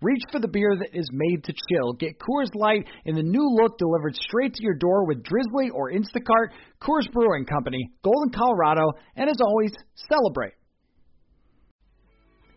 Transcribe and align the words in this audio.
Reach 0.00 0.22
for 0.30 0.38
the 0.38 0.46
beer 0.46 0.76
that 0.78 0.96
is 0.96 1.08
made 1.12 1.42
to 1.44 1.52
chill. 1.52 1.92
Get 1.94 2.20
Coors 2.20 2.54
Light 2.54 2.86
in 3.04 3.16
the 3.16 3.22
new 3.22 3.48
look 3.60 3.78
delivered 3.78 4.14
straight 4.14 4.54
to 4.54 4.62
your 4.62 4.76
door 4.76 5.04
with 5.06 5.24
Drizly 5.24 5.70
or 5.74 5.90
Instacart. 5.90 6.54
Coors 6.80 7.10
Brewing 7.12 7.46
Company, 7.46 7.90
Golden, 8.04 8.30
Colorado, 8.30 8.92
and 9.16 9.28
as 9.28 9.40
always, 9.40 9.72
celebrate. 10.08 10.52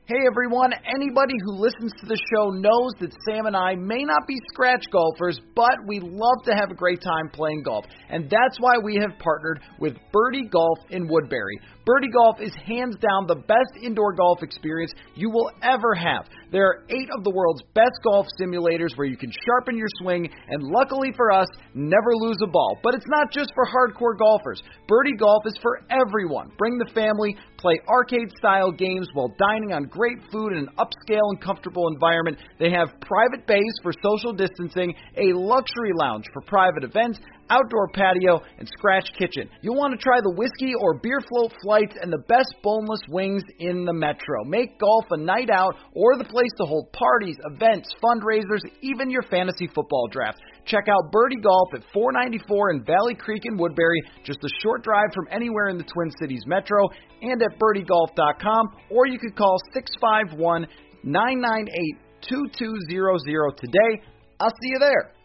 Hey 0.06 0.28
everyone, 0.30 0.74
anybody 0.94 1.36
who 1.46 1.54
listens 1.54 1.94
to 2.02 2.06
the 2.06 2.20
show 2.36 2.50
knows 2.50 2.92
that 3.00 3.16
Sam 3.26 3.46
and 3.46 3.56
I 3.56 3.76
may 3.76 4.04
not 4.04 4.28
be 4.28 4.36
scratch 4.52 4.84
golfers, 4.92 5.40
but 5.56 5.72
we 5.88 6.02
love 6.02 6.44
to 6.46 6.54
have 6.54 6.70
a 6.70 6.76
great 6.76 7.02
time 7.02 7.30
playing 7.32 7.64
golf. 7.64 7.86
And 8.10 8.26
that's 8.26 8.60
why 8.60 8.74
we 8.84 8.96
have 8.96 9.18
partnered 9.20 9.62
with 9.80 9.96
Birdie 10.12 10.50
Golf 10.52 10.80
in 10.90 11.08
Woodbury. 11.08 11.58
Birdie 11.86 12.10
Golf 12.14 12.38
is 12.40 12.54
hands 12.68 12.96
down 13.02 13.26
the 13.26 13.42
best 13.48 13.74
indoor 13.82 14.14
golf 14.14 14.44
experience 14.44 14.94
you 15.16 15.32
will 15.32 15.50
ever 15.64 15.96
have. 15.96 16.26
There 16.52 16.64
are 16.64 16.84
eight 16.90 17.10
of 17.18 17.24
the 17.24 17.32
world's 17.32 17.64
best 17.74 17.98
golf 18.04 18.28
simulators 18.40 18.96
where 18.96 19.08
you 19.08 19.18
can 19.18 19.32
sharpen 19.46 19.78
your 19.78 19.88
swing 20.02 20.30
and, 20.50 20.64
luckily 20.64 21.12
for 21.16 21.32
us, 21.32 21.48
never 21.74 22.14
lose 22.14 22.38
a 22.44 22.48
ball. 22.48 22.78
But 22.84 22.94
it's 22.94 23.08
not 23.08 23.32
just 23.32 23.52
for 23.56 23.66
hardcore 23.66 24.18
golfers. 24.18 24.62
Birdie 24.88 25.18
Golf 25.18 25.44
is 25.48 25.58
for 25.62 25.82
everyone. 25.90 26.52
Bring 26.58 26.78
the 26.78 26.92
family, 26.94 27.36
play 27.58 27.80
arcade 27.88 28.30
style 28.38 28.72
games 28.72 29.08
while 29.14 29.34
dining 29.40 29.74
on 29.74 29.86
great 29.86 30.18
food 30.32 30.54
in 30.54 30.60
an 30.60 30.70
upscale 30.78 31.30
and 31.30 31.42
comfortable 31.42 31.88
environment. 31.88 32.38
They 32.60 32.70
have 32.70 32.90
private 33.02 33.48
bays 33.48 33.74
for 33.82 33.92
social 34.04 34.34
distancing, 34.34 34.94
a 35.18 35.34
luxury 35.34 35.94
lounge 35.96 36.26
for 36.34 36.42
private 36.42 36.84
events, 36.84 37.20
outdoor 37.52 37.90
patio, 37.94 38.40
and 38.58 38.68
scratch 38.80 39.12
kitchen. 39.20 39.50
You'll 39.62 39.76
want 39.76 39.92
to 39.92 40.00
try 40.00 40.24
the 40.24 40.32
whiskey 40.32 40.74
or 40.80 40.98
beer 41.04 41.20
float 41.28 41.52
flights 41.62 41.94
and 42.02 42.12
the 42.12 42.24
best 42.32 42.56
boneless 42.64 43.02
wings 43.10 43.44
in 43.60 43.84
the 43.84 43.94
metro. 43.94 44.44
Make 44.46 44.80
golf 44.80 45.06
a 45.12 45.18
night 45.18 45.50
out 45.52 45.76
or 45.94 46.18
the 46.18 46.24
place 46.24 46.52
to 46.58 46.66
hold 46.66 46.92
parties, 46.94 47.36
events, 47.54 47.94
fundraisers, 48.02 48.64
even 48.82 49.12
your 49.12 49.24
fantasy 49.24 49.68
football 49.76 50.08
draft. 50.10 50.40
Check 50.66 50.88
out 50.88 51.12
Birdie 51.12 51.42
Golf 51.44 51.70
at 51.76 51.84
494 51.94 52.72
in 52.72 52.86
Valley 52.86 53.16
Creek 53.16 53.44
in 53.46 53.58
Woodbury, 53.58 54.02
just 54.24 54.40
a 54.44 54.50
short 54.64 54.84
drive 54.84 55.12
from 55.14 55.28
anywhere 55.32 55.70
in 55.70 55.78
the 55.78 55.84
Twin 55.84 56.10
Cities 56.20 56.44
metro, 56.48 56.88
and 57.22 57.42
at 57.42 57.60
birdiegolf.com, 57.60 58.64
or 58.90 59.08
you 59.08 59.20
could 59.20 59.36
call 59.36 59.58
651 59.74 60.68
998 61.04 61.98
2200 62.30 63.58
today. 63.58 64.04
I'll 64.40 64.50
see 64.50 64.70
you 64.70 64.80
there. 64.80 65.21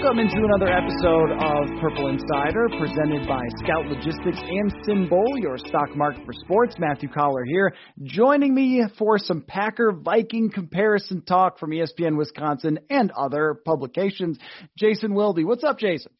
Welcome 0.00 0.20
into 0.20 0.44
another 0.44 0.68
episode 0.68 1.32
of 1.32 1.80
Purple 1.80 2.06
Insider, 2.06 2.68
presented 2.78 3.26
by 3.26 3.42
Scout 3.64 3.84
Logistics 3.86 4.38
and 4.38 4.72
SimBull, 4.86 5.40
your 5.40 5.58
stock 5.58 5.96
market 5.96 6.24
for 6.24 6.32
sports. 6.32 6.76
Matthew 6.78 7.08
Coller 7.08 7.44
here, 7.44 7.74
joining 8.04 8.54
me 8.54 8.84
for 8.96 9.18
some 9.18 9.42
Packer 9.42 9.90
Viking 9.90 10.50
comparison 10.50 11.22
talk 11.22 11.58
from 11.58 11.70
ESPN 11.70 12.16
Wisconsin 12.16 12.78
and 12.88 13.10
other 13.10 13.60
publications. 13.64 14.38
Jason 14.78 15.14
Wilde, 15.14 15.44
what's 15.44 15.64
up, 15.64 15.80
Jason? 15.80 16.12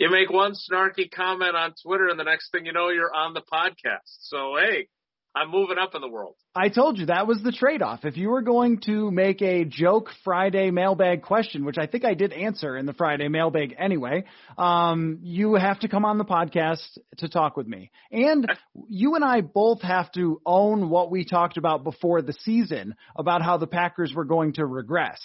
You 0.00 0.10
make 0.10 0.28
one 0.28 0.54
snarky 0.54 1.08
comment 1.08 1.54
on 1.54 1.74
Twitter, 1.80 2.08
and 2.08 2.18
the 2.18 2.24
next 2.24 2.50
thing 2.50 2.66
you 2.66 2.72
know, 2.72 2.88
you're 2.88 3.14
on 3.14 3.32
the 3.32 3.42
podcast. 3.42 4.10
So 4.22 4.56
hey, 4.60 4.88
I'm 5.34 5.50
moving 5.50 5.78
up 5.78 5.94
in 5.94 6.00
the 6.00 6.08
world. 6.08 6.34
I 6.56 6.68
told 6.70 6.98
you 6.98 7.06
that 7.06 7.28
was 7.28 7.40
the 7.42 7.52
trade 7.52 7.82
off. 7.82 8.04
If 8.04 8.16
you 8.16 8.30
were 8.30 8.42
going 8.42 8.80
to 8.86 9.10
make 9.12 9.40
a 9.42 9.64
joke 9.64 10.10
Friday 10.24 10.72
mailbag 10.72 11.22
question, 11.22 11.64
which 11.64 11.78
I 11.78 11.86
think 11.86 12.04
I 12.04 12.14
did 12.14 12.32
answer 12.32 12.76
in 12.76 12.84
the 12.84 12.92
Friday 12.92 13.28
mailbag 13.28 13.76
anyway, 13.78 14.24
um, 14.58 15.20
you 15.22 15.54
have 15.54 15.78
to 15.80 15.88
come 15.88 16.04
on 16.04 16.18
the 16.18 16.24
podcast 16.24 16.98
to 17.18 17.28
talk 17.28 17.56
with 17.56 17.68
me. 17.68 17.92
And 18.10 18.46
you 18.88 19.14
and 19.14 19.24
I 19.24 19.40
both 19.40 19.82
have 19.82 20.10
to 20.12 20.40
own 20.44 20.90
what 20.90 21.12
we 21.12 21.24
talked 21.24 21.56
about 21.56 21.84
before 21.84 22.22
the 22.22 22.34
season 22.44 22.96
about 23.16 23.42
how 23.42 23.56
the 23.56 23.68
Packers 23.68 24.12
were 24.12 24.24
going 24.24 24.54
to 24.54 24.66
regress. 24.66 25.20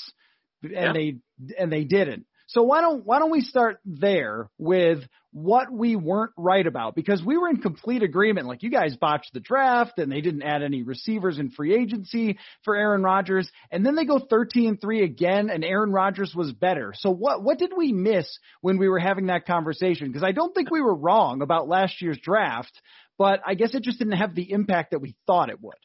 And 0.61 0.71
yeah. 0.71 0.93
they 0.93 1.15
and 1.57 1.71
they 1.71 1.83
didn't. 1.83 2.25
So 2.47 2.63
why 2.63 2.81
don't 2.81 3.05
why 3.05 3.19
don't 3.19 3.31
we 3.31 3.41
start 3.41 3.79
there 3.85 4.49
with 4.57 4.99
what 5.35 5.69
we 5.69 5.97
weren't 5.97 6.31
right 6.37 6.65
about 6.65 6.95
because 6.95 7.21
we 7.21 7.37
were 7.37 7.49
in 7.49 7.57
complete 7.57 8.03
agreement. 8.03 8.47
Like 8.47 8.63
you 8.63 8.71
guys 8.71 8.95
botched 8.95 9.33
the 9.33 9.41
draft 9.41 9.99
and 9.99 10.09
they 10.09 10.21
didn't 10.21 10.43
add 10.43 10.63
any 10.63 10.81
receivers 10.83 11.39
in 11.39 11.51
free 11.51 11.75
agency 11.75 12.37
for 12.63 12.73
Aaron 12.73 13.03
Rodgers, 13.03 13.51
and 13.69 13.85
then 13.85 13.95
they 13.95 14.05
go 14.05 14.17
13 14.17 14.69
and 14.69 14.81
three 14.81 15.03
again, 15.03 15.49
and 15.49 15.65
Aaron 15.65 15.91
Rodgers 15.91 16.33
was 16.33 16.53
better. 16.53 16.93
So 16.95 17.09
what 17.09 17.43
what 17.43 17.59
did 17.59 17.73
we 17.75 17.91
miss 17.91 18.39
when 18.61 18.77
we 18.77 18.87
were 18.87 18.97
having 18.97 19.25
that 19.25 19.45
conversation? 19.45 20.07
Because 20.07 20.23
I 20.23 20.31
don't 20.31 20.55
think 20.55 20.71
we 20.71 20.79
were 20.79 20.95
wrong 20.95 21.41
about 21.41 21.67
last 21.67 22.01
year's 22.01 22.17
draft, 22.23 22.71
but 23.17 23.41
I 23.45 23.55
guess 23.55 23.75
it 23.75 23.83
just 23.83 23.99
didn't 23.99 24.17
have 24.17 24.35
the 24.35 24.49
impact 24.49 24.91
that 24.91 24.99
we 24.99 25.15
thought 25.27 25.49
it 25.49 25.61
would. 25.61 25.75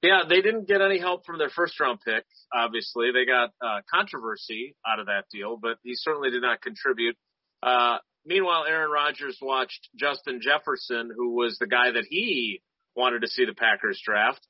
Yeah, 0.00 0.22
they 0.26 0.40
didn't 0.40 0.66
get 0.66 0.80
any 0.80 0.98
help 0.98 1.26
from 1.26 1.36
their 1.36 1.50
first 1.50 1.78
round 1.78 1.98
pick. 2.02 2.24
Obviously, 2.54 3.10
they 3.12 3.26
got 3.26 3.50
uh, 3.60 3.82
controversy 3.92 4.76
out 4.86 4.98
of 4.98 5.06
that 5.06 5.24
deal, 5.30 5.58
but 5.60 5.76
he 5.82 5.92
certainly 5.94 6.30
did 6.30 6.40
not 6.40 6.62
contribute. 6.62 7.16
Uh, 7.62 7.98
meanwhile, 8.26 8.64
Aaron 8.68 8.90
Rodgers 8.90 9.38
watched 9.40 9.88
Justin 9.96 10.40
Jefferson, 10.42 11.10
who 11.14 11.34
was 11.34 11.58
the 11.58 11.66
guy 11.66 11.92
that 11.92 12.04
he 12.08 12.60
wanted 12.94 13.22
to 13.22 13.28
see 13.28 13.44
the 13.44 13.54
Packers 13.54 14.00
draft, 14.04 14.46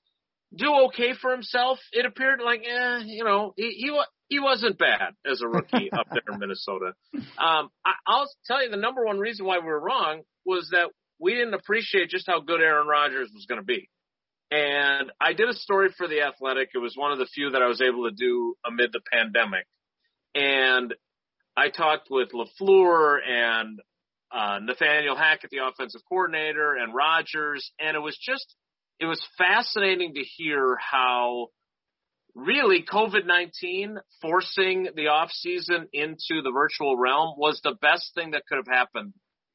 do 0.55 0.73
okay 0.87 1.13
for 1.21 1.33
himself. 1.33 1.79
It 1.93 2.07
appeared 2.07 2.41
like, 2.45 2.63
eh, 2.67 3.03
you 3.05 3.25
know, 3.25 3.53
he 3.57 3.71
he, 3.71 4.01
he 4.29 4.41
wasn't 4.41 4.79
bad 4.79 5.15
as 5.31 5.43
a 5.43 5.49
rookie 5.49 5.91
up 5.99 6.07
there 6.11 6.23
in 6.33 6.39
Minnesota. 6.39 6.93
Um, 7.15 7.71
I, 7.85 7.93
I'll 8.07 8.31
tell 8.47 8.63
you 8.63 8.71
the 8.71 8.77
number 8.77 9.05
one 9.05 9.19
reason 9.19 9.47
why 9.47 9.59
we 9.59 9.67
were 9.67 9.81
wrong 9.81 10.23
was 10.45 10.69
that 10.71 10.91
we 11.19 11.35
didn't 11.35 11.55
appreciate 11.55 12.11
just 12.11 12.27
how 12.27 12.41
good 12.41 12.61
Aaron 12.61 12.87
Rodgers 12.87 13.31
was 13.35 13.47
going 13.47 13.61
to 13.61 13.65
be. 13.65 13.89
And 14.51 15.11
I 15.21 15.33
did 15.33 15.49
a 15.49 15.55
story 15.55 15.89
for 15.97 16.07
The 16.07 16.23
Athletic. 16.23 16.71
It 16.75 16.79
was 16.79 16.95
one 16.97 17.11
of 17.11 17.19
the 17.19 17.27
few 17.27 17.51
that 17.51 17.63
I 17.63 17.67
was 17.67 17.81
able 17.81 18.09
to 18.09 18.15
do 18.15 18.55
amid 18.65 18.93
the 18.93 19.01
pandemic. 19.13 19.67
And 20.35 20.95
I 21.57 21.71
talked 21.71 22.09
with 22.11 22.29
LaFleur 22.33 23.19
and 23.27 23.81
uh, 24.31 24.59
Nathaniel 24.61 25.17
Hackett, 25.17 25.51
the 25.51 25.67
offensive 25.67 26.03
coordinator, 26.09 26.75
and 26.75 26.95
Rodgers. 26.95 27.71
And 27.79 27.97
it 27.97 28.01
was 28.01 28.19
just, 28.21 28.55
it 29.01 29.07
was 29.07 29.25
fascinating 29.39 30.15
to 30.15 30.23
hear 30.23 30.77
how 30.77 31.49
really 32.35 32.85
COVID-19 32.85 33.97
forcing 34.21 34.89
the 34.95 35.07
offseason 35.07 35.87
into 35.93 36.43
the 36.43 36.51
virtual 36.53 36.97
realm 36.99 37.35
was 37.39 37.61
the 37.65 37.75
best 37.81 38.13
thing 38.15 38.33
that 38.33 38.43
could 38.47 38.59
have 38.59 38.67
happened 38.67 39.15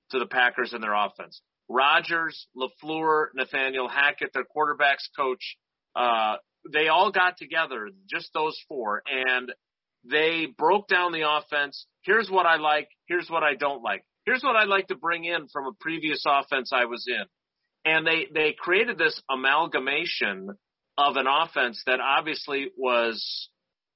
to 0.09 0.19
the 0.19 0.25
Packers 0.25 0.73
and 0.73 0.83
their 0.83 0.95
offense. 0.95 1.41
Rodgers, 1.69 2.47
LaFleur, 2.57 3.27
Nathaniel 3.35 3.87
Hackett, 3.87 4.31
their 4.33 4.43
quarterbacks 4.43 5.07
coach, 5.15 5.57
uh, 5.95 6.37
they 6.71 6.87
all 6.87 7.11
got 7.11 7.37
together, 7.37 7.89
just 8.09 8.31
those 8.33 8.59
four, 8.67 9.03
and 9.07 9.51
they 10.03 10.47
broke 10.57 10.87
down 10.87 11.11
the 11.11 11.29
offense. 11.29 11.85
Here's 12.03 12.29
what 12.29 12.45
I 12.45 12.57
like. 12.57 12.89
Here's 13.07 13.29
what 13.29 13.43
I 13.43 13.55
don't 13.55 13.83
like. 13.83 14.03
Here's 14.25 14.43
what 14.43 14.55
I'd 14.55 14.67
like 14.67 14.87
to 14.87 14.95
bring 14.95 15.25
in 15.25 15.47
from 15.47 15.65
a 15.65 15.73
previous 15.79 16.23
offense 16.27 16.71
I 16.73 16.85
was 16.85 17.05
in. 17.07 17.23
And 17.83 18.05
they, 18.05 18.27
they 18.33 18.55
created 18.57 18.97
this 18.97 19.19
amalgamation 19.29 20.49
of 20.97 21.15
an 21.15 21.25
offense 21.27 21.81
that 21.87 21.99
obviously 21.99 22.67
was 22.77 23.49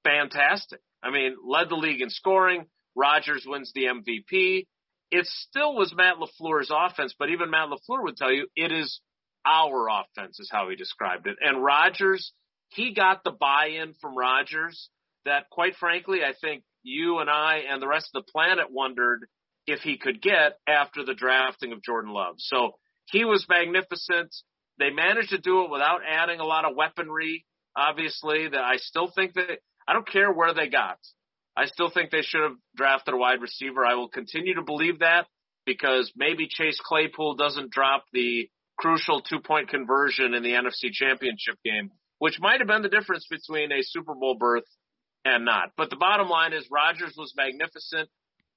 fantastic. 0.03 0.79
I 1.03 1.11
mean, 1.11 1.35
led 1.45 1.69
the 1.69 1.75
league 1.75 2.01
in 2.01 2.09
scoring. 2.09 2.65
Rodgers 2.95 3.45
wins 3.47 3.71
the 3.75 3.85
MVP 3.85 4.65
it 5.11 5.25
still 5.27 5.75
was 5.75 5.93
Matt 5.95 6.15
LaFleur's 6.17 6.71
offense, 6.73 7.15
but 7.17 7.29
even 7.29 7.49
Matt 7.49 7.69
LaFleur 7.69 8.03
would 8.03 8.17
tell 8.17 8.31
you 8.31 8.47
it 8.55 8.71
is 8.71 9.01
our 9.45 9.87
offense 9.89 10.39
is 10.39 10.49
how 10.51 10.69
he 10.69 10.75
described 10.75 11.27
it. 11.27 11.37
And 11.41 11.63
Rodgers, 11.63 12.33
he 12.69 12.93
got 12.93 13.23
the 13.23 13.31
buy-in 13.31 13.93
from 14.01 14.17
Rodgers 14.17 14.89
that 15.25 15.49
quite 15.51 15.75
frankly, 15.75 16.19
I 16.23 16.33
think 16.39 16.63
you 16.83 17.19
and 17.19 17.29
I 17.29 17.63
and 17.69 17.81
the 17.81 17.87
rest 17.87 18.09
of 18.13 18.23
the 18.23 18.31
planet 18.31 18.71
wondered 18.71 19.27
if 19.67 19.79
he 19.79 19.97
could 19.97 20.21
get 20.21 20.59
after 20.67 21.03
the 21.03 21.15
drafting 21.15 21.73
of 21.73 21.83
Jordan 21.83 22.11
Love. 22.11 22.35
So 22.37 22.75
he 23.05 23.25
was 23.25 23.45
magnificent. 23.49 24.33
They 24.77 24.91
managed 24.91 25.29
to 25.29 25.37
do 25.37 25.63
it 25.63 25.71
without 25.71 26.01
adding 26.07 26.39
a 26.39 26.45
lot 26.45 26.65
of 26.65 26.75
weaponry. 26.75 27.45
Obviously, 27.75 28.47
that 28.47 28.61
I 28.61 28.77
still 28.77 29.11
think 29.13 29.33
that 29.33 29.59
I 29.87 29.93
don't 29.93 30.07
care 30.07 30.31
where 30.31 30.53
they 30.53 30.69
got. 30.69 30.97
I 31.57 31.65
still 31.65 31.89
think 31.89 32.11
they 32.11 32.21
should 32.21 32.43
have 32.43 32.57
drafted 32.75 33.13
a 33.13 33.17
wide 33.17 33.41
receiver. 33.41 33.85
I 33.85 33.95
will 33.95 34.09
continue 34.09 34.55
to 34.55 34.61
believe 34.61 34.99
that 34.99 35.25
because 35.65 36.11
maybe 36.15 36.47
Chase 36.49 36.79
Claypool 36.83 37.35
doesn't 37.35 37.71
drop 37.71 38.05
the 38.13 38.49
crucial 38.77 39.21
two 39.21 39.39
point 39.39 39.69
conversion 39.69 40.33
in 40.33 40.43
the 40.43 40.51
NFC 40.51 40.91
championship 40.91 41.55
game, 41.63 41.91
which 42.19 42.39
might 42.39 42.59
have 42.59 42.67
been 42.67 42.81
the 42.81 42.89
difference 42.89 43.25
between 43.29 43.71
a 43.71 43.81
Super 43.81 44.13
Bowl 44.13 44.35
berth 44.37 44.65
and 45.25 45.43
not. 45.43 45.71
But 45.75 45.89
the 45.89 45.97
bottom 45.97 46.29
line 46.29 46.53
is 46.53 46.65
Rodgers 46.71 47.15
was 47.17 47.33
magnificent 47.35 48.09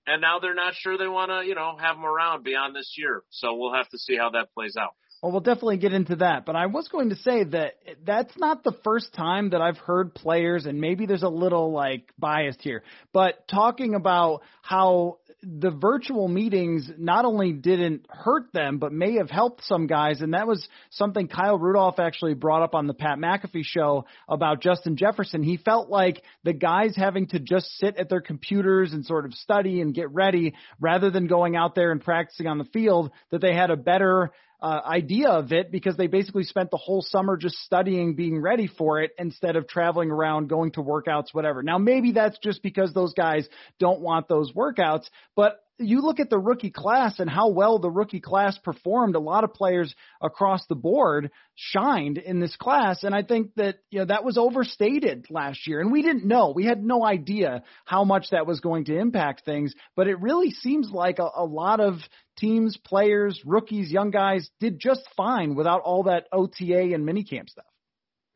and 0.09 0.23
now 0.23 0.38
they're 0.38 0.55
not 0.55 0.75
sure 0.75 0.97
they 0.97 1.06
want 1.06 1.31
to, 1.31 1.47
you 1.47 1.55
know, 1.55 1.76
have 1.79 1.97
him 1.97 2.05
around 2.05 2.43
beyond 2.43 2.75
this 2.75 2.94
year. 2.97 3.23
So 3.31 3.55
we'll 3.55 3.75
have 3.75 3.88
to 3.91 3.99
see 3.99 4.17
how 4.17 4.31
that 4.31 4.53
plays 4.55 4.75
out. 4.79 4.94
Well, 5.23 5.32
we'll 5.32 5.41
definitely 5.41 5.79
get 5.79 5.93
into 5.93 6.17
that. 6.17 6.47
But 6.47 6.56
I 6.56 6.67
was 6.67 6.88
going 6.88 7.11
to 7.11 7.17
say 7.17 7.44
that 7.44 7.75
that's 8.05 8.37
not 8.38 8.65
the 8.65 8.73
first 8.85 9.12
time 9.12 9.50
that 9.50 9.61
I've 9.61 9.76
heard 9.76 10.15
players, 10.15 10.65
and 10.65 10.81
maybe 10.81 11.06
there's 11.06 11.25
a 11.25 11.29
little 11.29 11.73
like 11.73 12.12
biased 12.19 12.62
here, 12.62 12.85
but 13.12 13.47
talking 13.49 13.94
about 13.94 14.43
how 14.62 15.19
the 15.43 15.70
virtual 15.70 16.26
meetings 16.26 16.90
not 16.99 17.25
only 17.25 17.52
didn't 17.52 18.06
hurt 18.08 18.52
them, 18.52 18.79
but 18.79 18.93
may 18.93 19.14
have 19.14 19.31
helped 19.31 19.64
some 19.64 19.87
guys. 19.87 20.20
And 20.20 20.35
that 20.35 20.49
was 20.49 20.67
something 20.90 21.29
Kyle 21.29 21.58
Rudolph 21.58 22.00
actually 22.00 22.35
brought 22.35 22.62
up 22.62 22.75
on 22.75 22.87
the 22.87 22.94
Pat 22.94 23.19
McAfee 23.19 23.64
show 23.64 24.06
about 24.29 24.61
Justin 24.61 24.96
Jefferson. 24.96 25.43
He 25.43 25.56
felt 25.56 25.88
like 25.88 26.23
the 26.43 26.52
guys 26.52 26.94
having 26.96 27.29
to 27.29 27.38
just 27.38 27.67
sit 27.79 27.96
at 27.96 28.08
their 28.08 28.20
computers 28.20 28.93
and 28.93 29.05
sort 29.05 29.26
of 29.26 29.35
study 29.35 29.81
and 29.81 29.94
get 29.94 30.12
ready 30.12 30.55
rather 30.81 31.11
than 31.11 31.29
going 31.29 31.55
out 31.55 31.75
there 31.75 31.93
and 31.93 32.02
practicing 32.02 32.49
on 32.49 32.58
the 32.58 32.64
field, 32.64 33.12
that 33.31 33.41
they 33.41 33.55
had 33.55 33.70
a 33.70 33.76
better 33.76 34.32
uh, 34.60 34.81
idea 34.84 35.28
of 35.28 35.52
it 35.52 35.70
because 35.70 35.96
they 35.96 36.06
basically 36.08 36.44
spent 36.44 36.70
the 36.70 36.76
whole 36.76 37.02
summer 37.02 37.37
just 37.37 37.56
studying, 37.56 38.14
being 38.14 38.40
ready 38.40 38.66
for 38.66 39.00
it 39.00 39.12
instead 39.19 39.56
of 39.56 39.69
traveling 39.69 40.10
around, 40.10 40.49
going 40.49 40.72
to 40.72 40.81
workouts, 40.81 41.32
whatever. 41.32 41.62
Now, 41.62 41.78
maybe 41.78 42.12
that's 42.12 42.38
just 42.38 42.62
because 42.62 42.93
those 42.93 43.14
guys 43.14 43.49
don't 43.78 44.00
want 44.00 44.28
those 44.28 44.52
workouts, 44.52 45.05
but 45.37 45.60
you 45.78 46.00
look 46.00 46.19
at 46.19 46.28
the 46.28 46.38
rookie 46.38 46.70
class 46.70 47.20
and 47.20 47.31
how 47.31 47.50
well 47.50 47.78
the 47.78 47.90
rookie 47.90 48.20
class 48.20 48.58
performed. 48.58 49.14
A 49.14 49.20
lot 49.20 49.44
of 49.44 49.55
players 49.55 49.94
across 50.20 50.66
the 50.69 50.75
board 50.75 51.31
shined 51.55 52.19
in 52.19 52.40
this 52.40 52.56
class, 52.56 53.05
and 53.05 53.14
I 53.14 53.22
think 53.22 53.55
that 53.55 53.76
you 53.90 54.00
know 54.00 54.06
that 54.06 54.25
was 54.25 54.37
overstated 54.37 55.26
last 55.31 55.66
year, 55.66 55.81
and 55.81 55.93
we 55.93 56.02
didn't 56.02 56.26
know. 56.26 56.52
We 56.55 56.64
had 56.64 56.84
no 56.84 57.05
idea 57.05 57.62
how 57.84 58.05
much 58.05 58.31
that 58.31 58.46
was 58.46 58.60
going 58.60 58.87
to 58.87 58.99
impact 58.99 59.44
things, 59.44 59.72
but 59.94 60.08
it 60.08 60.20
really 60.20 60.50
seems 60.50 60.90
like 60.90 61.20
a, 61.20 61.28
a 61.37 61.44
lot 61.44 61.78
of 61.81 61.94
teams, 62.38 62.76
players, 62.76 63.40
rookies, 63.44 63.90
young 63.90 64.11
guys 64.11 64.50
did 64.61 64.79
just 64.79 65.02
fine 65.17 65.55
without 65.55 65.82
all 65.82 66.05
that 66.05 66.26
OTA 66.32 66.94
and 66.94 67.06
minicamp 67.06 67.49
stuff. 67.49 67.67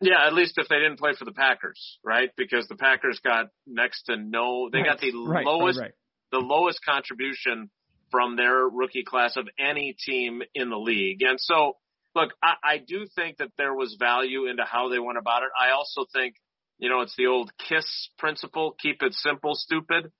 Yeah, 0.00 0.26
at 0.26 0.34
least 0.34 0.54
if 0.56 0.68
they 0.68 0.76
didn't 0.76 0.98
play 0.98 1.12
for 1.16 1.24
the 1.24 1.32
Packers, 1.32 1.98
right? 2.04 2.30
Because 2.36 2.66
the 2.66 2.74
Packers 2.74 3.20
got 3.24 3.50
next 3.66 4.04
to 4.04 4.16
no, 4.16 4.68
they 4.70 4.78
right, 4.78 4.86
got 4.86 5.00
the 5.00 5.12
right, 5.14 5.46
lowest 5.46 5.78
right, 5.78 5.92
the 6.32 6.38
lowest 6.38 6.84
contribution 6.84 7.70
from 8.10 8.36
their 8.36 8.68
rookie 8.68 9.04
class 9.04 9.36
of 9.36 9.48
any 9.58 9.96
team 10.04 10.42
in 10.54 10.70
the 10.70 10.76
league. 10.76 11.22
And 11.22 11.38
so, 11.38 11.76
look, 12.16 12.30
I, 12.42 12.54
I 12.62 12.78
do 12.78 13.06
think 13.14 13.38
that 13.38 13.50
there 13.56 13.74
was 13.74 13.96
value 13.98 14.46
into 14.46 14.64
how 14.64 14.88
they 14.88 14.98
went 14.98 15.18
about 15.18 15.44
it. 15.44 15.50
I 15.58 15.72
also 15.72 16.04
think, 16.12 16.34
you 16.78 16.90
know, 16.90 17.02
it's 17.02 17.14
the 17.16 17.26
old 17.26 17.52
KISS 17.68 18.10
principle, 18.18 18.74
keep 18.80 19.02
it 19.02 19.14
simple, 19.14 19.54
stupid. 19.54 20.10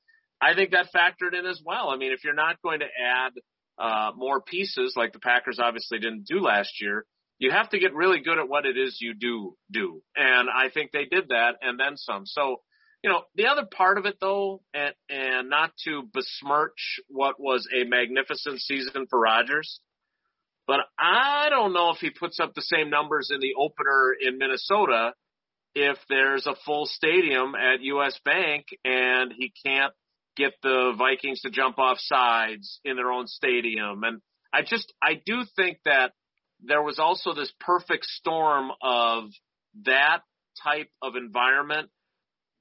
I 0.40 0.55
think 0.55 0.70
that 0.73 0.88
factored 0.94 1.38
in 1.38 1.44
as 1.44 1.61
well. 1.64 1.90
I 1.90 1.96
mean, 1.96 2.12
if 2.12 2.25
you're 2.25 2.35
not 2.35 2.62
going 2.62 2.81
to 2.81 2.87
add 2.87 3.32
uh, 3.79 4.13
more 4.17 4.41
pieces 4.41 4.95
like 4.97 5.13
the 5.13 5.19
Packers 5.19 5.59
obviously 5.63 5.99
didn't 5.99 6.27
do 6.27 6.41
last 6.41 6.81
year, 6.81 7.07
you 7.39 7.51
have 7.51 7.71
to 7.71 7.79
get 7.79 7.95
really 7.95 8.21
good 8.21 8.39
at 8.39 8.49
what 8.49 8.67
it 8.67 8.77
is 8.77 8.99
you 9.01 9.15
do 9.15 9.57
do. 9.71 10.03
And 10.15 10.49
I 10.49 10.71
think 10.73 10.93
they 10.93 11.05
did 11.05 11.29
that 11.29 11.57
and 11.61 11.79
then 11.79 11.97
some. 11.97 12.27
So 12.27 12.61
you 13.03 13.11
know, 13.11 13.23
the 13.35 13.47
other 13.47 13.67
part 13.67 13.99
of 13.99 14.07
it 14.07 14.19
though, 14.21 14.63
and, 14.73 14.95
and 15.09 15.51
not 15.51 15.73
to 15.85 16.09
besmirch 16.13 17.01
what 17.09 17.41
was 17.41 17.69
a 17.75 17.85
magnificent 17.85 18.61
season 18.61 19.07
for 19.11 19.19
Rodgers, 19.19 19.81
but 20.67 20.81
I 20.99 21.49
don't 21.51 21.73
know 21.73 21.91
if 21.91 21.99
he 21.99 22.11
puts 22.11 22.39
up 22.39 22.55
the 22.55 22.63
same 22.63 22.91
numbers 22.91 23.31
in 23.33 23.41
the 23.41 23.55
opener 23.59 24.15
in 24.21 24.39
Minnesota 24.39 25.15
if 25.75 25.97
there's 26.09 26.47
a 26.47 26.55
full 26.65 26.87
stadium 26.87 27.55
at 27.55 27.83
US 27.83 28.19
Bank 28.25 28.67
and 28.85 29.33
he 29.37 29.53
can't 29.67 29.93
get 30.37 30.52
the 30.62 30.94
Vikings 30.96 31.40
to 31.43 31.50
jump 31.50 31.79
off 31.79 31.99
sides 32.00 32.81
in 32.84 32.96
their 32.96 33.11
own 33.11 33.26
stadium. 33.26 34.02
And 34.05 34.20
I 34.52 34.62
just, 34.62 34.93
I 35.02 35.20
do 35.25 35.44
think 35.56 35.79
that 35.84 36.12
there 36.64 36.82
was 36.82 36.99
also 36.99 37.34
this 37.34 37.52
perfect 37.61 38.05
storm 38.05 38.70
of 38.82 39.25
that 39.84 40.20
type 40.62 40.88
of 41.00 41.17
environment 41.17 41.88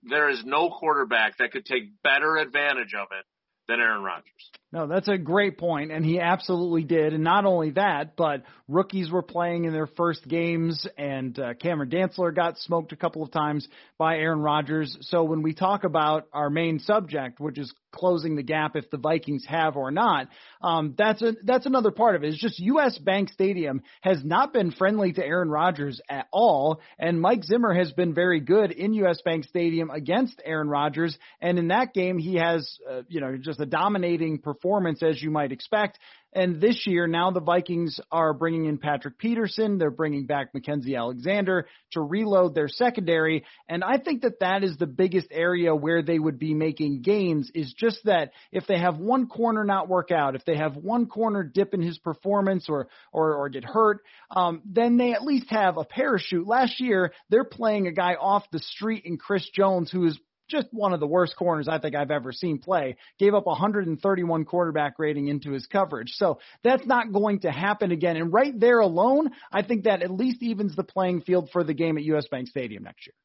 there 0.03 0.29
is 0.29 0.44
no 0.44 0.69
quarterback 0.69 1.38
that 1.38 1.51
could 1.51 1.65
take 1.65 2.01
better 2.03 2.38
advantage 2.38 2.94
of 2.94 3.07
it 3.12 3.25
than 3.71 3.79
Aaron 3.79 4.03
Rodgers. 4.03 4.51
No, 4.73 4.88
that's 4.88 5.07
a 5.07 5.18
great 5.18 5.57
point, 5.57 5.91
and 5.91 6.06
he 6.06 6.19
absolutely 6.19 6.83
did. 6.83 7.13
And 7.13 7.23
not 7.23 7.45
only 7.45 7.71
that, 7.71 8.15
but 8.15 8.44
rookies 8.68 9.09
were 9.09 9.21
playing 9.21 9.65
in 9.65 9.73
their 9.73 9.88
first 9.88 10.27
games, 10.27 10.85
and 10.97 11.38
uh, 11.39 11.53
Cameron 11.56 11.89
Dantzler 11.89 12.35
got 12.35 12.57
smoked 12.57 12.91
a 12.91 12.95
couple 12.95 13.23
of 13.23 13.31
times 13.31 13.68
by 13.97 14.18
Aaron 14.18 14.41
Rodgers. 14.41 14.97
So 15.01 15.23
when 15.23 15.41
we 15.41 15.53
talk 15.53 15.83
about 15.83 16.27
our 16.33 16.50
main 16.50 16.79
subject, 16.79 17.39
which 17.39 17.57
is 17.57 17.73
closing 17.91 18.35
the 18.35 18.43
gap 18.43 18.75
if 18.75 18.89
the 18.89 18.97
Vikings 18.97 19.45
have 19.47 19.75
or 19.75 19.91
not, 19.91 20.27
um, 20.61 20.95
that's 20.97 21.21
a 21.21 21.33
that's 21.43 21.65
another 21.65 21.91
part 21.91 22.15
of 22.15 22.23
it. 22.23 22.29
It's 22.29 22.41
just 22.41 22.59
U.S. 22.59 22.97
Bank 22.97 23.29
Stadium 23.29 23.81
has 24.01 24.23
not 24.23 24.53
been 24.53 24.71
friendly 24.71 25.13
to 25.13 25.25
Aaron 25.25 25.49
Rodgers 25.49 26.01
at 26.09 26.27
all, 26.31 26.81
and 26.97 27.21
Mike 27.21 27.43
Zimmer 27.43 27.73
has 27.73 27.91
been 27.91 28.13
very 28.13 28.39
good 28.39 28.71
in 28.71 28.93
U.S. 28.93 29.21
Bank 29.23 29.45
Stadium 29.45 29.89
against 29.89 30.41
Aaron 30.45 30.69
Rodgers, 30.69 31.17
and 31.41 31.59
in 31.59 31.69
that 31.69 31.93
game 31.93 32.17
he 32.17 32.35
has 32.35 32.79
uh, 32.89 33.01
you 33.07 33.21
know 33.21 33.38
just 33.38 33.59
a 33.59 33.65
dominating 33.65 34.39
performance 34.39 34.61
performance 34.61 35.03
as 35.03 35.21
you 35.21 35.31
might 35.31 35.51
expect. 35.51 35.99
And 36.33 36.62
this 36.62 36.88
year, 36.88 37.07
now 37.07 37.31
the 37.31 37.42
Vikings 37.42 38.00
are 38.10 38.33
bringing 38.33 38.66
in 38.66 38.78
Patrick 38.78 39.18
Peterson. 39.18 39.77
They're 39.77 39.91
bringing 39.91 40.25
back 40.25 40.53
Mackensie 40.53 40.98
Alexander 40.98 41.67
to 41.91 42.01
reload 42.01 42.55
their 42.55 42.70
secondary. 42.70 43.44
And 43.67 43.84
I 43.84 43.98
think 43.98 44.22
that 44.22 44.39
that 44.39 44.63
is 44.63 44.77
the 44.77 44.88
biggest 44.88 45.27
area 45.29 45.75
where 45.75 46.01
they 46.01 46.17
would 46.17 46.39
be 46.39 46.53
making 46.53 47.01
gains 47.01 47.51
is 47.53 47.74
just 47.74 48.05
that 48.05 48.32
if 48.51 48.65
they 48.65 48.79
have 48.79 48.98
one 48.98 49.27
corner 49.27 49.65
not 49.65 49.89
work 49.89 50.12
out, 50.12 50.36
if 50.36 50.46
they 50.46 50.55
have 50.55 50.77
one 50.77 51.08
corner 51.08 51.44
dip 51.44 51.74
in 51.74 51.82
his 51.82 51.98
performance 51.98 52.67
or, 52.70 52.88
or, 53.12 53.36
or 53.36 53.50
get 53.50 53.65
hurt, 53.65 54.00
um, 54.29 54.62
then 54.63 54.96
they 54.96 55.12
at 55.12 55.24
least 55.24 55.50
have 55.50 55.77
a 55.77 55.84
parachute. 55.84 56.48
Last 56.48 56.79
year, 56.79 57.12
they're 57.29 57.44
playing 57.44 57.88
a 57.88 57.91
guy 57.91 58.13
off 58.13 58.50
the 58.51 58.60
street 58.60 59.03
in 59.05 59.17
Chris 59.17 59.48
Jones 59.53 59.91
who 59.91 60.05
is 60.05 60.17
just 60.51 60.67
one 60.72 60.93
of 60.93 61.00
the 61.00 61.08
worst 61.08 61.36
corners 61.36 61.67
I 61.67 61.79
think 61.79 61.96
I've 61.96 62.12
ever 62.12 62.31
seen 62.31 62.60
play. 62.60 62.98
Gave 63.17 63.34
up 63.34 63.46
131 63.46 64.46
quarterback 64.46 65.00
rating 65.00 65.27
into 65.27 65.51
his 65.51 65.65
coverage. 65.65 66.12
So 66.15 66.39
that's 66.63 66.86
not 66.86 67.12
going 67.12 67.39
to 67.41 67.51
happen 67.51 67.91
again. 67.91 68.17
And 68.17 68.31
right 68.34 68.58
there 68.58 68.79
alone, 68.79 69.31
I 69.51 69.63
think 69.63 69.86
that 69.86 70.03
at 70.03 70.12
least 70.12 70.43
evens 70.43 70.75
the 70.75 70.84
playing 70.84 71.22
field 71.22 71.50
for 71.51 71.63
the 71.63 71.74
game 71.74 71.98
at 71.98 72.03
US 72.03 72.27
Bank 72.27 72.48
Stadium 72.48 72.84
next 72.84 73.08
year. 73.08 73.15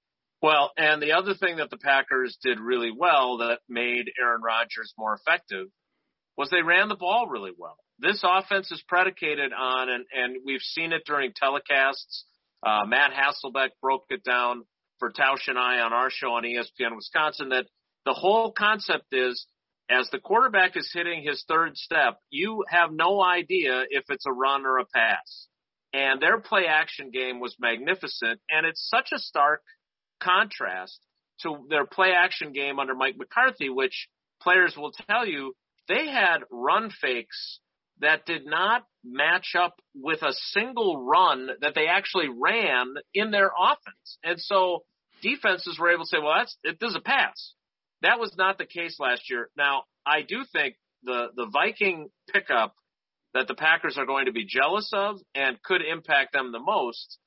Well, 0.42 0.73
and 0.76 1.02
the 1.02 1.12
other 1.12 1.35
thing 1.35 1.56
that 1.56 1.71
the 1.71 1.78
Packers 1.78 2.38
did 2.42 2.61
really 2.61 2.92
well 2.97 3.38
that 3.38 3.59
made 3.68 4.11
Aaron 4.21 4.42
Rodgers 4.42 4.92
more 4.97 5.14
effective 5.14 5.68
was 6.37 6.50
they 6.50 6.62
ran 6.62 6.88
the 6.88 6.97
ball 6.97 7.26
really 7.26 7.52
well. 7.56 7.78
This 7.99 8.23
offense 8.23 8.71
is 8.71 8.83
predicated 8.87 9.52
on, 9.52 9.88
and, 9.88 10.04
and 10.12 10.37
we've 10.45 10.61
seen 10.61 10.92
it 10.92 11.02
during 11.06 11.33
telecasts. 11.33 12.25
Uh, 12.64 12.85
Matt 12.87 13.12
Hasselbeck 13.12 13.71
broke 13.80 14.04
it 14.11 14.23
down 14.23 14.64
for 14.99 15.11
Tausch 15.11 15.49
and 15.49 15.59
I 15.59 15.81
on 15.81 15.93
our 15.93 16.11
show 16.11 16.33
on 16.33 16.45
ESPN 16.45 16.95
Wisconsin 16.97 17.50
that 17.50 17.67
the 18.05 18.12
whole 18.12 18.53
concept 18.53 19.07
is 19.12 19.47
as 19.88 20.09
the 20.11 20.19
quarterback 20.19 20.76
is 20.76 20.91
hitting 20.93 21.23
his 21.23 21.45
third 21.49 21.76
step, 21.76 22.19
you 22.31 22.65
have 22.69 22.91
no 22.93 23.23
idea 23.23 23.85
if 23.88 24.05
it's 24.09 24.26
a 24.26 24.33
run 24.33 24.67
or 24.67 24.79
a 24.79 24.85
pass. 24.85 25.47
And 25.93 26.21
their 26.21 26.41
play 26.41 26.67
action 26.67 27.11
game 27.11 27.41
was 27.41 27.57
magnificent. 27.61 28.41
And 28.50 28.67
it's 28.67 28.88
such 28.88 29.11
a 29.12 29.19
stark 29.19 29.62
contrast 30.21 30.99
to 31.43 31.67
their 31.69 31.87
play 31.87 32.11
action 32.17 32.53
game 32.53 32.79
under 32.79 32.95
Mike 32.95 33.17
McCarthy, 33.17 33.69
which 33.69 34.09
players 34.43 34.75
will 34.76 34.93
tell 35.09 35.26
you 35.26 35.55
they 35.88 36.09
had 36.09 36.38
run 36.50 36.91
fakes 36.91 37.61
that 38.00 38.26
did 38.26 38.47
not 38.47 38.85
match 39.05 39.55
up 39.59 39.81
with 39.95 40.23
a 40.23 40.33
single 40.53 41.05
run 41.05 41.49
that 41.61 41.75
they 41.75 41.87
actually 41.87 42.29
ran 42.29 42.95
in 43.15 43.31
their 43.31 43.50
offense. 43.59 44.19
And 44.23 44.41
so 44.41 44.85
defenses 45.23 45.79
were 45.79 45.91
able 45.91 46.05
to 46.05 46.09
say, 46.09 46.19
well, 46.19 46.35
that's, 46.38 46.57
it, 46.62 46.79
is 46.81 46.97
a 46.97 47.00
pass. 47.00 47.55
That 48.03 48.21
was 48.21 48.35
not 48.37 48.59
the 48.59 48.67
case 48.67 48.99
last 49.00 49.31
year. 49.31 49.49
Now, 49.57 49.85
I 50.05 50.23
do 50.23 50.45
think 50.53 50.76
the 51.03 51.29
the 51.35 51.47
Viking 51.50 52.09
pickup 52.33 52.75
that 53.35 53.49
the 53.49 53.55
Packers 53.55 53.97
are 53.99 54.07
going 54.07 54.26
to 54.26 54.33
be 54.33 54.47
jealous 54.47 54.91
of 54.93 55.17
and 55.35 55.62
could 55.62 55.83
impact 55.83 56.33
them 56.33 56.53
the 56.53 56.59
most 56.59 57.19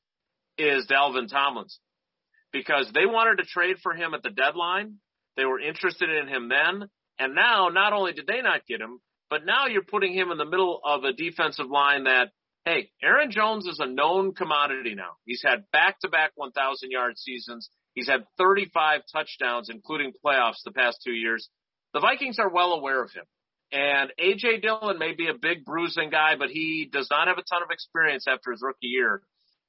is 0.57 0.87
Dalvin 0.87 1.29
Tomlinson 1.29 1.81
because 2.51 2.89
they 2.93 3.05
wanted 3.05 3.37
to 3.37 3.45
trade 3.45 3.77
for 3.81 3.93
him 3.93 4.13
at 4.13 4.23
the 4.23 4.29
deadline. 4.29 4.95
They 5.37 5.45
were 5.45 5.59
interested 5.59 6.09
in 6.09 6.27
him 6.27 6.49
then. 6.49 6.89
And 7.17 7.35
now, 7.35 7.69
not 7.69 7.93
only 7.93 8.13
did 8.13 8.27
they 8.27 8.41
not 8.41 8.65
get 8.67 8.81
him, 8.81 8.99
but 9.29 9.45
now 9.45 9.67
you're 9.67 9.83
putting 9.83 10.13
him 10.13 10.31
in 10.31 10.37
the 10.37 10.45
middle 10.45 10.79
of 10.83 11.03
a 11.03 11.13
defensive 11.13 11.69
line 11.69 12.05
that, 12.05 12.29
hey, 12.65 12.89
Aaron 13.01 13.31
Jones 13.31 13.65
is 13.65 13.79
a 13.79 13.85
known 13.85 14.33
commodity 14.33 14.95
now. 14.95 15.11
He's 15.25 15.43
had 15.45 15.65
back 15.71 15.99
to 16.01 16.09
back 16.09 16.31
1,000 16.35 16.91
yard 16.91 17.17
seasons. 17.17 17.69
He's 17.93 18.07
had 18.07 18.25
35 18.37 19.01
touchdowns, 19.11 19.69
including 19.69 20.13
playoffs 20.25 20.63
the 20.63 20.71
past 20.71 20.99
two 21.03 21.11
years. 21.11 21.49
The 21.93 21.99
Vikings 21.99 22.39
are 22.39 22.49
well 22.49 22.73
aware 22.73 23.03
of 23.03 23.11
him. 23.11 23.25
And 23.71 24.11
AJ 24.19 24.61
Dillon 24.61 24.97
may 24.97 25.13
be 25.13 25.27
a 25.27 25.33
big 25.39 25.63
bruising 25.63 26.09
guy, 26.09 26.35
but 26.37 26.49
he 26.49 26.89
does 26.91 27.07
not 27.11 27.27
have 27.27 27.37
a 27.37 27.43
ton 27.43 27.61
of 27.61 27.69
experience 27.69 28.25
after 28.27 28.51
his 28.51 28.61
rookie 28.63 28.87
year. 28.87 29.21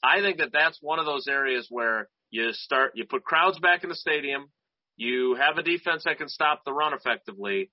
I 0.02 0.20
think 0.20 0.38
that 0.38 0.52
that's 0.52 0.78
one 0.80 0.98
of 0.98 1.04
those 1.04 1.26
areas 1.28 1.66
where 1.68 2.08
you 2.30 2.52
start, 2.52 2.92
you 2.94 3.04
put 3.04 3.24
crowds 3.24 3.58
back 3.58 3.82
in 3.82 3.90
the 3.90 3.94
stadium, 3.94 4.50
you 4.96 5.34
have 5.34 5.58
a 5.58 5.62
defense 5.62 6.04
that 6.04 6.18
can 6.18 6.28
stop 6.28 6.62
the 6.64 6.72
run 6.72 6.94
effectively, 6.94 7.70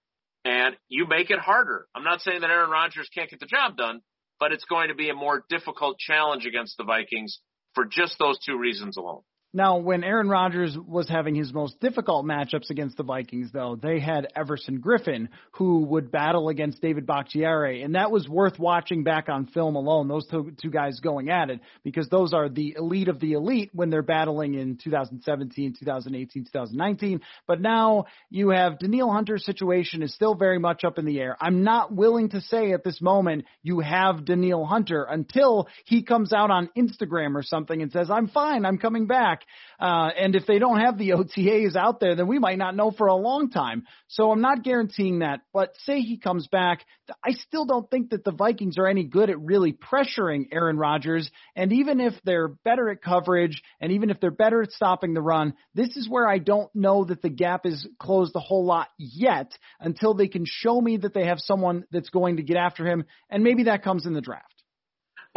and 0.47 0.77
you 0.87 1.05
make 1.05 1.29
it 1.29 1.39
harder. 1.39 1.87
I'm 1.93 2.05
not 2.05 2.21
saying 2.21 2.39
that 2.39 2.49
Aaron 2.49 2.69
Rodgers 2.69 3.09
can't 3.13 3.29
get 3.29 3.41
the 3.41 3.45
job 3.45 3.75
done, 3.75 3.99
but 4.39 4.53
it's 4.53 4.63
going 4.63 4.87
to 4.87 4.95
be 4.95 5.09
a 5.09 5.13
more 5.13 5.43
difficult 5.49 5.99
challenge 5.99 6.45
against 6.45 6.77
the 6.77 6.85
Vikings 6.85 7.39
for 7.75 7.83
just 7.83 8.17
those 8.17 8.39
two 8.39 8.57
reasons 8.57 8.95
alone. 8.95 9.23
Now, 9.57 9.77
when 9.77 10.03
Aaron 10.03 10.29
Rodgers 10.29 10.77
was 10.77 11.09
having 11.09 11.33
his 11.33 11.51
most 11.51 11.79
difficult 11.79 12.27
matchups 12.27 12.69
against 12.69 12.95
the 12.95 13.01
Vikings, 13.01 13.49
though, 13.51 13.75
they 13.75 13.99
had 13.99 14.27
Everson 14.35 14.79
Griffen, 14.79 15.29
who 15.53 15.79
would 15.85 16.11
battle 16.11 16.49
against 16.49 16.79
David 16.79 17.07
Bakhtiari, 17.07 17.81
and 17.81 17.95
that 17.95 18.11
was 18.11 18.29
worth 18.29 18.59
watching 18.59 19.03
back 19.03 19.29
on 19.29 19.47
film 19.47 19.75
alone, 19.75 20.07
those 20.07 20.27
two, 20.27 20.53
two 20.61 20.69
guys 20.69 20.99
going 20.99 21.31
at 21.31 21.49
it, 21.49 21.61
because 21.83 22.07
those 22.09 22.35
are 22.35 22.49
the 22.49 22.75
elite 22.77 23.07
of 23.07 23.19
the 23.19 23.33
elite 23.33 23.71
when 23.73 23.89
they're 23.89 24.03
battling 24.03 24.53
in 24.53 24.77
2017, 24.77 25.73
2018, 25.79 26.43
2019. 26.43 27.21
But 27.47 27.59
now 27.59 28.05
you 28.29 28.49
have 28.49 28.77
Danielle 28.77 29.11
Hunter's 29.11 29.43
situation 29.43 30.03
is 30.03 30.13
still 30.13 30.35
very 30.35 30.59
much 30.59 30.83
up 30.83 30.99
in 30.99 31.05
the 31.05 31.19
air. 31.19 31.35
I'm 31.41 31.63
not 31.63 31.91
willing 31.91 32.29
to 32.29 32.41
say 32.41 32.73
at 32.73 32.83
this 32.83 33.01
moment 33.01 33.45
you 33.63 33.79
have 33.79 34.23
Danielle 34.23 34.65
Hunter 34.65 35.07
until 35.09 35.67
he 35.85 36.03
comes 36.03 36.31
out 36.31 36.51
on 36.51 36.69
Instagram 36.77 37.33
or 37.33 37.41
something 37.41 37.81
and 37.81 37.91
says, 37.91 38.11
I'm 38.11 38.27
fine, 38.27 38.63
I'm 38.63 38.77
coming 38.77 39.07
back. 39.07 39.41
Uh, 39.79 40.09
and 40.17 40.35
if 40.35 40.45
they 40.45 40.59
don't 40.59 40.79
have 40.79 40.97
the 40.97 41.11
OTAs 41.11 41.75
out 41.75 41.99
there, 41.99 42.15
then 42.15 42.27
we 42.27 42.39
might 42.39 42.57
not 42.57 42.75
know 42.75 42.91
for 42.91 43.07
a 43.07 43.15
long 43.15 43.49
time. 43.49 43.83
So 44.07 44.31
I'm 44.31 44.41
not 44.41 44.63
guaranteeing 44.63 45.19
that. 45.19 45.41
But 45.53 45.73
say 45.83 45.99
he 45.99 46.17
comes 46.17 46.47
back, 46.47 46.85
I 47.23 47.31
still 47.31 47.65
don't 47.65 47.89
think 47.89 48.09
that 48.09 48.23
the 48.23 48.31
Vikings 48.31 48.77
are 48.77 48.87
any 48.87 49.03
good 49.03 49.29
at 49.29 49.39
really 49.39 49.73
pressuring 49.73 50.47
Aaron 50.51 50.77
Rodgers. 50.77 51.29
And 51.55 51.71
even 51.73 51.99
if 51.99 52.13
they're 52.23 52.47
better 52.47 52.89
at 52.89 53.01
coverage 53.01 53.61
and 53.79 53.91
even 53.91 54.09
if 54.09 54.19
they're 54.19 54.31
better 54.31 54.61
at 54.61 54.71
stopping 54.71 55.13
the 55.13 55.21
run, 55.21 55.53
this 55.75 55.95
is 55.95 56.09
where 56.09 56.27
I 56.27 56.39
don't 56.39 56.73
know 56.75 57.05
that 57.05 57.21
the 57.21 57.29
gap 57.29 57.65
is 57.65 57.87
closed 57.99 58.35
a 58.35 58.39
whole 58.39 58.65
lot 58.65 58.87
yet 58.97 59.51
until 59.79 60.13
they 60.13 60.27
can 60.27 60.45
show 60.45 60.79
me 60.81 60.97
that 60.97 61.13
they 61.13 61.25
have 61.25 61.39
someone 61.39 61.85
that's 61.91 62.09
going 62.09 62.37
to 62.37 62.43
get 62.43 62.57
after 62.57 62.85
him. 62.85 63.05
And 63.29 63.43
maybe 63.43 63.63
that 63.63 63.83
comes 63.83 64.05
in 64.05 64.13
the 64.13 64.21
draft. 64.21 64.56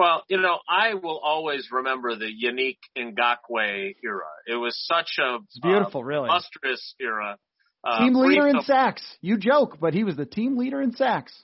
Well, 0.00 0.24
you 0.30 0.40
know, 0.40 0.58
I 0.66 0.94
will 0.94 1.20
always 1.22 1.68
remember 1.70 2.16
the 2.16 2.24
Yannick 2.24 2.78
Ngakoue 2.96 3.96
era. 4.02 4.30
It 4.46 4.54
was 4.54 4.74
such 4.86 5.18
a 5.18 5.40
it's 5.44 5.58
beautiful, 5.60 6.00
uh, 6.00 6.04
really 6.04 6.28
lustrous 6.30 6.94
era. 6.98 7.36
Uh, 7.84 8.04
team 8.04 8.14
leader 8.14 8.48
in 8.48 8.62
sacks. 8.62 9.02
You 9.20 9.36
joke, 9.36 9.76
but 9.78 9.92
he 9.92 10.04
was 10.04 10.16
the 10.16 10.24
team 10.24 10.56
leader 10.56 10.80
in 10.80 10.96
sacks. 10.96 11.34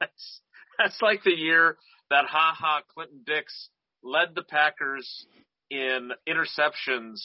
That's, 0.00 0.40
that's 0.76 1.00
like 1.00 1.22
the 1.22 1.30
year 1.30 1.76
that 2.10 2.24
Ha 2.24 2.56
Ha 2.58 2.82
Clinton 2.92 3.20
Dix 3.24 3.68
led 4.02 4.34
the 4.34 4.42
Packers 4.42 5.24
in 5.70 6.10
interceptions 6.28 7.20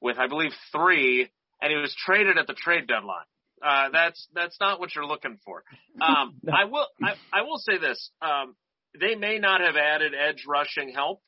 with, 0.00 0.16
I 0.16 0.26
believe, 0.26 0.52
three, 0.72 1.28
and 1.60 1.70
he 1.70 1.76
was 1.76 1.94
traded 2.06 2.38
at 2.38 2.46
the 2.46 2.54
trade 2.54 2.86
deadline. 2.86 3.26
Uh, 3.62 3.90
that's 3.92 4.26
that's 4.34 4.56
not 4.58 4.80
what 4.80 4.94
you're 4.94 5.04
looking 5.04 5.38
for. 5.44 5.64
Um, 6.00 6.36
no. 6.42 6.54
I 6.54 6.64
will 6.64 6.86
I, 7.02 7.12
I 7.30 7.42
will 7.42 7.58
say 7.58 7.76
this. 7.76 8.10
Um, 8.22 8.54
they 8.98 9.14
may 9.14 9.38
not 9.38 9.60
have 9.60 9.76
added 9.76 10.12
edge 10.14 10.44
rushing 10.46 10.92
help, 10.92 11.20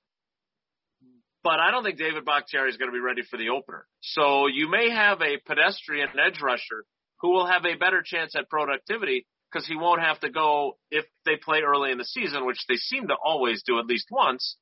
but 1.45 1.59
I 1.61 1.71
don't 1.71 1.83
think 1.83 1.99
David 1.99 2.25
Bakhtiari 2.25 2.71
is 2.71 2.76
going 2.76 2.90
to 2.90 2.95
be 2.95 3.00
ready 3.00 3.23
for 3.23 3.37
the 3.37 3.50
opener. 3.50 3.87
So 4.00 4.47
you 4.47 4.69
may 4.71 4.90
have 4.90 5.21
a 5.21 5.38
pedestrian 5.45 6.09
edge 6.19 6.40
rusher 6.40 6.85
who 7.21 7.31
will 7.31 7.47
have 7.47 7.64
a 7.64 7.76
better 7.76 8.02
chance 8.04 8.35
at 8.37 8.49
productivity 8.49 9.26
because 9.50 9.66
he 9.66 9.76
won't 9.76 10.00
have 10.00 10.21
to 10.21 10.31
go 10.31 10.78
if 10.90 11.04
they 11.25 11.37
play 11.37 11.61
early 11.61 11.92
in 11.92 11.99
the 11.99 12.04
season, 12.04 12.47
which 12.47 12.64
they 12.69 12.76
seem 12.76 13.09
to 13.09 13.14
always 13.14 13.62
do 13.64 13.78
at 13.78 13.87
least 13.87 14.09
once. 14.11 14.57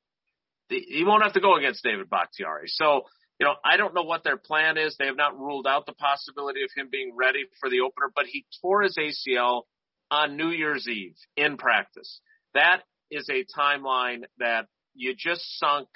He 0.69 1.04
won't 1.04 1.23
have 1.23 1.33
to 1.35 1.40
go 1.40 1.57
against 1.57 1.83
David 1.83 2.09
Bakhtiari. 2.09 2.69
So, 2.69 3.02
you 3.38 3.47
know, 3.47 3.54
I 3.64 3.76
don't 3.76 3.95
know 3.95 4.02
what 4.02 4.25
their 4.25 4.37
plan 4.37 4.78
is. 4.78 4.97
They 4.97 5.07
have 5.07 5.16
not 5.16 5.38
ruled 5.38 5.66
out 5.66 5.87
the 5.87 5.95
possibility 5.95 6.62
of 6.62 6.71
him 6.76 6.88
being 6.90 7.14
ready 7.16 7.45
for 7.61 7.69
the 7.69 7.80
opener, 7.80 8.11
but 8.14 8.26
he 8.26 8.47
tore 8.61 8.83
his 8.83 8.97
ACL 8.97 9.62
on 10.11 10.37
New 10.37 10.50
Year's 10.50 10.87
Eve 10.88 11.16
in 11.37 11.57
practice. 11.57 12.21
That 12.54 12.83
is 13.11 13.28
a 13.28 13.45
timeline 13.59 14.23
that 14.38 14.66
you 14.95 15.14
just 15.16 15.42
sunk 15.59 15.88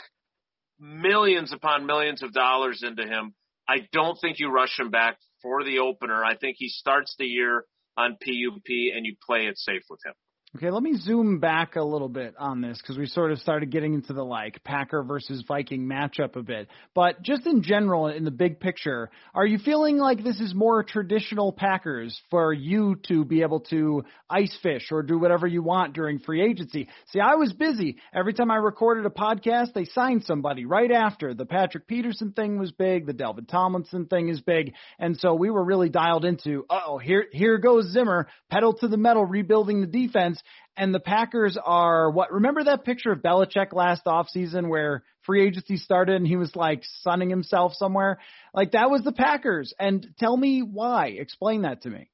millions 0.78 1.52
upon 1.52 1.86
millions 1.86 2.22
of 2.22 2.32
dollars 2.32 2.82
into 2.82 3.04
him. 3.04 3.34
I 3.68 3.88
don't 3.92 4.18
think 4.20 4.38
you 4.38 4.50
rush 4.50 4.78
him 4.78 4.90
back 4.90 5.18
for 5.42 5.64
the 5.64 5.78
opener. 5.78 6.24
I 6.24 6.36
think 6.36 6.56
he 6.58 6.68
starts 6.68 7.14
the 7.18 7.26
year 7.26 7.64
on 7.96 8.12
PUP 8.12 8.68
and 8.94 9.06
you 9.06 9.16
play 9.24 9.46
it 9.46 9.58
safe 9.58 9.82
with 9.88 10.00
him. 10.04 10.14
Okay, 10.56 10.70
let 10.70 10.84
me 10.84 10.96
zoom 10.96 11.40
back 11.40 11.74
a 11.74 11.82
little 11.82 12.08
bit 12.08 12.36
on 12.38 12.60
this 12.60 12.78
because 12.80 12.96
we 12.96 13.06
sort 13.06 13.32
of 13.32 13.40
started 13.40 13.72
getting 13.72 13.92
into 13.92 14.12
the 14.12 14.22
like 14.22 14.62
Packer 14.62 15.02
versus 15.02 15.42
Viking 15.48 15.88
matchup 15.88 16.36
a 16.36 16.44
bit. 16.44 16.68
But 16.94 17.22
just 17.22 17.44
in 17.44 17.64
general, 17.64 18.06
in 18.06 18.24
the 18.24 18.30
big 18.30 18.60
picture, 18.60 19.10
are 19.34 19.44
you 19.44 19.58
feeling 19.58 19.98
like 19.98 20.22
this 20.22 20.38
is 20.38 20.54
more 20.54 20.84
traditional 20.84 21.50
Packers 21.50 22.16
for 22.30 22.52
you 22.52 22.94
to 23.08 23.24
be 23.24 23.42
able 23.42 23.60
to 23.70 24.04
ice 24.30 24.56
fish 24.62 24.92
or 24.92 25.02
do 25.02 25.18
whatever 25.18 25.48
you 25.48 25.60
want 25.60 25.92
during 25.92 26.20
free 26.20 26.40
agency? 26.40 26.88
See, 27.08 27.18
I 27.18 27.34
was 27.34 27.52
busy. 27.52 27.96
Every 28.14 28.32
time 28.32 28.52
I 28.52 28.56
recorded 28.56 29.06
a 29.06 29.10
podcast, 29.10 29.72
they 29.74 29.86
signed 29.86 30.22
somebody 30.22 30.66
right 30.66 30.92
after. 30.92 31.34
The 31.34 31.46
Patrick 31.46 31.88
Peterson 31.88 32.30
thing 32.30 32.60
was 32.60 32.70
big, 32.70 33.06
the 33.06 33.12
Dalvin 33.12 33.48
Tomlinson 33.48 34.06
thing 34.06 34.28
is 34.28 34.40
big, 34.40 34.74
and 35.00 35.18
so 35.18 35.34
we 35.34 35.50
were 35.50 35.64
really 35.64 35.88
dialed 35.88 36.24
into, 36.24 36.64
oh, 36.70 36.98
here 36.98 37.26
here 37.32 37.58
goes 37.58 37.90
Zimmer, 37.90 38.28
pedal 38.52 38.74
to 38.74 38.86
the 38.86 38.96
metal, 38.96 39.24
rebuilding 39.24 39.80
the 39.80 39.88
defense 39.88 40.40
and 40.76 40.94
the 40.94 41.00
Packers 41.00 41.56
are 41.62 42.10
what? 42.10 42.32
Remember 42.32 42.64
that 42.64 42.84
picture 42.84 43.12
of 43.12 43.20
Belichick 43.20 43.72
last 43.72 44.04
offseason 44.06 44.68
where 44.68 45.04
free 45.22 45.46
agency 45.46 45.76
started 45.76 46.16
and 46.16 46.26
he 46.26 46.36
was 46.36 46.54
like 46.56 46.82
sunning 47.02 47.30
himself 47.30 47.74
somewhere? 47.74 48.18
Like 48.52 48.72
that 48.72 48.90
was 48.90 49.02
the 49.02 49.12
Packers. 49.12 49.72
And 49.78 50.06
tell 50.18 50.36
me 50.36 50.60
why. 50.60 51.08
Explain 51.08 51.62
that 51.62 51.82
to 51.82 51.90
me. 51.90 52.10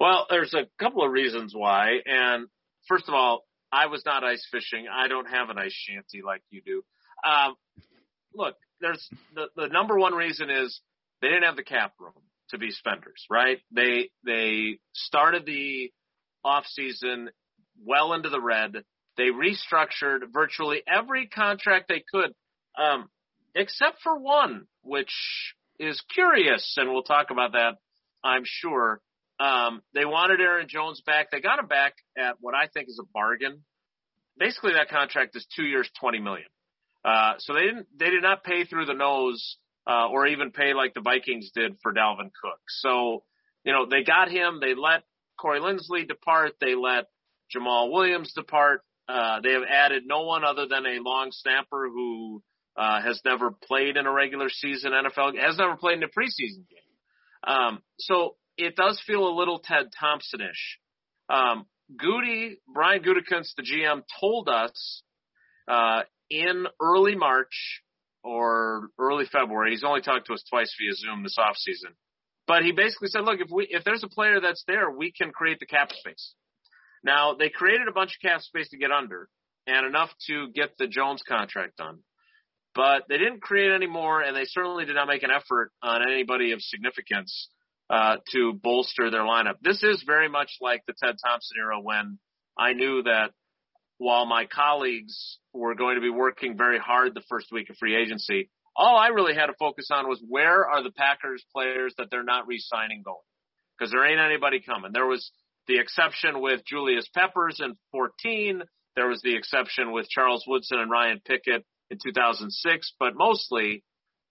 Well, 0.00 0.26
there's 0.30 0.54
a 0.54 0.66
couple 0.82 1.04
of 1.04 1.12
reasons 1.12 1.54
why. 1.54 1.98
And 2.06 2.48
first 2.88 3.08
of 3.08 3.14
all, 3.14 3.44
I 3.70 3.86
was 3.86 4.02
not 4.04 4.24
ice 4.24 4.46
fishing. 4.50 4.86
I 4.92 5.08
don't 5.08 5.28
have 5.28 5.48
an 5.50 5.58
ice 5.58 5.72
shanty 5.72 6.22
like 6.24 6.42
you 6.50 6.62
do. 6.64 6.82
Um, 7.28 7.54
look, 8.34 8.56
there's 8.80 9.08
the, 9.34 9.46
the 9.56 9.68
number 9.68 9.98
one 9.98 10.14
reason 10.14 10.50
is 10.50 10.80
they 11.20 11.28
didn't 11.28 11.44
have 11.44 11.56
the 11.56 11.62
cap 11.62 11.92
room 12.00 12.12
to 12.50 12.58
be 12.58 12.70
spenders, 12.70 13.24
right? 13.30 13.58
They 13.70 14.10
they 14.24 14.78
started 14.92 15.46
the 15.46 15.90
off 16.44 16.66
season 16.66 17.30
well 17.84 18.12
into 18.12 18.28
the 18.28 18.40
red. 18.40 18.72
They 19.16 19.24
restructured 19.24 20.20
virtually 20.32 20.82
every 20.86 21.26
contract 21.26 21.86
they 21.88 22.02
could, 22.12 22.32
um, 22.78 23.08
except 23.54 24.00
for 24.02 24.18
one, 24.18 24.66
which 24.82 25.12
is 25.78 26.00
curious, 26.14 26.74
and 26.76 26.90
we'll 26.90 27.02
talk 27.02 27.30
about 27.30 27.52
that, 27.52 27.74
I'm 28.24 28.42
sure. 28.44 29.00
Um, 29.40 29.82
they 29.94 30.04
wanted 30.04 30.40
Aaron 30.40 30.68
Jones 30.68 31.02
back. 31.04 31.30
They 31.30 31.40
got 31.40 31.58
him 31.58 31.66
back 31.66 31.94
at 32.16 32.36
what 32.40 32.54
I 32.54 32.68
think 32.68 32.88
is 32.88 33.00
a 33.02 33.06
bargain. 33.12 33.64
Basically, 34.38 34.74
that 34.74 34.88
contract 34.88 35.36
is 35.36 35.46
two 35.56 35.64
years, 35.64 35.90
twenty 35.98 36.20
million. 36.20 36.46
Uh, 37.04 37.34
so 37.38 37.52
they 37.52 37.62
didn't, 37.62 37.86
they 37.98 38.10
did 38.10 38.22
not 38.22 38.44
pay 38.44 38.64
through 38.64 38.86
the 38.86 38.94
nose, 38.94 39.56
uh, 39.86 40.06
or 40.08 40.26
even 40.26 40.52
pay 40.52 40.72
like 40.72 40.94
the 40.94 41.00
Vikings 41.00 41.50
did 41.52 41.76
for 41.82 41.92
Dalvin 41.92 42.30
Cook. 42.40 42.60
So, 42.68 43.24
you 43.64 43.72
know, 43.72 43.86
they 43.90 44.04
got 44.04 44.30
him. 44.30 44.60
They 44.60 44.74
let 44.74 45.02
Corey 45.36 45.60
Linsley 45.60 46.06
depart. 46.06 46.52
They 46.60 46.74
let 46.76 47.06
Jamaal 47.54 47.90
Williams 47.90 48.32
depart. 48.34 48.82
Uh, 49.08 49.40
they 49.40 49.52
have 49.52 49.62
added 49.68 50.04
no 50.06 50.22
one 50.22 50.44
other 50.44 50.66
than 50.66 50.86
a 50.86 51.00
long 51.02 51.30
snapper 51.32 51.88
who 51.88 52.42
uh, 52.76 53.02
has 53.02 53.20
never 53.24 53.50
played 53.50 53.96
in 53.96 54.06
a 54.06 54.12
regular 54.12 54.48
season 54.48 54.92
NFL, 54.92 55.38
has 55.38 55.58
never 55.58 55.76
played 55.76 55.98
in 55.98 56.04
a 56.04 56.06
preseason 56.06 56.66
game. 56.68 57.44
Um, 57.44 57.82
so 57.98 58.36
it 58.56 58.76
does 58.76 59.02
feel 59.06 59.26
a 59.26 59.36
little 59.36 59.58
Ted 59.58 59.86
Thompson-ish. 59.98 60.78
Um, 61.28 61.66
Gutey, 62.00 62.56
Brian 62.72 63.02
Gutekunst, 63.02 63.54
the 63.56 63.62
GM, 63.62 64.02
told 64.20 64.48
us 64.48 65.02
uh, 65.68 66.02
in 66.30 66.66
early 66.80 67.14
March 67.14 67.82
or 68.24 68.88
early 68.98 69.26
February. 69.30 69.72
He's 69.72 69.84
only 69.84 70.00
talked 70.00 70.26
to 70.26 70.34
us 70.34 70.44
twice 70.48 70.74
via 70.78 70.94
Zoom 70.94 71.22
this 71.22 71.36
offseason. 71.38 71.94
But 72.46 72.62
he 72.62 72.72
basically 72.72 73.08
said, 73.08 73.24
look, 73.24 73.40
if 73.40 73.50
we 73.50 73.68
if 73.70 73.84
there's 73.84 74.02
a 74.02 74.08
player 74.08 74.40
that's 74.40 74.64
there, 74.66 74.90
we 74.90 75.12
can 75.12 75.30
create 75.30 75.60
the 75.60 75.66
cap 75.66 75.90
space. 75.92 76.34
Now 77.04 77.34
they 77.34 77.48
created 77.48 77.88
a 77.88 77.92
bunch 77.92 78.16
of 78.16 78.28
cap 78.28 78.42
space 78.42 78.68
to 78.70 78.78
get 78.78 78.90
under 78.90 79.28
and 79.66 79.86
enough 79.86 80.10
to 80.26 80.50
get 80.52 80.76
the 80.78 80.86
Jones 80.86 81.22
contract 81.26 81.76
done. 81.76 82.00
But 82.74 83.04
they 83.08 83.18
didn't 83.18 83.42
create 83.42 83.70
any 83.70 83.86
more, 83.86 84.22
and 84.22 84.34
they 84.34 84.44
certainly 84.46 84.86
did 84.86 84.94
not 84.94 85.06
make 85.06 85.22
an 85.22 85.30
effort 85.30 85.70
on 85.82 86.02
anybody 86.08 86.52
of 86.52 86.62
significance 86.62 87.50
uh, 87.90 88.16
to 88.32 88.54
bolster 88.54 89.10
their 89.10 89.22
lineup. 89.22 89.56
This 89.60 89.82
is 89.82 90.02
very 90.06 90.28
much 90.28 90.50
like 90.60 90.82
the 90.86 90.94
Ted 90.98 91.16
Thompson 91.22 91.56
era 91.58 91.78
when 91.80 92.18
I 92.58 92.72
knew 92.72 93.02
that 93.02 93.32
while 93.98 94.24
my 94.24 94.46
colleagues 94.46 95.38
were 95.52 95.74
going 95.74 95.96
to 95.96 96.00
be 96.00 96.10
working 96.10 96.56
very 96.56 96.78
hard 96.78 97.14
the 97.14 97.22
first 97.28 97.52
week 97.52 97.68
of 97.68 97.76
free 97.76 97.94
agency, 97.94 98.50
all 98.74 98.96
I 98.96 99.08
really 99.08 99.34
had 99.34 99.46
to 99.46 99.54
focus 99.58 99.88
on 99.92 100.08
was 100.08 100.22
where 100.26 100.66
are 100.66 100.82
the 100.82 100.90
Packers 100.90 101.44
players 101.54 101.94
that 101.98 102.08
they're 102.10 102.24
not 102.24 102.46
re-signing 102.46 103.02
going? 103.04 103.18
Because 103.78 103.92
there 103.92 104.06
ain't 104.06 104.20
anybody 104.20 104.60
coming. 104.60 104.92
There 104.92 105.06
was 105.06 105.30
the 105.68 105.78
exception 105.78 106.40
with 106.40 106.64
Julius 106.66 107.08
Peppers 107.14 107.60
in 107.62 107.76
14. 107.92 108.62
There 108.96 109.08
was 109.08 109.22
the 109.22 109.36
exception 109.36 109.92
with 109.92 110.08
Charles 110.08 110.44
Woodson 110.46 110.78
and 110.78 110.90
Ryan 110.90 111.20
Pickett 111.24 111.64
in 111.90 111.98
2006, 112.02 112.92
but 112.98 113.14
mostly 113.14 113.84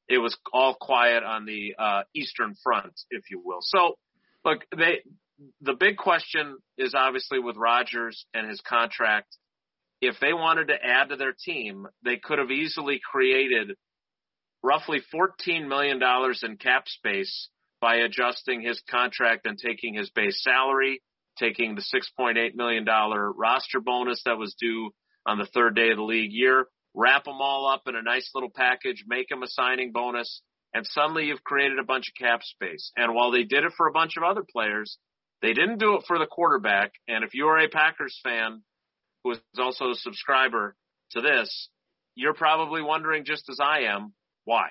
it 0.08 0.18
was 0.18 0.38
all 0.54 0.76
quiet 0.80 1.24
on 1.24 1.46
the 1.46 1.76
uh, 1.78 2.02
Eastern 2.14 2.56
Front, 2.64 2.94
if 3.10 3.24
you 3.32 3.42
will. 3.44 3.60
So, 3.62 3.96
look, 4.44 4.66
they 4.76 5.02
the 5.62 5.74
big 5.74 5.98
question 5.98 6.58
is 6.78 6.94
obviously 6.96 7.40
with 7.40 7.56
Rodgers 7.58 8.26
and 8.34 8.48
his 8.48 8.62
contract. 8.62 9.38
If 10.02 10.20
they 10.20 10.34
wanted 10.34 10.68
to 10.68 10.84
add 10.84 11.10
to 11.10 11.16
their 11.16 11.34
team, 11.34 11.88
they 12.04 12.18
could 12.18 12.40
have 12.40 12.52
easily 12.52 13.00
created 13.04 13.72
roughly 14.64 15.02
$14 15.14 15.68
million 15.68 16.00
in 16.44 16.58
cap 16.58 16.88
space 16.88 17.50
by 17.80 17.98
adjusting 17.98 18.62
his 18.62 18.82
contract 18.90 19.46
and 19.46 19.58
taking 19.58 19.96
his 19.96 20.10
base 20.12 20.42
salary, 20.44 21.02
taking 21.38 21.76
the 21.76 21.82
$6.8 21.82 22.56
million 22.56 22.86
roster 22.86 23.80
bonus 23.80 24.22
that 24.26 24.38
was 24.38 24.56
due 24.60 24.92
on 25.26 25.38
the 25.38 25.48
third 25.54 25.76
day 25.76 25.92
of 25.92 25.98
the 25.98 26.04
league 26.04 26.32
year, 26.32 26.66
wrap 26.94 27.26
them 27.26 27.40
all 27.40 27.68
up 27.68 27.84
in 27.88 27.96
a 27.96 28.02
nice 28.02 28.30
little 28.34 28.52
package, 28.54 29.04
make 29.08 29.30
them 29.30 29.44
a 29.44 29.48
signing 29.48 29.92
bonus, 29.92 30.42
and 30.74 30.86
suddenly 30.86 31.26
you've 31.26 31.44
created 31.44 31.80
a 31.80 31.84
bunch 31.84 32.10
of 32.10 32.16
cap 32.16 32.42
space. 32.44 32.92
And 32.96 33.14
while 33.14 33.32
they 33.32 33.44
did 33.44 33.64
it 33.64 33.74
for 33.78 33.88
a 33.88 33.92
bunch 33.92 34.18
of 34.18 34.24
other 34.24 34.44
players, 34.50 34.98
they 35.42 35.54
didn't 35.54 35.80
do 35.80 35.96
it 35.96 36.04
for 36.08 36.20
the 36.20 36.26
quarterback. 36.26 36.94
And 37.08 37.24
if 37.24 37.34
you 37.34 37.48
are 37.48 37.60
a 37.60 37.70
Packers 37.70 38.20
fan 38.24 38.62
who 39.24 39.32
is 39.32 39.40
also 39.58 39.92
a 39.92 39.96
subscriber 39.96 40.76
to 41.12 41.22
this, 41.22 41.70
you're 42.16 42.34
probably 42.34 42.82
wondering 42.82 43.26
just 43.26 43.50
as 43.50 43.60
I 43.62 43.82
am, 43.82 44.14
why? 44.46 44.70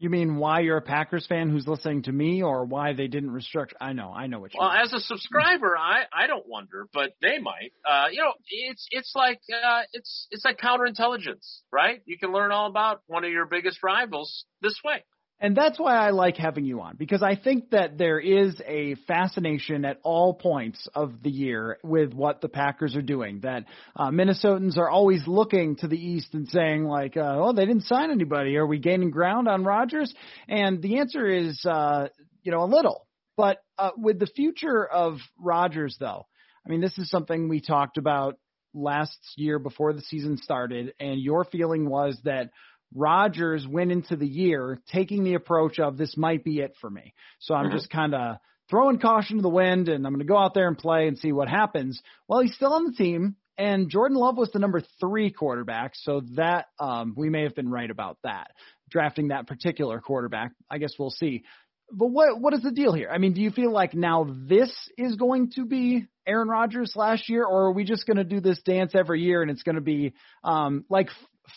You 0.00 0.08
mean 0.08 0.36
why 0.36 0.60
you're 0.60 0.78
a 0.78 0.82
Packers 0.82 1.26
fan 1.26 1.50
who's 1.50 1.68
listening 1.68 2.04
to 2.04 2.12
me, 2.12 2.42
or 2.42 2.64
why 2.64 2.94
they 2.94 3.06
didn't 3.06 3.30
restructure? 3.30 3.74
I 3.78 3.92
know, 3.92 4.10
I 4.10 4.28
know 4.28 4.40
what 4.40 4.54
you. 4.54 4.58
Mean. 4.58 4.66
Well, 4.66 4.74
mean. 4.74 4.82
as 4.82 4.92
a 4.94 5.00
subscriber, 5.00 5.76
I 5.76 6.04
I 6.10 6.26
don't 6.26 6.48
wonder, 6.48 6.88
but 6.94 7.10
they 7.20 7.38
might. 7.38 7.72
Uh, 7.86 8.06
you 8.10 8.22
know, 8.22 8.32
it's 8.48 8.88
it's 8.90 9.12
like 9.14 9.40
uh, 9.52 9.82
it's 9.92 10.26
it's 10.30 10.42
like 10.42 10.56
counterintelligence, 10.58 11.60
right? 11.70 12.00
You 12.06 12.16
can 12.16 12.32
learn 12.32 12.50
all 12.50 12.66
about 12.66 13.02
one 13.08 13.24
of 13.24 13.30
your 13.30 13.44
biggest 13.44 13.82
rivals 13.82 14.46
this 14.62 14.80
way. 14.82 15.04
And 15.42 15.56
that's 15.56 15.78
why 15.80 15.96
I 15.96 16.10
like 16.10 16.36
having 16.36 16.66
you 16.66 16.82
on 16.82 16.96
because 16.98 17.22
I 17.22 17.34
think 17.34 17.70
that 17.70 17.96
there 17.96 18.20
is 18.20 18.60
a 18.66 18.94
fascination 19.06 19.86
at 19.86 19.98
all 20.02 20.34
points 20.34 20.86
of 20.94 21.22
the 21.22 21.30
year 21.30 21.78
with 21.82 22.12
what 22.12 22.42
the 22.42 22.48
Packers 22.48 22.94
are 22.94 23.02
doing. 23.02 23.40
That 23.40 23.64
uh, 23.96 24.10
Minnesotans 24.10 24.76
are 24.76 24.90
always 24.90 25.26
looking 25.26 25.76
to 25.76 25.88
the 25.88 25.96
east 25.96 26.34
and 26.34 26.46
saying 26.46 26.84
like, 26.84 27.16
uh, 27.16 27.36
"Oh, 27.38 27.52
they 27.54 27.64
didn't 27.64 27.84
sign 27.84 28.10
anybody. 28.10 28.56
Are 28.56 28.66
we 28.66 28.78
gaining 28.78 29.10
ground 29.10 29.48
on 29.48 29.64
Rodgers?" 29.64 30.12
And 30.46 30.82
the 30.82 30.98
answer 30.98 31.26
is, 31.26 31.64
uh, 31.64 32.08
you 32.42 32.52
know, 32.52 32.62
a 32.62 32.66
little. 32.66 33.06
But 33.38 33.62
uh, 33.78 33.92
with 33.96 34.18
the 34.18 34.26
future 34.26 34.84
of 34.84 35.16
Rodgers, 35.38 35.96
though, 35.98 36.26
I 36.66 36.68
mean, 36.68 36.82
this 36.82 36.98
is 36.98 37.08
something 37.08 37.48
we 37.48 37.62
talked 37.62 37.96
about 37.96 38.36
last 38.74 39.18
year 39.36 39.58
before 39.58 39.94
the 39.94 40.02
season 40.02 40.36
started, 40.36 40.92
and 41.00 41.18
your 41.18 41.44
feeling 41.44 41.88
was 41.88 42.18
that 42.24 42.50
Rodgers 42.94 43.66
went 43.66 43.92
into 43.92 44.16
the 44.16 44.26
year 44.26 44.80
taking 44.92 45.24
the 45.24 45.34
approach 45.34 45.78
of 45.78 45.96
this 45.96 46.16
might 46.16 46.44
be 46.44 46.60
it 46.60 46.74
for 46.80 46.90
me. 46.90 47.14
So 47.38 47.54
I'm 47.54 47.66
mm-hmm. 47.66 47.76
just 47.76 47.90
kind 47.90 48.14
of 48.14 48.36
throwing 48.68 48.98
caution 48.98 49.36
to 49.36 49.42
the 49.42 49.48
wind 49.48 49.88
and 49.88 50.06
I'm 50.06 50.12
going 50.12 50.26
to 50.26 50.30
go 50.30 50.38
out 50.38 50.54
there 50.54 50.68
and 50.68 50.78
play 50.78 51.08
and 51.08 51.18
see 51.18 51.32
what 51.32 51.48
happens. 51.48 52.00
Well, 52.28 52.40
he's 52.40 52.54
still 52.54 52.72
on 52.72 52.86
the 52.86 52.92
team 52.92 53.36
and 53.58 53.90
Jordan 53.90 54.16
Love 54.16 54.36
was 54.36 54.50
the 54.52 54.58
number 54.58 54.82
three 55.00 55.30
quarterback. 55.30 55.92
So 55.94 56.22
that, 56.36 56.66
um, 56.78 57.14
we 57.16 57.28
may 57.28 57.42
have 57.42 57.54
been 57.54 57.68
right 57.68 57.90
about 57.90 58.18
that 58.24 58.52
drafting 58.90 59.28
that 59.28 59.46
particular 59.46 60.00
quarterback. 60.00 60.52
I 60.68 60.78
guess 60.78 60.94
we'll 60.98 61.10
see. 61.10 61.44
But 61.92 62.06
what, 62.06 62.40
what 62.40 62.54
is 62.54 62.62
the 62.62 62.70
deal 62.70 62.92
here? 62.92 63.10
I 63.12 63.18
mean, 63.18 63.32
do 63.32 63.40
you 63.40 63.50
feel 63.50 63.72
like 63.72 63.94
now 63.94 64.26
this 64.48 64.72
is 64.96 65.16
going 65.16 65.50
to 65.56 65.64
be 65.64 66.06
Aaron 66.26 66.48
Rodgers 66.48 66.92
last 66.94 67.28
year, 67.28 67.44
or 67.44 67.66
are 67.66 67.72
we 67.72 67.84
just 67.84 68.06
going 68.06 68.16
to 68.16 68.24
do 68.24 68.40
this 68.40 68.60
dance 68.62 68.92
every 68.94 69.22
year 69.22 69.42
and 69.42 69.50
it's 69.50 69.64
going 69.64 69.74
to 69.74 69.80
be 69.80 70.12
um, 70.44 70.84
like 70.88 71.08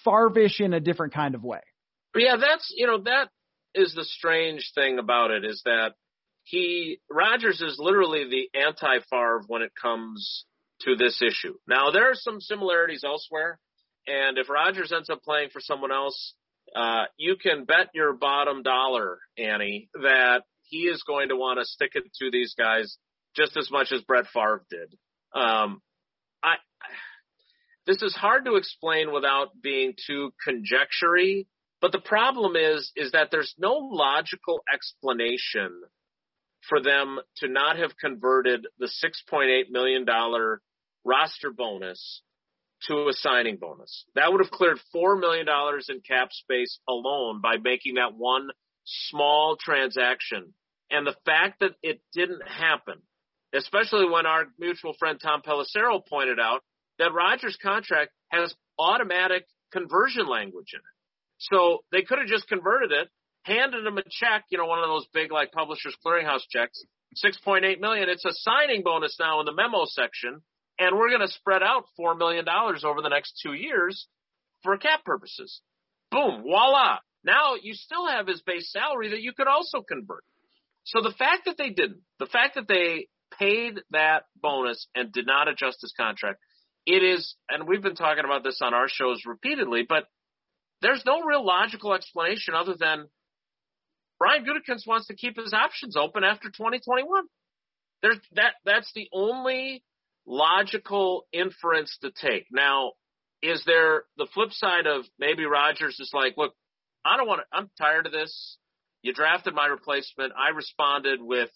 Favre-ish 0.03 0.59
in 0.59 0.73
a 0.73 0.79
different 0.79 1.13
kind 1.13 1.35
of 1.35 1.43
way. 1.43 1.61
Yeah, 2.15 2.37
that's 2.39 2.73
you 2.75 2.87
know 2.87 3.01
that 3.03 3.29
is 3.73 3.93
the 3.95 4.03
strange 4.03 4.71
thing 4.75 4.99
about 4.99 5.31
it 5.31 5.43
is 5.43 5.61
that 5.65 5.93
he 6.43 6.99
Rodgers 7.09 7.61
is 7.61 7.77
literally 7.79 8.29
the 8.29 8.59
anti 8.59 8.99
Favre 9.09 9.43
when 9.47 9.61
it 9.61 9.71
comes 9.79 10.45
to 10.81 10.95
this 10.95 11.21
issue. 11.21 11.55
Now 11.67 11.91
there 11.91 12.09
are 12.11 12.15
some 12.15 12.39
similarities 12.39 13.03
elsewhere, 13.03 13.59
and 14.05 14.37
if 14.37 14.49
Rodgers 14.49 14.91
ends 14.91 15.09
up 15.09 15.23
playing 15.23 15.49
for 15.51 15.59
someone 15.59 15.91
else, 15.91 16.33
uh, 16.75 17.05
you 17.17 17.35
can 17.35 17.65
bet 17.65 17.89
your 17.93 18.13
bottom 18.13 18.63
dollar, 18.63 19.19
Annie, 19.37 19.89
that 19.93 20.43
he 20.63 20.81
is 20.81 21.03
going 21.03 21.29
to 21.29 21.35
want 21.35 21.59
to 21.59 21.65
stick 21.65 21.91
it 21.95 22.03
to 22.19 22.31
these 22.31 22.55
guys 22.57 22.97
just 23.35 23.57
as 23.57 23.69
much 23.71 23.91
as 23.91 24.01
Brett 24.01 24.25
Favre 24.33 24.63
did. 24.69 24.93
Um, 25.33 25.81
I 26.43 26.55
this 27.85 28.01
is 28.01 28.15
hard 28.15 28.45
to 28.45 28.55
explain 28.55 29.11
without 29.11 29.61
being 29.61 29.93
too 30.07 30.31
conjectury, 30.43 31.47
but 31.81 31.91
the 31.91 31.99
problem 31.99 32.55
is 32.55 32.91
is 32.95 33.11
that 33.11 33.29
there's 33.31 33.53
no 33.57 33.73
logical 33.73 34.61
explanation 34.73 35.81
for 36.69 36.81
them 36.81 37.19
to 37.37 37.49
not 37.49 37.77
have 37.77 37.97
converted 37.97 38.65
the 38.79 38.89
6.8 39.03 39.69
million 39.69 40.05
dollar 40.05 40.61
roster 41.03 41.51
bonus 41.51 42.21
to 42.87 43.07
a 43.07 43.13
signing 43.13 43.57
bonus. 43.57 44.05
That 44.15 44.31
would 44.31 44.41
have 44.41 44.51
cleared 44.51 44.79
4 44.91 45.17
million 45.17 45.45
dollars 45.45 45.87
in 45.89 45.99
cap 45.99 46.29
space 46.31 46.79
alone 46.87 47.41
by 47.41 47.57
making 47.57 47.95
that 47.95 48.15
one 48.15 48.49
small 48.85 49.57
transaction. 49.59 50.53
And 50.89 51.07
the 51.07 51.15
fact 51.25 51.59
that 51.61 51.71
it 51.81 52.01
didn't 52.13 52.47
happen, 52.47 53.01
especially 53.53 54.09
when 54.09 54.25
our 54.25 54.45
mutual 54.59 54.93
friend 54.99 55.19
Tom 55.21 55.41
Pelissero 55.41 56.01
pointed 56.07 56.39
out 56.39 56.61
that 56.99 57.13
Rodgers' 57.13 57.57
contract 57.61 58.11
has 58.29 58.53
automatic 58.79 59.45
conversion 59.71 60.27
language 60.27 60.71
in 60.73 60.79
it. 60.79 60.95
So 61.39 61.83
they 61.91 62.03
could 62.03 62.19
have 62.19 62.27
just 62.27 62.47
converted 62.47 62.91
it, 62.91 63.09
handed 63.43 63.85
him 63.85 63.97
a 63.97 64.03
check, 64.09 64.45
you 64.49 64.57
know, 64.57 64.65
one 64.65 64.79
of 64.79 64.87
those 64.87 65.07
big 65.13 65.31
like 65.31 65.51
Publishers 65.51 65.95
Clearinghouse 66.05 66.43
checks, 66.49 66.83
6.8 67.23 67.79
million. 67.79 68.09
It's 68.09 68.25
a 68.25 68.31
signing 68.33 68.83
bonus 68.83 69.17
now 69.19 69.39
in 69.39 69.45
the 69.45 69.53
memo 69.53 69.85
section, 69.85 70.41
and 70.79 70.97
we're 70.97 71.09
going 71.09 71.21
to 71.21 71.27
spread 71.27 71.61
out 71.63 71.85
$4 71.99 72.17
million 72.17 72.45
over 72.47 73.01
the 73.01 73.09
next 73.09 73.39
two 73.43 73.53
years 73.53 74.07
for 74.63 74.77
cap 74.77 75.03
purposes. 75.03 75.61
Boom, 76.11 76.43
voila. 76.43 76.99
Now 77.23 77.55
you 77.61 77.73
still 77.73 78.07
have 78.07 78.27
his 78.27 78.41
base 78.41 78.71
salary 78.71 79.09
that 79.09 79.21
you 79.21 79.33
could 79.33 79.47
also 79.47 79.81
convert. 79.81 80.23
So 80.83 81.01
the 81.01 81.13
fact 81.17 81.45
that 81.45 81.57
they 81.57 81.69
didn't, 81.69 82.01
the 82.19 82.25
fact 82.25 82.55
that 82.55 82.67
they 82.67 83.07
paid 83.39 83.79
that 83.91 84.23
bonus 84.35 84.87
and 84.95 85.11
did 85.11 85.25
not 85.25 85.47
adjust 85.47 85.77
his 85.81 85.93
contract 85.97 86.39
it 86.85 87.03
is, 87.03 87.35
and 87.49 87.67
we've 87.67 87.81
been 87.81 87.95
talking 87.95 88.25
about 88.25 88.43
this 88.43 88.59
on 88.61 88.73
our 88.73 88.87
shows 88.87 89.21
repeatedly, 89.25 89.85
but 89.87 90.05
there's 90.81 91.03
no 91.05 91.21
real 91.21 91.45
logical 91.45 91.93
explanation 91.93 92.53
other 92.55 92.75
than 92.77 93.07
Brian 94.19 94.45
Gutekunst 94.45 94.87
wants 94.87 95.07
to 95.07 95.15
keep 95.15 95.37
his 95.37 95.53
options 95.53 95.95
open 95.95 96.23
after 96.23 96.49
2021. 96.49 97.25
There's 98.01 98.19
that. 98.35 98.53
That's 98.65 98.91
the 98.93 99.07
only 99.13 99.83
logical 100.25 101.25
inference 101.31 101.97
to 102.01 102.11
take. 102.11 102.47
Now, 102.51 102.93
is 103.41 103.63
there 103.65 104.03
the 104.17 104.27
flip 104.33 104.51
side 104.51 104.87
of 104.87 105.05
maybe 105.19 105.45
Rodgers 105.45 105.99
is 105.99 106.11
like, 106.13 106.35
look, 106.37 106.53
I 107.05 107.17
don't 107.17 107.27
want 107.27 107.41
to. 107.41 107.57
I'm 107.57 107.69
tired 107.77 108.05
of 108.05 108.11
this. 108.11 108.57
You 109.01 109.13
drafted 109.13 109.53
my 109.53 109.65
replacement. 109.67 110.33
I 110.37 110.55
responded 110.55 111.21
with 111.21 111.49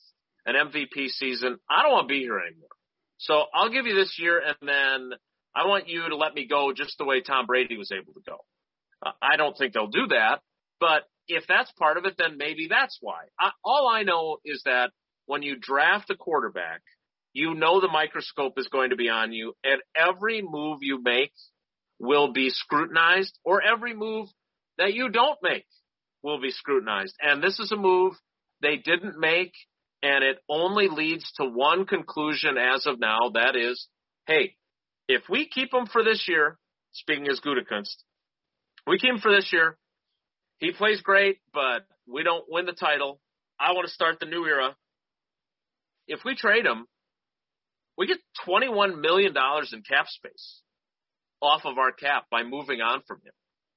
an 0.46 0.56
MVP 0.56 1.10
season. 1.10 1.58
I 1.70 1.84
don't 1.84 1.92
want 1.92 2.08
to 2.08 2.14
be 2.14 2.20
here 2.20 2.40
anymore. 2.40 2.70
So 3.18 3.44
I'll 3.54 3.72
give 3.72 3.86
you 3.86 3.96
this 3.96 4.18
year, 4.20 4.40
and 4.40 4.56
then 4.62 5.18
I 5.56 5.68
want 5.68 5.88
you 5.88 6.08
to 6.10 6.16
let 6.16 6.34
me 6.34 6.48
go 6.48 6.72
just 6.74 6.98
the 6.98 7.06
way 7.06 7.22
Tom 7.22 7.46
Brady 7.46 7.78
was 7.78 7.92
able 7.92 8.14
to 8.14 8.22
go. 8.28 8.38
Uh, 9.06 9.12
I 9.22 9.38
don't 9.38 9.58
think 9.58 9.74
they'll 9.74 9.88
do 9.88 10.08
that, 10.08 10.42
but 10.80 11.04
if 11.28 11.46
that's 11.48 11.72
part 11.74 11.98
of 11.98 12.06
it, 12.06 12.16
then 12.18 12.38
maybe 12.38 12.68
that's 12.70 12.98
why. 13.02 13.26
I, 13.40 13.52
all 13.64 13.88
I 13.88 14.04
know 14.04 14.38
is 14.46 14.62
that 14.66 14.92
when 15.26 15.42
you 15.42 15.58
draft 15.60 16.10
a 16.10 16.16
quarterback, 16.16 16.82
you 17.34 17.54
know 17.54 17.82
the 17.82 17.88
microscope 17.88 18.54
is 18.58 18.68
going 18.68 18.92
to 18.92 18.96
be 18.96 19.10
on 19.10 19.32
you, 19.34 19.54
and 19.64 19.82
every 19.96 20.42
move 20.42 20.80
you 20.82 21.02
make 21.02 21.34
will 22.00 22.32
be 22.32 22.50
scrutinized, 22.50 23.38
or 23.44 23.62
every 23.62 23.94
move 23.96 24.30
that 24.78 24.94
you 24.94 25.10
don't 25.10 25.38
make 25.42 25.66
will 26.24 26.40
be 26.40 26.52
scrutinized. 26.52 27.16
And 27.22 27.44
this 27.44 27.60
is 27.60 27.72
a 27.72 27.78
move 27.78 28.14
they 28.62 28.78
didn't 28.78 29.20
make 29.20 29.54
And 30.04 30.24
it 30.24 30.38
only 30.48 30.90
leads 30.90 31.32
to 31.34 31.46
one 31.46 31.86
conclusion 31.86 32.58
as 32.58 32.86
of 32.86 33.00
now. 33.00 33.32
That 33.34 33.56
is, 33.56 33.88
hey, 34.28 34.56
if 35.08 35.24
we 35.30 35.48
keep 35.48 35.74
him 35.74 35.88
for 35.88 36.04
this 36.04 36.26
year, 36.28 36.58
speaking 36.92 37.28
as 37.28 37.40
Gutekunst, 37.40 38.04
we 38.86 39.00
keep 39.00 39.12
him 39.12 39.20
for 39.20 39.32
this 39.32 39.50
year. 39.52 39.78
He 40.60 40.72
plays 40.72 41.02
great, 41.02 41.40
but 41.54 41.86
we 42.08 42.24
don't 42.24 42.46
win 42.48 42.66
the 42.66 42.74
title. 42.74 43.20
I 43.60 43.74
want 43.74 43.88
to 43.88 43.94
start 43.94 44.20
the 44.20 44.26
new 44.26 44.46
era. 44.46 44.76
If 46.08 46.22
we 46.24 46.36
trade 46.36 46.66
him, 46.66 46.86
we 47.98 48.08
get 48.08 48.20
$21 48.48 49.02
million 49.02 49.34
in 49.36 49.82
cap 49.82 50.08
space 50.08 50.62
off 51.42 51.62
of 51.66 51.78
our 51.78 51.92
cap 51.92 52.26
by 52.32 52.44
moving 52.44 52.82
on 52.82 53.02
from 53.08 53.18
him. 53.18 53.34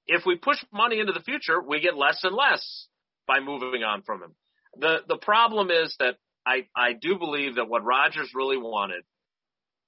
If 0.07 0.25
we 0.27 0.37
push 0.37 0.59
money 0.73 1.01
into 1.01 1.13
the 1.13 1.21
future, 1.21 1.61
we 1.61 1.81
get 1.81 1.97
less 1.97 2.21
and 2.23 2.35
less 2.35 2.87
by 3.27 3.41
moving 3.41 3.83
on 3.83 4.03
from 4.03 4.23
him. 4.23 4.35
The 4.77 4.99
the 5.09 5.17
problem 5.17 5.71
is 5.71 5.95
that 5.99 6.17
I 6.47 6.67
I 6.77 6.93
do 6.93 7.19
believe 7.19 7.57
that 7.57 7.69
what 7.69 7.85
Rodgers 7.85 8.31
really 8.35 8.57
wanted, 8.57 9.03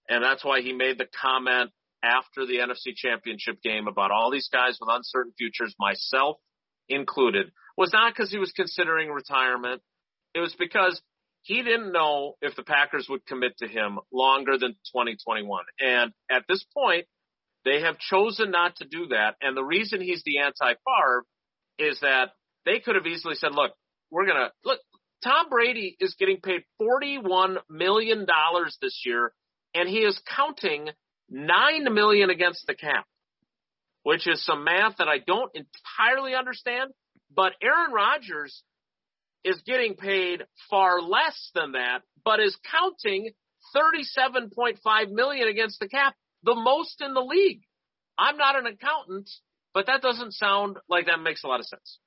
and 0.09 0.23
that's 0.23 0.45
why 0.45 0.61
he 0.61 0.73
made 0.73 0.99
the 0.99 1.07
comment 1.21 1.71
after 2.03 2.47
the 2.47 2.57
NFC 2.57 2.95
Championship 2.97 3.63
game 3.63 3.87
about 3.87 4.11
all 4.11 4.31
these 4.31 4.49
guys 4.53 4.79
with 4.81 4.91
uncertain 4.93 5.33
futures, 5.39 5.75
myself 5.79 6.37
included, 6.89 7.53
was 7.77 7.93
not 7.93 8.13
because 8.13 8.31
he 8.31 8.39
was 8.39 8.53
considering 8.53 9.11
retirement. 9.11 9.81
It 10.35 10.41
was 10.41 10.55
because 10.59 11.01
he 11.43 11.63
didn't 11.63 11.93
know 11.93 12.35
if 12.41 12.57
the 12.57 12.63
Packers 12.63 13.07
would 13.09 13.27
commit 13.27 13.57
to 13.59 13.69
him 13.69 13.99
longer 14.13 14.59
than 14.59 14.73
2021. 14.93 15.65
And 15.81 16.13
at 16.31 16.45
this 16.49 16.65
point, 16.75 17.07
they 17.65 17.81
have 17.81 17.99
chosen 17.99 18.51
not 18.51 18.77
to 18.77 18.85
do 18.85 19.09
that. 19.09 19.37
And 19.41 19.57
the 19.57 19.65
reason 19.65 20.01
he's 20.01 20.23
the 20.25 20.39
anti-Favre 20.39 21.25
is 21.79 22.01
that 22.01 22.31
they 22.65 22.81
could 22.81 22.95
have 22.95 23.07
easily 23.07 23.35
said, 23.35 23.53
look, 23.53 23.73
we're 24.13 24.27
to 24.27 24.53
look, 24.65 24.79
Tom 25.25 25.49
Brady 25.49 25.97
is 25.99 26.15
getting 26.19 26.41
paid 26.41 26.63
$41 26.81 27.57
million 27.69 28.27
this 28.81 29.03
year 29.05 29.33
and 29.75 29.89
he 29.89 29.99
is 29.99 30.21
counting 30.37 30.91
9 31.31 31.95
million 31.95 32.29
against 32.29 32.67
the 32.67 32.75
cap, 32.75 33.07
which 34.03 34.29
is 34.29 34.45
some 34.45 34.65
math 34.65 34.99
that 34.99 35.09
I 35.09 35.19
don't 35.19 35.51
entirely 35.55 36.35
understand, 36.35 36.91
but 37.35 37.53
Aaron 37.63 37.93
Rodgers 37.93 38.63
is 39.45 39.61
getting 39.67 39.95
paid 39.95 40.45
far 40.69 41.01
less 41.01 41.51
than 41.55 41.73
that, 41.73 42.01
but 42.25 42.39
is 42.39 42.57
counting 42.71 43.31
37.5 43.75 45.11
million 45.11 45.49
against 45.49 45.81
the 45.81 45.89
cap, 45.89 46.15
the 46.43 46.55
most 46.55 47.01
in 47.01 47.15
the 47.15 47.21
league. 47.21 47.63
I'm 48.19 48.37
not 48.37 48.59
an 48.59 48.67
accountant, 48.67 49.31
but 49.73 49.87
that 49.87 50.03
doesn't 50.03 50.35
sound 50.35 50.77
like 50.89 51.07
that 51.07 51.21
makes 51.23 51.45
a 51.45 51.47
lot 51.47 51.61
of 51.61 51.67
sense. 51.67 51.99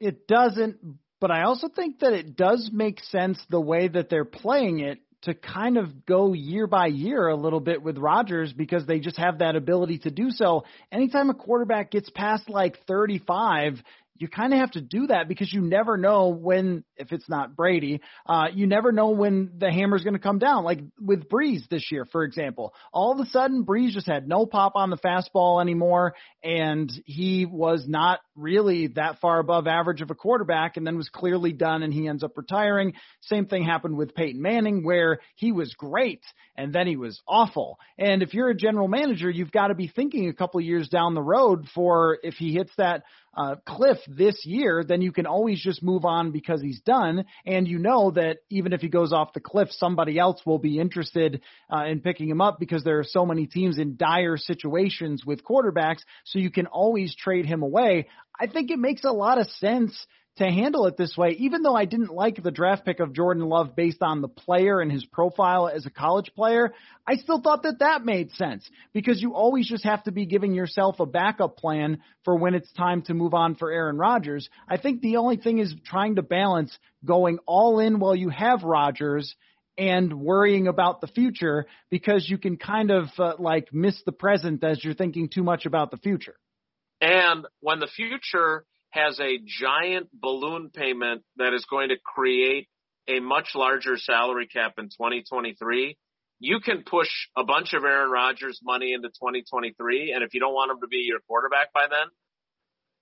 It 0.00 0.26
doesn't, 0.26 0.78
but 1.20 1.30
I 1.30 1.42
also 1.42 1.68
think 1.68 2.00
that 2.00 2.12
it 2.12 2.36
does 2.36 2.70
make 2.72 3.02
sense 3.04 3.38
the 3.50 3.60
way 3.60 3.88
that 3.88 4.08
they're 4.08 4.24
playing 4.24 4.80
it 4.80 5.00
to 5.22 5.34
kind 5.34 5.76
of 5.76 6.06
go 6.06 6.32
year 6.32 6.66
by 6.66 6.86
year 6.86 7.26
a 7.26 7.34
little 7.34 7.60
bit 7.60 7.82
with 7.82 7.98
Rodgers 7.98 8.52
because 8.52 8.86
they 8.86 9.00
just 9.00 9.16
have 9.16 9.38
that 9.38 9.56
ability 9.56 9.98
to 9.98 10.10
do 10.10 10.30
so. 10.30 10.64
Anytime 10.92 11.28
a 11.28 11.34
quarterback 11.34 11.90
gets 11.90 12.08
past 12.10 12.48
like 12.48 12.78
35, 12.86 13.82
you 14.18 14.28
kind 14.28 14.52
of 14.52 14.58
have 14.58 14.72
to 14.72 14.80
do 14.80 15.06
that 15.08 15.28
because 15.28 15.52
you 15.52 15.60
never 15.60 15.96
know 15.96 16.28
when, 16.28 16.84
if 16.96 17.12
it's 17.12 17.28
not 17.28 17.56
Brady, 17.56 18.00
uh, 18.26 18.46
you 18.52 18.66
never 18.66 18.92
know 18.92 19.10
when 19.10 19.52
the 19.58 19.70
hammer's 19.70 20.02
going 20.02 20.14
to 20.14 20.20
come 20.20 20.38
down. 20.38 20.64
Like 20.64 20.80
with 21.00 21.28
Brees 21.28 21.68
this 21.68 21.90
year, 21.90 22.04
for 22.04 22.24
example, 22.24 22.74
all 22.92 23.12
of 23.12 23.26
a 23.26 23.30
sudden 23.30 23.64
Brees 23.64 23.90
just 23.90 24.06
had 24.06 24.28
no 24.28 24.46
pop 24.46 24.72
on 24.74 24.90
the 24.90 24.96
fastball 24.96 25.60
anymore, 25.60 26.14
and 26.42 26.90
he 27.06 27.46
was 27.46 27.84
not 27.86 28.20
really 28.36 28.88
that 28.88 29.20
far 29.20 29.38
above 29.38 29.66
average 29.66 30.00
of 30.00 30.10
a 30.10 30.14
quarterback, 30.14 30.76
and 30.76 30.86
then 30.86 30.96
was 30.96 31.08
clearly 31.08 31.52
done, 31.52 31.82
and 31.82 31.92
he 31.92 32.08
ends 32.08 32.22
up 32.22 32.36
retiring. 32.36 32.94
Same 33.22 33.46
thing 33.46 33.64
happened 33.64 33.96
with 33.96 34.14
Peyton 34.14 34.42
Manning, 34.42 34.84
where 34.84 35.20
he 35.36 35.52
was 35.52 35.74
great 35.74 36.22
and 36.58 36.72
then 36.72 36.88
he 36.88 36.96
was 36.96 37.22
awful. 37.26 37.78
And 37.96 38.20
if 38.20 38.34
you're 38.34 38.50
a 38.50 38.56
general 38.56 38.88
manager, 38.88 39.30
you've 39.30 39.52
got 39.52 39.68
to 39.68 39.76
be 39.76 39.86
thinking 39.86 40.28
a 40.28 40.34
couple 40.34 40.60
years 40.60 40.88
down 40.88 41.14
the 41.14 41.22
road 41.22 41.68
for 41.72 42.18
if 42.24 42.34
he 42.34 42.52
hits 42.52 42.72
that 42.78 43.04
uh, 43.36 43.56
cliff 43.66 43.98
this 44.08 44.44
year, 44.44 44.84
then 44.86 45.00
you 45.00 45.12
can 45.12 45.26
always 45.26 45.60
just 45.60 45.82
move 45.82 46.04
on 46.04 46.32
because 46.32 46.60
he's 46.60 46.80
done. 46.80 47.24
And 47.46 47.68
you 47.68 47.78
know 47.78 48.10
that 48.12 48.38
even 48.50 48.72
if 48.72 48.80
he 48.80 48.88
goes 48.88 49.12
off 49.12 49.32
the 49.32 49.40
cliff, 49.40 49.68
somebody 49.72 50.18
else 50.18 50.40
will 50.44 50.58
be 50.58 50.78
interested 50.78 51.42
uh, 51.72 51.84
in 51.84 52.00
picking 52.00 52.28
him 52.28 52.40
up 52.40 52.58
because 52.58 52.84
there 52.84 52.98
are 52.98 53.04
so 53.04 53.24
many 53.24 53.46
teams 53.46 53.78
in 53.78 53.96
dire 53.96 54.36
situations 54.36 55.24
with 55.24 55.44
quarterbacks. 55.44 56.00
So 56.24 56.38
you 56.38 56.50
can 56.50 56.66
always 56.66 57.14
trade 57.14 57.46
him 57.46 57.62
away. 57.62 58.08
I 58.40 58.46
think 58.46 58.70
it 58.70 58.78
makes 58.78 59.04
a 59.04 59.10
lot 59.10 59.38
of 59.38 59.48
sense 59.48 60.06
to 60.38 60.44
handle 60.44 60.86
it 60.86 60.96
this 60.96 61.16
way, 61.16 61.36
even 61.38 61.62
though 61.62 61.74
I 61.74 61.84
didn't 61.84 62.12
like 62.12 62.42
the 62.42 62.50
draft 62.50 62.84
pick 62.84 63.00
of 63.00 63.12
Jordan 63.12 63.44
Love 63.44 63.76
based 63.76 64.02
on 64.02 64.20
the 64.20 64.28
player 64.28 64.80
and 64.80 64.90
his 64.90 65.04
profile 65.04 65.68
as 65.68 65.86
a 65.86 65.90
college 65.90 66.32
player, 66.34 66.72
I 67.06 67.16
still 67.16 67.40
thought 67.40 67.62
that 67.62 67.80
that 67.80 68.04
made 68.04 68.32
sense 68.32 68.68
because 68.92 69.20
you 69.20 69.34
always 69.34 69.68
just 69.68 69.84
have 69.84 70.02
to 70.04 70.12
be 70.12 70.26
giving 70.26 70.54
yourself 70.54 71.00
a 71.00 71.06
backup 71.06 71.56
plan 71.56 71.98
for 72.24 72.36
when 72.36 72.54
it's 72.54 72.72
time 72.72 73.02
to 73.02 73.14
move 73.14 73.34
on 73.34 73.54
for 73.54 73.70
Aaron 73.70 73.98
Rodgers. 73.98 74.48
I 74.68 74.76
think 74.78 75.00
the 75.00 75.16
only 75.16 75.36
thing 75.36 75.58
is 75.58 75.74
trying 75.84 76.16
to 76.16 76.22
balance 76.22 76.76
going 77.04 77.38
all 77.46 77.78
in 77.78 77.98
while 77.98 78.16
you 78.16 78.30
have 78.30 78.62
Rodgers 78.62 79.34
and 79.76 80.12
worrying 80.20 80.66
about 80.66 81.00
the 81.00 81.06
future 81.06 81.66
because 81.88 82.28
you 82.28 82.36
can 82.36 82.56
kind 82.56 82.90
of 82.90 83.06
uh, 83.18 83.34
like 83.38 83.72
miss 83.72 84.02
the 84.04 84.12
present 84.12 84.64
as 84.64 84.82
you're 84.82 84.94
thinking 84.94 85.28
too 85.28 85.44
much 85.44 85.66
about 85.66 85.90
the 85.90 85.96
future. 85.98 86.34
And 87.00 87.46
when 87.60 87.78
the 87.78 87.86
future 87.86 88.64
has 88.90 89.20
a 89.20 89.38
giant 89.46 90.08
balloon 90.12 90.70
payment 90.70 91.22
that 91.36 91.52
is 91.54 91.66
going 91.68 91.90
to 91.90 91.96
create 92.02 92.68
a 93.08 93.20
much 93.20 93.50
larger 93.54 93.96
salary 93.96 94.46
cap 94.46 94.74
in 94.78 94.86
2023. 94.86 95.96
You 96.40 96.60
can 96.60 96.84
push 96.84 97.08
a 97.36 97.44
bunch 97.44 97.72
of 97.74 97.84
Aaron 97.84 98.10
Rodgers 98.10 98.60
money 98.62 98.92
into 98.92 99.08
2023, 99.08 100.12
and 100.12 100.22
if 100.22 100.34
you 100.34 100.40
don't 100.40 100.54
want 100.54 100.70
him 100.70 100.80
to 100.80 100.86
be 100.86 100.98
your 100.98 101.18
quarterback 101.26 101.72
by 101.72 101.86
then, 101.90 102.08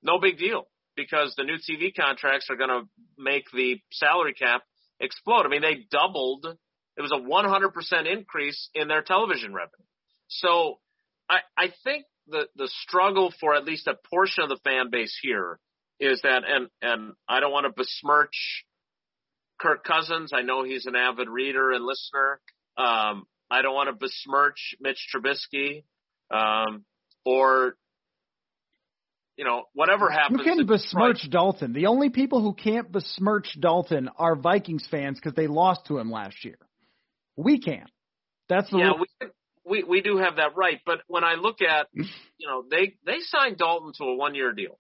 no 0.03 0.19
big 0.19 0.39
deal 0.39 0.67
because 0.97 1.35
the 1.37 1.45
new 1.45 1.57
TV 1.57 1.95
contracts 1.95 2.47
are 2.49 2.57
going 2.57 2.71
to 2.71 2.83
make 3.19 3.45
the 3.53 3.81
salary 3.93 4.33
cap 4.33 4.63
explode. 5.01 5.45
I 5.45 5.49
mean, 5.49 5.61
they 5.61 5.87
doubled. 5.91 6.47
It 6.97 7.03
was 7.03 7.13
a 7.13 7.17
100% 7.17 8.11
increase 8.11 8.71
in 8.75 8.89
their 8.89 9.03
television 9.03 9.53
revenue. 9.53 9.85
So 10.29 10.79
I, 11.29 11.41
I 11.57 11.73
think 11.85 12.07
the, 12.29 12.47
the 12.57 12.71
struggle 12.83 13.33
for 13.39 13.55
at 13.55 13.65
least 13.65 13.87
a 13.87 13.97
portion 14.11 14.45
of 14.45 14.49
the 14.49 14.59
fan 14.65 14.91
base 14.91 15.17
here 15.21 15.59
is 16.01 16.21
that, 16.23 16.43
and 16.47 16.69
and 16.83 17.13
I 17.29 17.41
don't 17.41 17.53
want 17.53 17.67
to 17.67 17.73
besmirch 17.75 18.65
Kirk 19.59 19.85
Cousins. 19.85 20.33
I 20.35 20.43
know 20.43 20.65
he's 20.65 20.87
an 20.87 20.95
avid 20.95 21.29
reader 21.29 21.73
and 21.73 21.85
listener. 21.85 22.41
Um, 22.77 23.27
I 23.51 23.63
don't 23.63 23.75
want 23.75 23.89
to 23.89 23.95
besmirch 23.95 24.75
Mitch 24.81 24.99
Trubisky, 25.15 25.85
um, 26.31 26.85
or 27.25 27.77
you 29.37 29.45
know 29.45 29.65
whatever 29.73 30.11
happens. 30.11 30.41
You 30.45 30.45
can 30.45 30.67
besmirch 30.67 31.23
Detroit. 31.23 31.33
Dalton. 31.33 31.73
The 31.73 31.87
only 31.87 32.11
people 32.11 32.43
who 32.43 32.53
can't 32.53 32.91
besmirch 32.91 33.57
Dalton 33.59 34.11
are 34.19 34.37
Vikings 34.37 34.87
fans 34.91 35.19
because 35.19 35.35
they 35.35 35.47
lost 35.47 35.87
to 35.87 35.99
him 35.99 36.11
last 36.11 36.45
year. 36.45 36.59
We 37.37 37.61
can't. 37.61 37.91
That's 38.49 38.71
the 38.71 38.79
yeah. 38.79 38.93
We, 38.99 39.29
we 39.65 39.83
we 39.85 40.01
do 40.03 40.19
have 40.19 40.37
that 40.37 40.57
right, 40.57 40.81
but 40.85 41.01
when 41.07 41.25
I 41.25 41.35
look 41.35 41.63
at 41.63 41.87
you 41.95 42.47
know 42.47 42.65
they 42.71 42.97
they 43.07 43.21
signed 43.21 43.57
Dalton 43.59 43.93
to 43.99 44.05
a 44.05 44.17
one 44.17 44.35
year 44.35 44.53
deal 44.53 44.79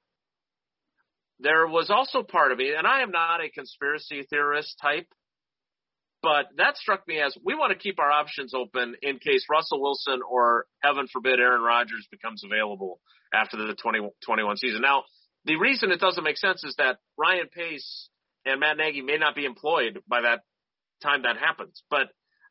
there 1.40 1.66
was 1.66 1.90
also 1.90 2.22
part 2.22 2.52
of 2.52 2.58
me, 2.58 2.72
and 2.76 2.86
I 2.86 3.02
am 3.02 3.10
not 3.10 3.40
a 3.44 3.50
conspiracy 3.50 4.26
theorist 4.28 4.78
type, 4.80 5.06
but 6.22 6.46
that 6.56 6.76
struck 6.76 7.06
me 7.06 7.20
as 7.20 7.36
we 7.44 7.54
want 7.54 7.72
to 7.72 7.78
keep 7.78 7.98
our 7.98 8.10
options 8.10 8.54
open 8.54 8.96
in 9.02 9.18
case 9.18 9.44
Russell 9.50 9.80
Wilson 9.80 10.20
or 10.28 10.66
heaven 10.82 11.06
forbid 11.12 11.38
Aaron 11.38 11.62
Rodgers 11.62 12.08
becomes 12.10 12.42
available 12.42 13.00
after 13.32 13.56
the 13.56 13.74
2021 13.74 14.56
season. 14.56 14.80
Now, 14.80 15.04
the 15.44 15.56
reason 15.56 15.92
it 15.92 16.00
doesn't 16.00 16.24
make 16.24 16.38
sense 16.38 16.64
is 16.64 16.74
that 16.78 16.96
Ryan 17.16 17.48
Pace 17.54 18.08
and 18.44 18.60
Matt 18.60 18.78
Nagy 18.78 19.02
may 19.02 19.18
not 19.18 19.36
be 19.36 19.44
employed 19.44 20.00
by 20.08 20.22
that 20.22 20.40
time 21.02 21.22
that 21.22 21.36
happens. 21.36 21.82
But 21.90 22.08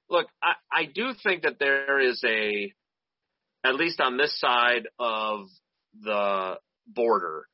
look, 0.10 0.28
I, 0.42 0.54
I 0.72 0.86
do 0.86 1.14
think 1.24 1.44
that 1.44 1.60
there 1.60 2.00
is 2.00 2.24
a, 2.26 2.72
at 3.66 3.76
least 3.76 4.00
on 4.00 4.18
this 4.18 4.40
side 4.40 4.88
of 5.00 5.48
the 6.02 6.56
border, 6.88 7.48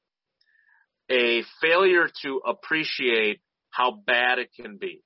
a 1.11 1.43
failure 1.61 2.07
to 2.23 2.41
appreciate 2.47 3.41
how 3.69 3.91
bad 3.91 4.39
it 4.39 4.49
can 4.55 4.77
be. 4.77 5.03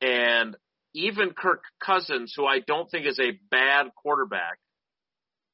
And 0.00 0.56
even 0.94 1.30
Kirk 1.30 1.62
Cousins, 1.84 2.32
who 2.36 2.46
I 2.46 2.60
don't 2.60 2.90
think 2.90 3.06
is 3.06 3.20
a 3.20 3.38
bad 3.50 3.86
quarterback, 3.94 4.58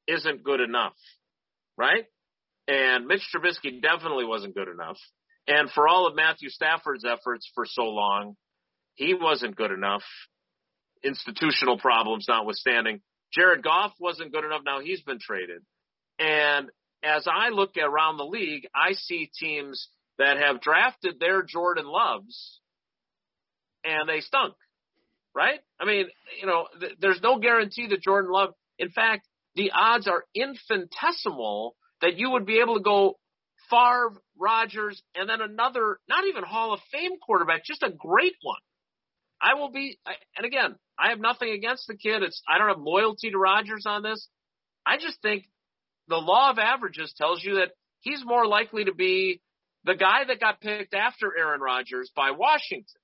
isn't 0.07 0.43
good 0.43 0.61
enough, 0.61 0.95
right? 1.77 2.05
And 2.67 3.07
Mitch 3.07 3.23
Trubisky 3.33 3.81
definitely 3.81 4.25
wasn't 4.25 4.55
good 4.55 4.69
enough. 4.69 4.97
And 5.47 5.69
for 5.71 5.87
all 5.87 6.07
of 6.07 6.15
Matthew 6.15 6.49
Stafford's 6.49 7.05
efforts 7.05 7.49
for 7.53 7.65
so 7.65 7.83
long, 7.83 8.35
he 8.95 9.13
wasn't 9.13 9.55
good 9.55 9.71
enough, 9.71 10.03
institutional 11.03 11.77
problems 11.77 12.25
notwithstanding. 12.27 13.01
Jared 13.33 13.63
Goff 13.63 13.93
wasn't 13.99 14.33
good 14.33 14.43
enough. 14.43 14.61
Now 14.65 14.79
he's 14.79 15.01
been 15.01 15.19
traded. 15.19 15.61
And 16.19 16.69
as 17.03 17.27
I 17.27 17.49
look 17.49 17.77
around 17.77 18.17
the 18.17 18.25
league, 18.25 18.67
I 18.73 18.93
see 18.93 19.29
teams 19.39 19.89
that 20.17 20.37
have 20.37 20.61
drafted 20.61 21.19
their 21.19 21.43
Jordan 21.43 21.85
Loves 21.85 22.59
and 23.83 24.09
they 24.09 24.21
stunk, 24.21 24.55
right? 25.35 25.59
I 25.79 25.85
mean, 25.85 26.07
you 26.39 26.47
know, 26.47 26.67
th- 26.79 26.95
there's 26.99 27.21
no 27.21 27.39
guarantee 27.39 27.87
that 27.87 28.01
Jordan 28.01 28.31
Love. 28.31 28.53
In 28.79 28.89
fact, 28.89 29.27
the 29.55 29.71
odds 29.73 30.07
are 30.07 30.23
infinitesimal 30.35 31.75
that 32.01 32.17
you 32.17 32.31
would 32.31 32.45
be 32.45 32.59
able 32.59 32.75
to 32.75 32.83
go 32.83 33.17
Favre, 33.69 34.13
Rodgers, 34.39 35.01
and 35.15 35.29
then 35.29 35.41
another, 35.41 35.99
not 36.07 36.25
even 36.25 36.43
Hall 36.43 36.73
of 36.73 36.79
Fame 36.91 37.17
quarterback, 37.25 37.65
just 37.65 37.83
a 37.83 37.91
great 37.91 38.35
one. 38.41 38.59
I 39.41 39.55
will 39.55 39.71
be, 39.71 39.99
and 40.35 40.45
again, 40.45 40.75
I 40.97 41.09
have 41.09 41.19
nothing 41.19 41.51
against 41.51 41.87
the 41.87 41.95
kid. 41.95 42.23
It's 42.23 42.41
I 42.47 42.57
don't 42.57 42.69
have 42.69 42.79
loyalty 42.79 43.29
to 43.29 43.37
Rodgers 43.37 43.85
on 43.85 44.01
this. 44.03 44.27
I 44.85 44.97
just 44.97 45.21
think 45.21 45.45
the 46.07 46.17
law 46.17 46.49
of 46.49 46.59
averages 46.59 47.13
tells 47.17 47.43
you 47.43 47.55
that 47.55 47.71
he's 48.01 48.23
more 48.25 48.47
likely 48.47 48.85
to 48.85 48.93
be 48.93 49.41
the 49.83 49.95
guy 49.95 50.25
that 50.27 50.39
got 50.39 50.61
picked 50.61 50.93
after 50.93 51.31
Aaron 51.37 51.61
Rodgers 51.61 52.11
by 52.15 52.31
Washington 52.31 53.01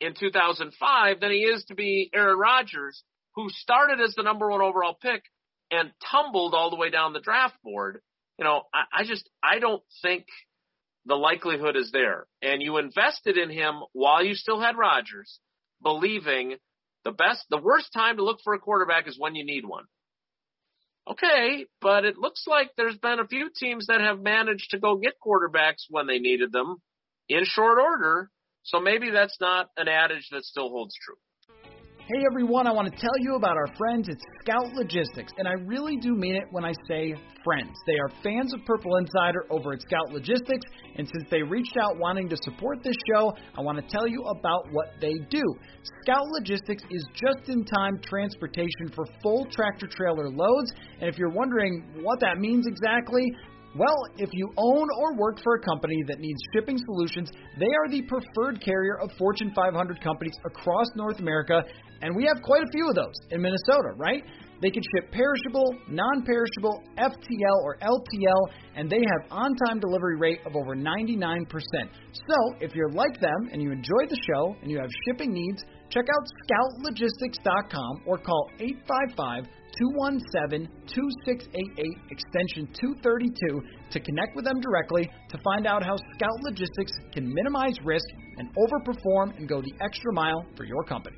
in 0.00 0.14
2005 0.18 1.20
than 1.20 1.30
he 1.30 1.38
is 1.38 1.64
to 1.64 1.74
be 1.74 2.10
Aaron 2.14 2.38
Rodgers, 2.38 3.02
who 3.34 3.48
started 3.50 4.00
as 4.00 4.14
the 4.14 4.22
number 4.22 4.48
one 4.48 4.62
overall 4.62 4.96
pick 5.00 5.22
and 5.70 5.90
tumbled 6.10 6.54
all 6.54 6.70
the 6.70 6.76
way 6.76 6.90
down 6.90 7.12
the 7.12 7.20
draft 7.20 7.56
board. 7.62 8.00
You 8.38 8.44
know, 8.44 8.62
I, 8.72 9.02
I 9.02 9.04
just 9.04 9.28
I 9.42 9.58
don't 9.58 9.82
think 10.02 10.26
the 11.06 11.14
likelihood 11.14 11.76
is 11.76 11.90
there. 11.92 12.26
And 12.42 12.62
you 12.62 12.78
invested 12.78 13.36
in 13.36 13.50
him 13.50 13.80
while 13.92 14.24
you 14.24 14.34
still 14.34 14.60
had 14.60 14.76
Rodgers, 14.76 15.40
believing 15.82 16.56
the 17.04 17.10
best, 17.12 17.44
the 17.50 17.60
worst 17.60 17.92
time 17.92 18.16
to 18.16 18.24
look 18.24 18.38
for 18.44 18.54
a 18.54 18.58
quarterback 18.58 19.08
is 19.08 19.18
when 19.18 19.34
you 19.34 19.44
need 19.44 19.64
one. 19.64 19.84
Okay, 21.10 21.66
but 21.80 22.04
it 22.04 22.18
looks 22.18 22.44
like 22.46 22.70
there's 22.76 22.98
been 22.98 23.18
a 23.18 23.26
few 23.26 23.50
teams 23.54 23.86
that 23.86 24.00
have 24.00 24.20
managed 24.20 24.70
to 24.70 24.78
go 24.78 24.96
get 24.96 25.14
quarterbacks 25.24 25.84
when 25.88 26.06
they 26.06 26.18
needed 26.18 26.52
them 26.52 26.76
in 27.28 27.44
short 27.44 27.78
order. 27.78 28.30
So 28.62 28.80
maybe 28.80 29.10
that's 29.10 29.38
not 29.40 29.70
an 29.76 29.88
adage 29.88 30.28
that 30.32 30.44
still 30.44 30.68
holds 30.68 30.94
true. 31.02 31.16
Hey 32.08 32.24
everyone, 32.24 32.66
I 32.66 32.72
want 32.72 32.90
to 32.90 32.98
tell 32.98 33.12
you 33.20 33.34
about 33.34 33.58
our 33.58 33.66
friends 33.76 34.08
at 34.08 34.16
Scout 34.40 34.72
Logistics, 34.72 35.30
and 35.36 35.46
I 35.46 35.52
really 35.66 35.98
do 35.98 36.14
mean 36.14 36.36
it 36.36 36.44
when 36.52 36.64
I 36.64 36.72
say 36.88 37.14
friends. 37.44 37.76
They 37.86 37.98
are 37.98 38.08
fans 38.22 38.54
of 38.54 38.64
Purple 38.64 38.96
Insider 38.96 39.44
over 39.50 39.74
at 39.74 39.82
Scout 39.82 40.10
Logistics, 40.10 40.64
and 40.96 41.06
since 41.06 41.28
they 41.30 41.42
reached 41.42 41.76
out 41.76 41.98
wanting 41.98 42.26
to 42.30 42.36
support 42.44 42.82
this 42.82 42.96
show, 43.12 43.34
I 43.58 43.60
want 43.60 43.76
to 43.76 43.84
tell 43.94 44.08
you 44.08 44.22
about 44.22 44.72
what 44.72 44.94
they 45.02 45.12
do. 45.28 45.44
Scout 46.02 46.24
Logistics 46.28 46.82
is 46.90 47.04
just 47.12 47.50
in 47.50 47.66
time 47.66 48.00
transportation 48.00 48.88
for 48.94 49.04
full 49.22 49.46
tractor 49.52 49.86
trailer 49.86 50.30
loads, 50.30 50.72
and 51.02 51.10
if 51.10 51.18
you're 51.18 51.28
wondering 51.28 52.00
what 52.00 52.20
that 52.20 52.38
means 52.38 52.66
exactly, 52.66 53.30
well, 53.76 53.96
if 54.16 54.30
you 54.32 54.48
own 54.56 54.88
or 54.98 55.16
work 55.16 55.38
for 55.42 55.56
a 55.56 55.60
company 55.60 56.02
that 56.08 56.20
needs 56.20 56.38
shipping 56.54 56.78
solutions, 56.78 57.30
they 57.58 57.66
are 57.66 57.90
the 57.90 58.02
preferred 58.02 58.60
carrier 58.60 58.98
of 59.00 59.10
Fortune 59.18 59.52
500 59.54 60.00
companies 60.00 60.34
across 60.46 60.86
North 60.96 61.18
America, 61.18 61.62
and 62.00 62.14
we 62.16 62.24
have 62.24 62.42
quite 62.42 62.62
a 62.62 62.70
few 62.72 62.88
of 62.88 62.94
those 62.94 63.14
in 63.30 63.42
Minnesota, 63.42 63.92
right? 63.96 64.22
They 64.60 64.70
can 64.70 64.82
ship 64.94 65.12
perishable, 65.12 65.76
non 65.88 66.24
perishable, 66.24 66.82
FTL, 66.98 67.58
or 67.62 67.78
LTL, 67.78 68.48
and 68.74 68.90
they 68.90 68.98
have 68.98 69.30
on 69.30 69.54
time 69.66 69.78
delivery 69.78 70.16
rate 70.16 70.40
of 70.46 70.56
over 70.56 70.74
99%. 70.74 71.46
So, 72.12 72.36
if 72.60 72.74
you're 72.74 72.90
like 72.90 73.20
them 73.20 73.50
and 73.52 73.62
you 73.62 73.70
enjoy 73.70 74.06
the 74.08 74.18
show 74.32 74.56
and 74.62 74.70
you 74.70 74.78
have 74.78 74.90
shipping 75.06 75.32
needs, 75.32 75.62
check 75.90 76.04
out 76.04 76.26
scoutlogistics.com 76.82 78.02
or 78.06 78.18
call 78.18 78.50
855 78.58 79.44
217 79.78 80.66
2688 80.86 81.86
extension 82.10 82.66
232 82.72 83.62
to 83.90 84.00
connect 84.00 84.34
with 84.34 84.44
them 84.44 84.60
directly 84.60 85.10
to 85.28 85.38
find 85.44 85.66
out 85.66 85.84
how 85.84 85.96
Scout 86.16 86.38
Logistics 86.42 86.92
can 87.12 87.28
minimize 87.32 87.74
risk 87.84 88.06
and 88.38 88.48
overperform 88.56 89.36
and 89.36 89.48
go 89.48 89.60
the 89.60 89.72
extra 89.80 90.12
mile 90.12 90.44
for 90.56 90.64
your 90.64 90.82
company. 90.84 91.17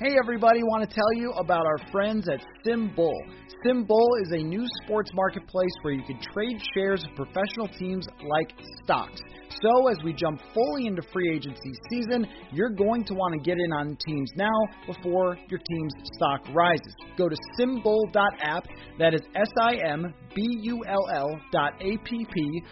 Hey 0.00 0.14
everybody, 0.16 0.62
want 0.62 0.88
to 0.88 0.94
tell 0.94 1.12
you 1.16 1.32
about 1.32 1.66
our 1.66 1.78
friends 1.90 2.28
at 2.28 2.38
SimBull. 2.64 3.18
SimBull 3.66 4.22
is 4.22 4.30
a 4.30 4.44
new 4.44 4.64
sports 4.84 5.10
marketplace 5.12 5.72
where 5.82 5.92
you 5.92 6.04
can 6.04 6.20
trade 6.32 6.62
shares 6.72 7.02
of 7.02 7.16
professional 7.16 7.66
teams 7.66 8.06
like 8.22 8.52
stocks. 8.84 9.20
So, 9.60 9.88
as 9.88 9.96
we 10.04 10.12
jump 10.12 10.40
fully 10.54 10.86
into 10.86 11.02
free 11.12 11.34
agency 11.34 11.72
season, 11.90 12.28
you're 12.52 12.70
going 12.70 13.02
to 13.06 13.14
want 13.14 13.34
to 13.34 13.40
get 13.40 13.58
in 13.58 13.72
on 13.72 13.96
teams 14.06 14.30
now 14.36 14.56
before 14.86 15.36
your 15.48 15.58
team's 15.68 15.92
stock 16.14 16.42
rises. 16.54 16.94
Go 17.16 17.28
to 17.28 17.36
simbull.app, 17.58 18.68
that 19.00 19.14
is 19.14 19.22
S 19.34 19.50
I 19.60 19.78
M 19.84 20.14
B 20.32 20.44
U 20.62 20.84
L 20.86 21.08
L 21.12 21.40
dot 21.50 21.72
A 21.80 21.96
P 22.04 22.24
P 22.32 22.62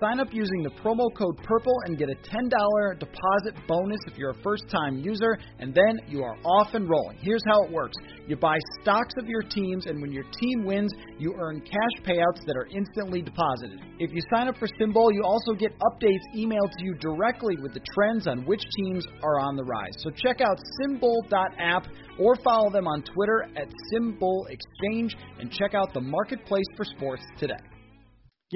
Sign 0.00 0.20
up 0.20 0.28
using 0.32 0.62
the 0.62 0.70
promo 0.82 1.14
code 1.16 1.36
PURPLE 1.44 1.74
and 1.86 1.96
get 1.96 2.08
a 2.10 2.14
$10 2.14 2.98
deposit 2.98 3.54
bonus 3.68 4.00
if 4.06 4.18
you're 4.18 4.30
a 4.30 4.42
first 4.42 4.64
time 4.68 4.98
user, 4.98 5.38
and 5.58 5.72
then 5.72 6.00
you 6.08 6.22
are 6.22 6.36
off 6.44 6.74
and 6.74 6.88
rolling. 6.88 7.16
Here's 7.20 7.42
how 7.46 7.62
it 7.62 7.70
works 7.70 7.94
you 8.26 8.36
buy 8.36 8.58
stocks 8.82 9.14
of 9.16 9.26
your 9.26 9.42
teams, 9.42 9.86
and 9.86 10.02
when 10.02 10.10
your 10.10 10.24
team 10.40 10.64
wins, 10.64 10.92
you 11.18 11.34
earn 11.38 11.60
cash 11.60 12.04
payouts 12.04 12.44
that 12.46 12.56
are 12.56 12.66
instantly 12.66 13.22
deposited. 13.22 13.80
If 14.00 14.12
you 14.12 14.20
sign 14.34 14.48
up 14.48 14.56
for 14.58 14.66
SimBull, 14.80 15.14
you 15.14 15.22
also 15.22 15.52
get 15.52 15.72
updates 15.78 16.24
emailed 16.34 16.72
to 16.78 16.84
you 16.84 16.94
directly 16.94 17.56
with 17.62 17.72
the 17.72 17.80
trends 17.94 18.26
on 18.26 18.44
which 18.44 18.62
teams 18.76 19.06
are 19.22 19.38
on 19.38 19.56
the 19.56 19.64
rise. 19.64 19.94
So 19.98 20.10
check 20.10 20.40
out 20.40 20.58
simbull.app 20.82 21.86
or 22.18 22.34
follow 22.44 22.70
them 22.70 22.88
on 22.88 23.02
Twitter 23.02 23.48
at 23.56 23.68
SimBull 23.92 24.50
Exchange 24.50 25.16
and 25.38 25.50
check 25.52 25.74
out 25.74 25.94
the 25.94 26.00
marketplace 26.00 26.66
for 26.76 26.84
sports 26.84 27.22
today. 27.38 27.54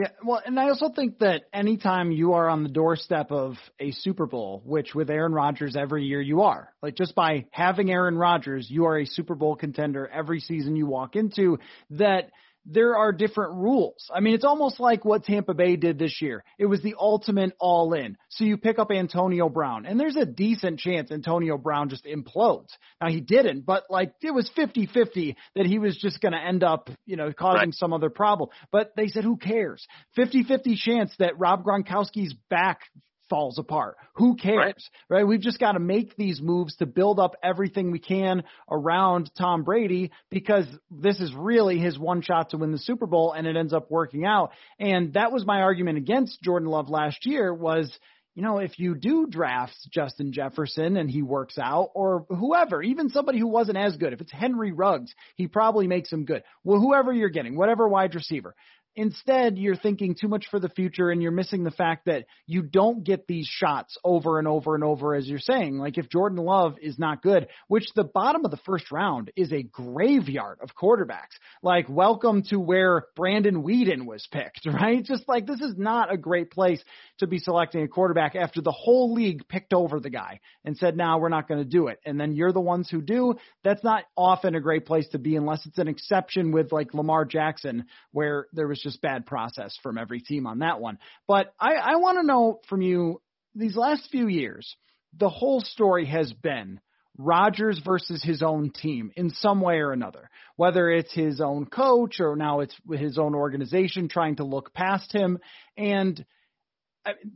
Yeah, 0.00 0.08
well, 0.24 0.40
and 0.46 0.58
I 0.58 0.70
also 0.70 0.88
think 0.88 1.18
that 1.18 1.42
anytime 1.52 2.10
you 2.10 2.32
are 2.32 2.48
on 2.48 2.62
the 2.62 2.70
doorstep 2.70 3.30
of 3.30 3.56
a 3.78 3.90
Super 3.90 4.24
Bowl, 4.24 4.62
which 4.64 4.94
with 4.94 5.10
Aaron 5.10 5.34
Rodgers 5.34 5.76
every 5.76 6.04
year 6.04 6.22
you 6.22 6.40
are, 6.40 6.72
like 6.80 6.94
just 6.94 7.14
by 7.14 7.44
having 7.50 7.90
Aaron 7.90 8.16
Rodgers, 8.16 8.66
you 8.70 8.86
are 8.86 8.98
a 8.98 9.04
Super 9.04 9.34
Bowl 9.34 9.56
contender 9.56 10.08
every 10.08 10.40
season 10.40 10.74
you 10.74 10.86
walk 10.86 11.16
into, 11.16 11.58
that– 11.90 12.30
there 12.72 12.96
are 12.96 13.12
different 13.12 13.54
rules. 13.54 14.08
I 14.14 14.20
mean, 14.20 14.34
it's 14.34 14.44
almost 14.44 14.78
like 14.78 15.04
what 15.04 15.24
Tampa 15.24 15.54
Bay 15.54 15.76
did 15.76 15.98
this 15.98 16.22
year. 16.22 16.44
It 16.58 16.66
was 16.66 16.82
the 16.82 16.94
ultimate 16.98 17.52
all 17.58 17.92
in. 17.94 18.16
So 18.28 18.44
you 18.44 18.56
pick 18.56 18.78
up 18.78 18.90
Antonio 18.90 19.48
Brown, 19.48 19.86
and 19.86 19.98
there's 19.98 20.16
a 20.16 20.24
decent 20.24 20.78
chance 20.78 21.10
Antonio 21.10 21.58
Brown 21.58 21.88
just 21.88 22.04
implodes. 22.04 22.68
Now, 23.00 23.08
he 23.08 23.20
didn't, 23.20 23.66
but 23.66 23.84
like 23.90 24.12
it 24.22 24.32
was 24.32 24.50
50 24.54 24.86
50 24.86 25.36
that 25.56 25.66
he 25.66 25.78
was 25.78 25.96
just 25.96 26.20
going 26.20 26.32
to 26.32 26.40
end 26.40 26.62
up, 26.62 26.88
you 27.06 27.16
know, 27.16 27.32
causing 27.32 27.58
right. 27.58 27.74
some 27.74 27.92
other 27.92 28.10
problem. 28.10 28.50
But 28.70 28.92
they 28.96 29.08
said, 29.08 29.24
who 29.24 29.36
cares? 29.36 29.86
50 30.14 30.44
50 30.44 30.76
chance 30.76 31.12
that 31.18 31.38
Rob 31.38 31.64
Gronkowski's 31.64 32.34
back 32.48 32.82
falls 33.30 33.58
apart. 33.58 33.96
Who 34.14 34.36
cares, 34.36 34.90
right? 35.08 35.18
right? 35.18 35.26
We've 35.26 35.40
just 35.40 35.58
got 35.58 35.72
to 35.72 35.78
make 35.78 36.16
these 36.16 36.42
moves 36.42 36.76
to 36.76 36.86
build 36.86 37.18
up 37.18 37.36
everything 37.42 37.92
we 37.92 38.00
can 38.00 38.42
around 38.70 39.30
Tom 39.38 39.62
Brady 39.62 40.10
because 40.28 40.66
this 40.90 41.18
is 41.20 41.32
really 41.34 41.78
his 41.78 41.98
one 41.98 42.20
shot 42.20 42.50
to 42.50 42.58
win 42.58 42.72
the 42.72 42.78
Super 42.78 43.06
Bowl 43.06 43.32
and 43.32 43.46
it 43.46 43.56
ends 43.56 43.72
up 43.72 43.90
working 43.90 44.26
out. 44.26 44.50
And 44.78 45.14
that 45.14 45.32
was 45.32 45.46
my 45.46 45.62
argument 45.62 45.96
against 45.96 46.42
Jordan 46.42 46.68
Love 46.68 46.90
last 46.90 47.24
year 47.24 47.54
was, 47.54 47.90
you 48.34 48.42
know, 48.42 48.58
if 48.58 48.78
you 48.78 48.94
do 48.94 49.26
draft 49.26 49.74
Justin 49.90 50.32
Jefferson 50.32 50.96
and 50.96 51.10
he 51.10 51.22
works 51.22 51.58
out, 51.58 51.90
or 51.94 52.26
whoever, 52.28 52.82
even 52.82 53.10
somebody 53.10 53.38
who 53.38 53.48
wasn't 53.48 53.78
as 53.78 53.96
good, 53.96 54.12
if 54.12 54.20
it's 54.20 54.32
Henry 54.32 54.72
Ruggs, 54.72 55.12
he 55.36 55.46
probably 55.46 55.86
makes 55.86 56.12
him 56.12 56.24
good. 56.24 56.42
Well, 56.64 56.80
whoever 56.80 57.12
you're 57.12 57.28
getting, 57.28 57.56
whatever 57.56 57.88
wide 57.88 58.14
receiver, 58.14 58.54
Instead, 58.96 59.56
you're 59.56 59.76
thinking 59.76 60.16
too 60.20 60.26
much 60.26 60.46
for 60.50 60.58
the 60.58 60.68
future 60.68 61.10
and 61.10 61.22
you're 61.22 61.30
missing 61.30 61.62
the 61.62 61.70
fact 61.70 62.06
that 62.06 62.26
you 62.46 62.60
don't 62.60 63.04
get 63.04 63.28
these 63.28 63.46
shots 63.46 63.96
over 64.02 64.40
and 64.40 64.48
over 64.48 64.74
and 64.74 64.82
over, 64.82 65.14
as 65.14 65.28
you're 65.28 65.38
saying. 65.38 65.78
Like 65.78 65.96
if 65.96 66.08
Jordan 66.10 66.38
Love 66.38 66.74
is 66.82 66.98
not 66.98 67.22
good, 67.22 67.46
which 67.68 67.86
the 67.94 68.02
bottom 68.02 68.44
of 68.44 68.50
the 68.50 68.56
first 68.58 68.90
round 68.90 69.30
is 69.36 69.52
a 69.52 69.62
graveyard 69.62 70.58
of 70.60 70.74
quarterbacks. 70.74 71.38
Like 71.62 71.88
welcome 71.88 72.42
to 72.50 72.58
where 72.58 73.04
Brandon 73.14 73.62
Weeden 73.62 74.06
was 74.06 74.26
picked, 74.32 74.66
right? 74.66 75.04
Just 75.04 75.28
like 75.28 75.46
this 75.46 75.60
is 75.60 75.74
not 75.78 76.12
a 76.12 76.16
great 76.16 76.50
place 76.50 76.82
to 77.18 77.28
be 77.28 77.38
selecting 77.38 77.82
a 77.82 77.88
quarterback 77.88 78.34
after 78.34 78.60
the 78.60 78.72
whole 78.72 79.14
league 79.14 79.46
picked 79.48 79.72
over 79.72 80.00
the 80.00 80.10
guy 80.10 80.40
and 80.64 80.76
said, 80.76 80.96
now 80.96 81.12
nah, 81.12 81.18
we're 81.18 81.28
not 81.28 81.46
going 81.46 81.62
to 81.62 81.68
do 81.68 81.86
it. 81.86 82.00
And 82.04 82.18
then 82.18 82.32
you're 82.32 82.52
the 82.52 82.60
ones 82.60 82.90
who 82.90 83.00
do. 83.00 83.34
That's 83.62 83.84
not 83.84 84.04
often 84.16 84.56
a 84.56 84.60
great 84.60 84.84
place 84.84 85.06
to 85.10 85.18
be 85.18 85.36
unless 85.36 85.64
it's 85.64 85.78
an 85.78 85.86
exception 85.86 86.50
with 86.50 86.72
like 86.72 86.92
Lamar 86.92 87.24
Jackson 87.24 87.84
where 88.10 88.48
there 88.52 88.66
was 88.66 88.79
just 88.82 89.00
bad 89.00 89.26
process 89.26 89.76
from 89.82 89.98
every 89.98 90.20
team 90.20 90.46
on 90.46 90.60
that 90.60 90.80
one. 90.80 90.98
But 91.26 91.52
I, 91.58 91.74
I 91.74 91.96
want 91.96 92.18
to 92.18 92.26
know 92.26 92.60
from 92.68 92.82
you 92.82 93.20
these 93.54 93.76
last 93.76 94.08
few 94.10 94.28
years, 94.28 94.76
the 95.16 95.28
whole 95.28 95.60
story 95.60 96.06
has 96.06 96.32
been 96.32 96.80
Rodgers 97.18 97.80
versus 97.84 98.22
his 98.22 98.42
own 98.42 98.70
team 98.70 99.10
in 99.16 99.30
some 99.30 99.60
way 99.60 99.76
or 99.76 99.92
another, 99.92 100.30
whether 100.56 100.88
it's 100.88 101.12
his 101.12 101.40
own 101.40 101.66
coach 101.66 102.20
or 102.20 102.36
now 102.36 102.60
it's 102.60 102.74
his 102.90 103.18
own 103.18 103.34
organization 103.34 104.08
trying 104.08 104.36
to 104.36 104.44
look 104.44 104.72
past 104.72 105.12
him. 105.12 105.38
And 105.76 106.24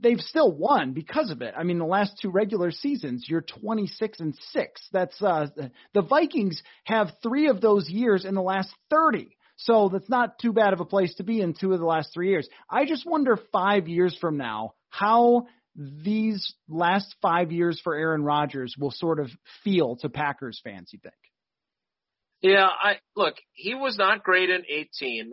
they've 0.00 0.20
still 0.20 0.52
won 0.52 0.92
because 0.92 1.30
of 1.30 1.42
it. 1.42 1.54
I 1.56 1.64
mean, 1.64 1.78
the 1.78 1.84
last 1.84 2.18
two 2.20 2.30
regular 2.30 2.70
seasons, 2.70 3.26
you're 3.28 3.44
26 3.62 4.20
and 4.20 4.34
6. 4.52 4.88
That's 4.92 5.22
uh 5.22 5.46
the 5.92 6.02
Vikings 6.02 6.62
have 6.84 7.12
3 7.22 7.48
of 7.48 7.60
those 7.60 7.88
years 7.88 8.24
in 8.24 8.34
the 8.34 8.42
last 8.42 8.70
30. 8.90 9.36
So 9.56 9.88
that's 9.88 10.08
not 10.08 10.38
too 10.38 10.52
bad 10.52 10.72
of 10.72 10.80
a 10.80 10.84
place 10.84 11.14
to 11.16 11.22
be 11.22 11.40
in 11.40 11.54
two 11.54 11.72
of 11.72 11.78
the 11.78 11.86
last 11.86 12.12
3 12.12 12.28
years. 12.28 12.48
I 12.68 12.86
just 12.86 13.06
wonder 13.06 13.38
5 13.52 13.88
years 13.88 14.16
from 14.20 14.36
now 14.36 14.74
how 14.90 15.46
these 15.76 16.54
last 16.68 17.14
five 17.20 17.50
years 17.50 17.80
for 17.82 17.94
Aaron 17.94 18.22
Rodgers 18.22 18.76
will 18.78 18.92
sort 18.92 19.18
of 19.18 19.28
feel 19.64 19.96
to 19.96 20.08
Packers 20.08 20.60
fans? 20.62 20.90
You 20.92 21.00
think? 21.02 21.14
Yeah, 22.40 22.66
I 22.66 22.98
look. 23.16 23.34
He 23.52 23.74
was 23.74 23.96
not 23.98 24.22
great 24.22 24.50
in 24.50 24.62
18, 24.68 25.32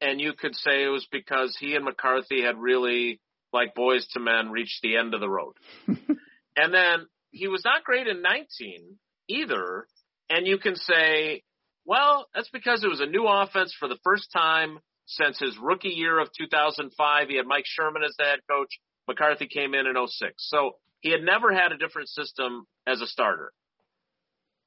and 0.00 0.20
you 0.20 0.32
could 0.32 0.54
say 0.54 0.84
it 0.84 0.88
was 0.88 1.06
because 1.10 1.56
he 1.58 1.74
and 1.74 1.84
McCarthy 1.84 2.42
had 2.42 2.56
really, 2.58 3.20
like 3.52 3.74
boys 3.74 4.06
to 4.12 4.20
men, 4.20 4.50
reached 4.50 4.80
the 4.82 4.96
end 4.96 5.14
of 5.14 5.20
the 5.20 5.28
road. 5.28 5.54
and 5.86 6.72
then 6.72 7.06
he 7.30 7.48
was 7.48 7.62
not 7.64 7.84
great 7.84 8.06
in 8.06 8.22
19 8.22 8.96
either, 9.28 9.86
and 10.30 10.46
you 10.46 10.58
can 10.58 10.76
say, 10.76 11.42
well, 11.84 12.26
that's 12.34 12.50
because 12.50 12.84
it 12.84 12.88
was 12.88 13.00
a 13.00 13.06
new 13.06 13.26
offense 13.26 13.74
for 13.78 13.88
the 13.88 13.98
first 14.04 14.30
time 14.32 14.78
since 15.06 15.38
his 15.38 15.56
rookie 15.60 15.88
year 15.88 16.18
of 16.20 16.28
2005. 16.38 17.28
He 17.28 17.36
had 17.36 17.46
Mike 17.46 17.66
Sherman 17.66 18.02
as 18.04 18.14
the 18.18 18.24
head 18.24 18.40
coach. 18.48 18.78
McCarthy 19.08 19.46
came 19.46 19.74
in 19.74 19.86
in 19.86 19.94
06. 19.94 20.34
So 20.38 20.72
he 21.00 21.10
had 21.10 21.22
never 21.22 21.52
had 21.52 21.72
a 21.72 21.78
different 21.78 22.08
system 22.08 22.66
as 22.86 23.00
a 23.00 23.06
starter. 23.06 23.52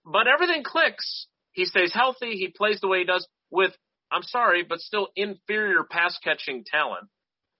But 0.05 0.27
everything 0.27 0.63
clicks. 0.63 1.27
He 1.53 1.65
stays 1.65 1.93
healthy. 1.93 2.33
He 2.33 2.49
plays 2.49 2.81
the 2.81 2.87
way 2.87 2.99
he 2.99 3.05
does 3.05 3.27
with, 3.49 3.71
I'm 4.11 4.23
sorry, 4.23 4.63
but 4.67 4.81
still 4.81 5.07
inferior 5.15 5.83
pass 5.89 6.17
catching 6.21 6.65
talent. 6.65 7.07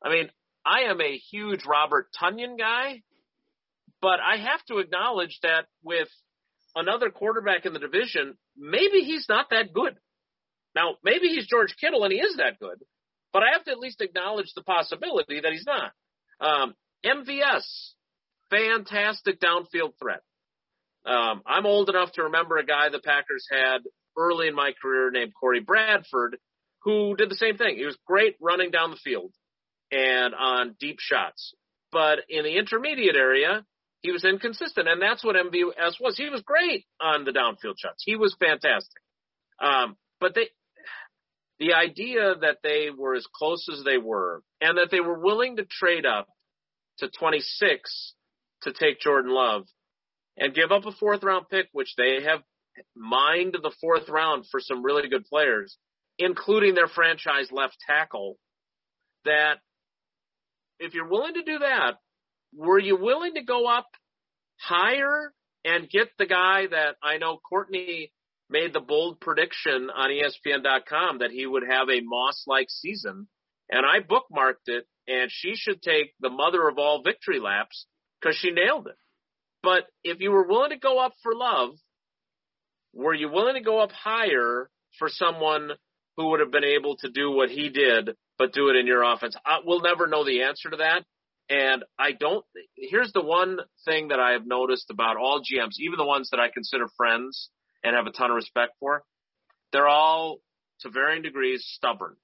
I 0.04 0.10
mean, 0.10 0.30
I 0.66 0.82
am 0.90 1.00
a 1.00 1.18
huge 1.18 1.66
Robert 1.66 2.08
Tonyan 2.22 2.58
guy, 2.58 3.02
but 4.02 4.20
I 4.20 4.38
have 4.38 4.64
to 4.66 4.80
acknowledge 4.80 5.40
that 5.42 5.66
with 5.82 6.10
another 6.76 7.10
quarterback 7.10 7.66
in 7.66 7.74
the 7.74 7.80
division, 7.80 8.38
maybe 8.58 9.00
he's 9.00 9.26
not 9.30 9.50
that 9.52 9.74
good. 9.74 9.96
Now, 10.76 10.96
maybe 11.04 11.28
he's 11.28 11.48
George 11.48 11.76
Kittle 11.80 12.04
and 12.04 12.12
he 12.12 12.20
is 12.20 12.38
that 12.38 12.60
good, 12.60 12.84
but 13.32 13.44
I 13.44 13.54
have 13.54 13.64
to 13.66 13.72
at 13.72 13.80
least 13.80 14.02
acknowledge 14.02 14.52
the 14.56 14.64
possibility 14.64 15.40
that 15.40 15.52
he's 15.52 15.66
not. 15.66 15.92
Um, 16.40 16.76
MVS, 17.06 17.64
fantastic 18.50 19.40
downfield 19.40 19.94
threat. 20.02 20.22
Um, 21.06 21.44
I'm 21.46 21.66
old 21.66 21.90
enough 21.90 22.12
to 22.14 22.24
remember 22.24 22.58
a 22.58 22.66
guy 22.66 22.90
the 22.90 23.00
Packers 23.00 23.48
had 23.50 23.80
early 24.18 24.48
in 24.48 24.56
my 24.56 24.72
career 24.82 25.12
named 25.12 25.34
Corey 25.40 25.60
Bradford, 25.60 26.38
who 26.84 27.16
did 27.16 27.30
the 27.30 27.36
same 27.36 27.58
thing. 27.58 27.78
He 27.78 27.86
was 27.86 27.98
great 28.06 28.36
running 28.42 28.72
down 28.72 28.92
the 28.92 28.98
field 28.98 29.32
and 29.92 30.34
on 30.34 30.76
deep 30.80 31.00
shots. 31.00 31.54
But 31.92 32.20
in 32.28 32.44
the 32.44 32.58
intermediate 32.58 33.16
area, 33.16 33.64
he 34.06 34.12
was 34.12 34.24
inconsistent, 34.24 34.88
and 34.88 35.02
that's 35.02 35.24
what 35.24 35.36
MVS 35.36 36.00
was. 36.00 36.16
He 36.16 36.30
was 36.30 36.44
great 36.46 36.86
on 37.02 37.26
the 37.26 37.32
downfield 37.32 37.76
shots. 37.80 38.04
He 38.06 38.16
was 38.16 38.36
fantastic. 38.40 39.02
Um, 39.60 39.98
but 40.20 40.36
they, 40.36 40.50
the 41.58 41.74
idea 41.74 42.36
that 42.42 42.58
they 42.62 42.90
were 42.96 43.16
as 43.16 43.26
close 43.34 43.68
as 43.72 43.84
they 43.84 43.98
were 43.98 44.44
and 44.62 44.78
that 44.78 44.90
they 44.92 45.00
were 45.00 45.18
willing 45.18 45.56
to 45.56 45.66
trade 45.66 46.06
up 46.06 46.28
to 47.00 47.08
26 47.08 48.14
to 48.62 48.74
take 48.74 49.00
Jordan 49.00 49.34
Love 49.34 49.64
and 50.38 50.54
give 50.54 50.72
up 50.72 50.86
a 50.86 50.92
fourth 50.92 51.24
round 51.24 51.48
pick, 51.50 51.70
which 51.72 51.96
they 51.98 52.22
have 52.28 52.42
mined 52.96 53.58
the 53.60 53.74
fourth 53.82 54.08
round 54.08 54.46
for 54.52 54.60
some 54.60 54.84
really 54.84 55.10
good 55.10 55.26
players, 55.26 55.78
including 56.20 56.76
their 56.76 56.88
franchise 56.88 57.50
left 57.52 57.78
tackle, 57.88 58.38
that 59.24 59.56
if 60.80 60.94
you're 60.94 61.10
willing 61.10 61.34
to 61.34 61.44
do 61.44 61.58
that, 61.60 61.96
were 62.56 62.80
you 62.80 62.98
willing 62.98 63.36
to 63.36 63.44
go 63.44 63.68
up 63.68 63.88
higher 64.58 65.34
and 65.64 65.90
get 65.90 66.10
the 66.18 66.26
guy 66.26 66.68
that 66.68 66.96
I 67.04 67.18
know 67.18 67.38
Courtney 67.38 68.12
made 68.50 68.74
the 68.74 68.80
bold 68.80 69.20
prediction 69.20 69.90
on 69.90 70.10
ESPN.com 70.12 71.20
that 71.20 71.32
he 71.32 71.46
would 71.46 71.64
have 71.68 71.90
a 71.90 72.02
Moss 72.02 72.44
like 72.48 72.68
season. 72.70 73.28
And 73.70 73.86
I 73.86 74.00
bookmarked 74.00 74.68
it, 74.68 74.86
and 75.08 75.32
she 75.32 75.56
should 75.56 75.82
take 75.82 76.14
the 76.20 76.30
mother 76.30 76.68
of 76.68 76.78
all 76.78 77.02
victory 77.04 77.40
laps 77.40 77.88
because 78.22 78.36
she 78.36 78.52
nailed 78.52 78.88
it. 78.88 78.96
But 79.64 79.86
if 80.04 80.20
you 80.20 80.32
were 80.32 80.48
willing 80.48 80.70
to 80.70 80.78
go 80.78 81.00
up 81.00 81.14
for 81.24 81.34
love, 81.34 81.72
were 82.94 83.16
you 83.16 83.30
willing 83.30 83.56
to 83.56 83.62
go 83.62 83.80
up 83.80 83.92
higher 83.92 84.70
for 85.00 85.10
someone 85.10 85.72
who 86.16 86.30
would 86.30 86.40
have 86.40 86.52
been 86.52 86.64
able 86.64 86.96
to 86.98 87.10
do 87.10 87.32
what 87.32 87.50
he 87.50 87.70
did, 87.70 88.12
but 88.38 88.54
do 88.54 88.70
it 88.70 88.76
in 88.76 88.86
your 88.86 89.02
offense? 89.02 89.36
I, 89.44 89.60
we'll 89.66 89.82
never 89.82 90.06
know 90.06 90.24
the 90.24 90.44
answer 90.44 90.70
to 90.70 90.78
that. 90.78 91.04
And 91.50 91.84
I 92.00 92.12
don't, 92.12 92.44
here's 92.76 93.12
the 93.14 93.22
one 93.22 93.60
thing 93.86 94.08
that 94.08 94.20
I 94.20 94.32
have 94.32 94.48
noticed 94.48 94.90
about 94.90 95.18
all 95.18 95.42
GMs, 95.42 95.78
even 95.80 95.98
the 95.98 96.06
ones 96.06 96.30
that 96.32 96.40
I 96.40 96.50
consider 96.52 96.88
friends, 96.98 97.50
and 97.84 97.96
have 97.96 98.08
a 98.08 98.12
ton 98.12 98.32
of 98.32 98.36
respect 98.36 98.74
for, 98.80 99.04
they're 99.72 99.88
all 99.88 100.40
to 100.82 100.90
varying 100.90 101.22
degrees 101.22 101.64
stubborn. 101.76 102.16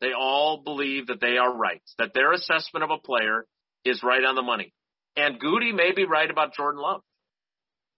They 0.00 0.12
all 0.18 0.62
believe 0.64 1.08
that 1.08 1.20
they 1.20 1.36
are 1.36 1.54
right, 1.54 1.82
that 1.98 2.14
their 2.14 2.32
assessment 2.32 2.82
of 2.82 2.90
a 2.90 2.98
player 2.98 3.46
is 3.84 4.02
right 4.02 4.24
on 4.24 4.34
the 4.34 4.42
money. 4.42 4.72
And 5.16 5.40
Gutey 5.40 5.74
may 5.74 5.92
be 5.94 6.06
right 6.06 6.30
about 6.30 6.54
Jordan 6.54 6.80
Love. 6.80 7.02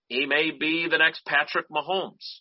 He 0.08 0.26
may 0.26 0.50
be 0.50 0.88
the 0.90 0.98
next 0.98 1.24
Patrick 1.24 1.66
Mahomes. 1.70 2.40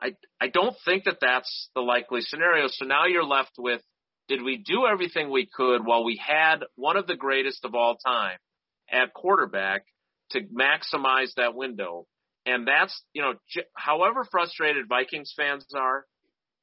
I 0.00 0.12
I 0.40 0.48
don't 0.48 0.76
think 0.84 1.04
that 1.04 1.18
that's 1.20 1.70
the 1.74 1.80
likely 1.80 2.20
scenario. 2.20 2.68
So 2.68 2.86
now 2.86 3.06
you're 3.06 3.24
left 3.24 3.52
with 3.58 3.82
did 4.28 4.42
we 4.42 4.56
do 4.56 4.86
everything 4.86 5.30
we 5.30 5.46
could 5.46 5.84
while 5.84 6.04
we 6.04 6.20
had 6.24 6.64
one 6.74 6.96
of 6.96 7.06
the 7.06 7.16
greatest 7.16 7.64
of 7.64 7.74
all 7.74 7.96
time 7.96 8.38
at 8.90 9.14
quarterback 9.14 9.84
to 10.30 10.40
maximize 10.40 11.34
that 11.36 11.54
window? 11.54 12.06
And 12.44 12.66
that's, 12.66 13.02
you 13.12 13.22
know, 13.22 13.34
however 13.74 14.24
frustrated 14.30 14.88
Vikings 14.88 15.32
fans 15.36 15.66
are 15.74 16.04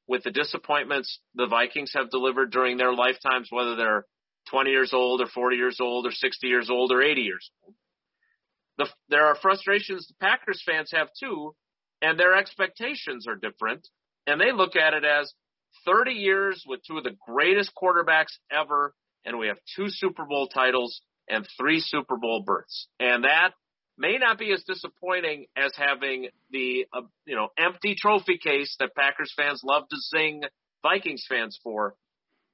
with 0.06 0.22
the 0.22 0.30
disappointments 0.30 1.20
the 1.34 1.46
Vikings 1.46 1.92
have 1.94 2.10
delivered 2.10 2.50
during 2.50 2.76
their 2.76 2.92
lifetimes, 2.92 3.48
whether 3.50 3.76
they're 3.76 4.04
20 4.50 4.70
years 4.70 4.92
old 4.92 5.20
or 5.20 5.26
40 5.26 5.56
years 5.56 5.78
old 5.80 6.06
or 6.06 6.12
60 6.12 6.46
years 6.46 6.68
old 6.70 6.92
or 6.92 7.02
80 7.02 7.22
years 7.22 7.50
old. 7.64 7.74
The, 8.76 8.88
there 9.08 9.26
are 9.26 9.36
frustrations 9.36 10.08
the 10.08 10.14
Packers 10.20 10.62
fans 10.66 10.90
have 10.92 11.08
too, 11.18 11.54
and 12.02 12.18
their 12.18 12.34
expectations 12.34 13.26
are 13.26 13.36
different. 13.36 13.86
And 14.26 14.40
they 14.40 14.52
look 14.52 14.76
at 14.76 14.94
it 14.94 15.04
as 15.04 15.32
30 15.84 16.12
years 16.12 16.64
with 16.66 16.80
two 16.86 16.98
of 16.98 17.04
the 17.04 17.16
greatest 17.26 17.72
quarterbacks 17.74 18.38
ever, 18.50 18.94
and 19.24 19.38
we 19.38 19.48
have 19.48 19.58
two 19.76 19.88
Super 19.88 20.24
Bowl 20.24 20.48
titles 20.48 21.00
and 21.28 21.46
three 21.58 21.80
Super 21.80 22.16
Bowl 22.16 22.42
berths. 22.44 22.88
And 23.00 23.24
that 23.24 23.52
may 23.96 24.18
not 24.18 24.38
be 24.38 24.52
as 24.52 24.62
disappointing 24.64 25.46
as 25.56 25.72
having 25.76 26.28
the 26.50 26.86
uh, 26.92 27.02
you 27.26 27.36
know 27.36 27.48
empty 27.58 27.94
trophy 27.98 28.38
case 28.38 28.76
that 28.80 28.94
Packers 28.94 29.32
fans 29.36 29.62
love 29.64 29.84
to 29.88 29.96
zing 30.14 30.42
Vikings 30.82 31.24
fans 31.28 31.58
for. 31.62 31.94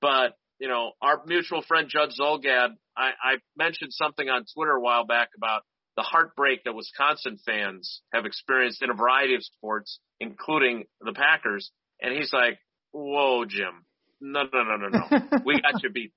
But 0.01 0.37
you 0.59 0.69
know 0.69 0.93
our 1.01 1.23
mutual 1.27 1.63
friend 1.63 1.89
Judd 1.89 2.11
Zulgad, 2.19 2.77
I, 2.97 3.11
I 3.23 3.35
mentioned 3.57 3.93
something 3.93 4.29
on 4.29 4.45
Twitter 4.55 4.73
a 4.73 4.81
while 4.81 5.07
back 5.07 5.31
about 5.37 5.63
the 5.97 6.03
heartbreak 6.03 6.65
that 6.65 6.75
Wisconsin 6.75 7.39
fans 7.45 8.03
have 8.13 8.25
experienced 8.25 8.83
in 8.83 8.91
a 8.91 8.95
variety 8.95 9.35
of 9.35 9.43
sports, 9.43 9.99
including 10.21 10.85
the 11.01 11.13
Packers. 11.13 11.71
And 12.01 12.17
he's 12.17 12.33
like, 12.33 12.59
"Whoa, 12.93 13.45
Jim, 13.47 13.85
no, 14.21 14.45
no, 14.53 14.63
no, 14.63 14.77
no, 14.77 14.89
no, 14.89 15.43
we 15.45 15.61
got 15.61 15.83
you 15.83 15.91
beat 15.91 16.13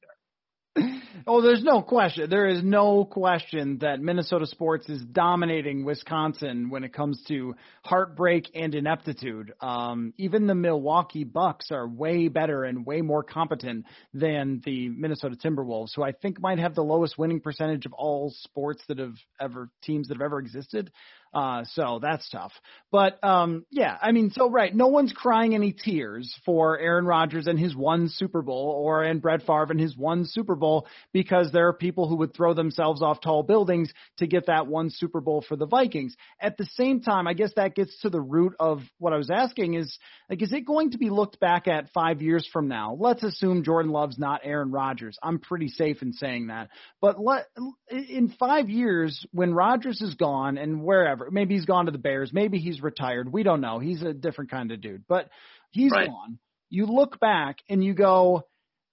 there." 0.76 1.02
Oh, 1.26 1.42
there's 1.42 1.64
no 1.64 1.82
question. 1.82 2.30
There 2.30 2.48
is 2.48 2.64
no 2.64 3.06
question 3.06 3.78
that 3.80 4.02
Minnesota 4.02 4.46
sports 4.46 4.90
is 4.90 5.02
dominating 5.04 5.86
Wisconsin 5.86 6.70
when 6.70 6.84
it 6.84 6.94
comes 6.94 7.24
to 7.30 7.56
heartbreak 7.84 8.50
and 8.56 8.76
ineptitude. 8.76 9.54
Um, 9.62 10.14
even 10.18 10.48
the 10.48 10.56
Milwaukee 10.56 11.24
Bucks 11.24 11.72
are 11.72 11.88
way 11.88 12.28
better 12.28 12.64
and 12.64 12.86
way 12.86 13.02
more 13.02 13.24
competent 13.24 13.86
than 14.14 14.62
the 14.66 14.90
Minnesota 14.90 15.36
Timberwolves, 15.36 15.92
who 15.96 16.04
I 16.04 16.12
think 16.12 16.42
might 16.42 16.60
have 16.60 16.76
the 16.76 16.84
lowest 16.84 17.18
winning 17.18 17.40
percentage 17.40 17.86
of 17.86 17.94
all 17.94 18.34
sports 18.44 18.84
that 18.88 19.00
have 19.00 19.16
ever 19.40 19.70
teams 19.84 20.10
that 20.10 20.16
have 20.16 20.26
ever 20.26 20.40
existed. 20.40 20.92
Uh, 21.34 21.64
so 21.74 22.00
that's 22.00 22.30
tough. 22.30 22.52
But 22.92 23.18
um, 23.24 23.66
yeah, 23.72 23.98
I 24.00 24.12
mean, 24.12 24.30
so 24.30 24.52
right, 24.52 24.74
no 24.74 24.88
one's 24.88 25.12
crying 25.12 25.56
any 25.56 25.74
tears 25.74 26.34
for 26.46 26.78
Aaron 26.78 27.06
Rodgers 27.06 27.48
and 27.48 27.58
his 27.58 27.76
one 27.76 28.10
Super 28.10 28.44
Bowl, 28.44 28.76
or 28.78 29.04
and 29.04 29.22
Brett 29.22 29.42
Favre 29.42 29.72
and 29.72 29.80
his 29.80 29.98
one 29.98 30.26
Super 30.26 30.56
Bowl, 30.56 30.86
because 31.14 31.52
there 31.52 31.68
are 31.68 31.74
people 31.74 32.08
who 32.08 32.18
would 32.18 32.34
throw 32.34 32.54
themselves 32.54 33.02
off 33.02 33.22
tall 33.22 33.44
buildings 33.44 33.92
to 34.18 34.28
get 34.28 34.48
that 34.48 34.68
one 34.68 34.90
Super 34.90 35.22
Bowl 35.22 35.44
for 35.48 35.56
the 35.56 35.66
Vikings. 35.66 36.16
At 36.42 36.58
the 36.58 36.68
same 36.74 37.02
time, 37.02 37.28
I 37.28 37.34
guess 37.34 37.52
that 37.56 37.76
gets 37.76 37.98
to 38.02 38.10
the 38.10 38.22
root 38.22 38.56
of 38.60 38.82
what 38.98 39.14
I 39.14 39.18
was 39.18 39.30
asking: 39.30 39.76
is 39.76 39.98
like, 40.30 40.42
is 40.42 40.52
it 40.52 40.66
going 40.66 40.92
to 40.92 40.98
be 40.98 41.10
looked 41.10 41.40
back 41.40 41.68
at 41.68 41.92
five 41.94 42.22
years 42.22 42.48
from 42.52 42.68
now? 42.68 42.98
Let's 43.00 43.24
assume 43.24 43.64
Jordan 43.64 43.92
Love's 43.92 44.20
not 44.20 44.42
Aaron 44.44 44.72
Rodgers. 44.72 45.18
I'm 45.24 45.40
pretty 45.40 45.70
safe 45.70 46.02
in 46.02 46.14
saying 46.14 46.48
that. 46.48 46.70
But 47.00 47.20
let 47.20 47.46
in 47.90 48.34
five 48.40 48.70
years, 48.70 49.26
when 49.32 49.54
Rodgers 49.54 50.02
is 50.02 50.16
gone 50.16 50.58
and 50.58 50.84
wherever. 50.84 51.30
Maybe 51.32 51.56
he's 51.56 51.66
gone 51.66 51.86
to 51.86 51.92
the 51.92 51.98
Bears. 51.98 52.32
Maybe 52.34 52.60
he's 52.60 52.82
retired. 52.82 53.32
We 53.32 53.44
don't 53.44 53.62
know. 53.62 53.80
He's 53.80 54.02
a 54.02 54.14
different 54.14 54.52
kind 54.52 54.72
of 54.72 54.82
dude, 54.82 55.04
but 55.08 55.30
he's 55.72 55.92
right. 55.92 56.08
gone. 56.08 56.40
You 56.70 56.86
look 56.88 57.20
back 57.20 57.58
and 57.70 57.84
you 57.84 57.94
go, 57.94 58.48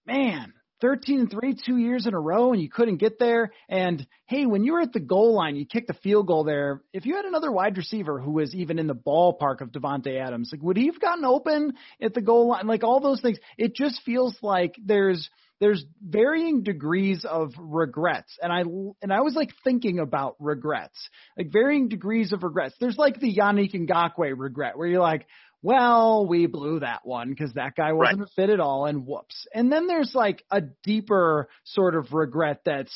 man, 0.06 0.52
13 0.80 1.20
and 1.20 1.30
3 1.30 1.56
two 1.64 1.76
years 1.76 2.06
in 2.06 2.14
a 2.14 2.20
row 2.20 2.52
and 2.52 2.60
you 2.60 2.70
couldn't 2.70 2.96
get 2.96 3.18
there. 3.18 3.50
And 3.68 4.06
hey 4.26 4.46
when 4.46 4.64
you 4.64 4.74
were 4.74 4.80
at 4.80 4.92
the 4.92 5.00
goal 5.00 5.34
line 5.34 5.56
you 5.56 5.66
kicked 5.66 5.88
the 5.88 5.94
field 5.94 6.26
goal 6.26 6.44
there. 6.44 6.82
If 6.92 7.06
you 7.06 7.16
had 7.16 7.24
another 7.24 7.52
wide 7.52 7.76
receiver 7.76 8.20
who 8.20 8.32
was 8.32 8.54
even 8.54 8.78
in 8.78 8.86
the 8.86 8.94
ballpark 8.94 9.60
of 9.60 9.72
Davante 9.72 10.20
Adams 10.20 10.50
like 10.52 10.62
would 10.62 10.76
he 10.76 10.86
have 10.86 11.00
gotten 11.00 11.24
open 11.24 11.74
at 12.00 12.14
the 12.14 12.22
goal 12.22 12.48
line? 12.48 12.66
Like 12.66 12.84
all 12.84 13.00
those 13.00 13.20
things. 13.20 13.38
It 13.58 13.74
just 13.74 14.00
feels 14.04 14.36
like 14.42 14.76
there's 14.84 15.28
there's 15.60 15.84
varying 16.02 16.62
degrees 16.62 17.26
of 17.28 17.52
regrets, 17.58 18.38
and 18.42 18.50
I 18.50 18.60
and 19.02 19.12
I 19.12 19.20
was 19.20 19.34
like 19.34 19.50
thinking 19.62 19.98
about 19.98 20.36
regrets, 20.40 20.96
like 21.36 21.52
varying 21.52 21.88
degrees 21.88 22.32
of 22.32 22.42
regrets. 22.42 22.74
There's 22.80 22.96
like 22.96 23.20
the 23.20 23.36
Yannick 23.36 23.74
Ngakoue 23.74 24.32
regret, 24.38 24.78
where 24.78 24.88
you're 24.88 25.02
like, 25.02 25.26
well, 25.62 26.26
we 26.26 26.46
blew 26.46 26.80
that 26.80 27.00
one 27.04 27.30
because 27.30 27.52
that 27.54 27.74
guy 27.76 27.92
wasn't 27.92 28.20
right. 28.20 28.28
a 28.28 28.34
fit 28.34 28.50
at 28.50 28.60
all, 28.60 28.86
and 28.86 29.06
whoops. 29.06 29.46
And 29.54 29.70
then 29.70 29.86
there's 29.86 30.14
like 30.14 30.42
a 30.50 30.62
deeper 30.84 31.48
sort 31.64 31.94
of 31.94 32.12
regret 32.12 32.62
that's 32.64 32.92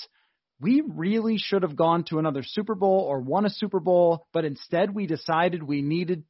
we 0.60 0.82
really 0.86 1.36
should 1.36 1.62
have 1.62 1.76
gone 1.76 2.04
to 2.04 2.18
another 2.18 2.42
Super 2.42 2.74
Bowl 2.74 3.00
or 3.00 3.20
won 3.20 3.44
a 3.44 3.50
Super 3.50 3.80
Bowl, 3.80 4.26
but 4.32 4.44
instead 4.44 4.94
we 4.94 5.06
decided 5.06 5.62
we 5.62 5.82
needed 5.82 6.24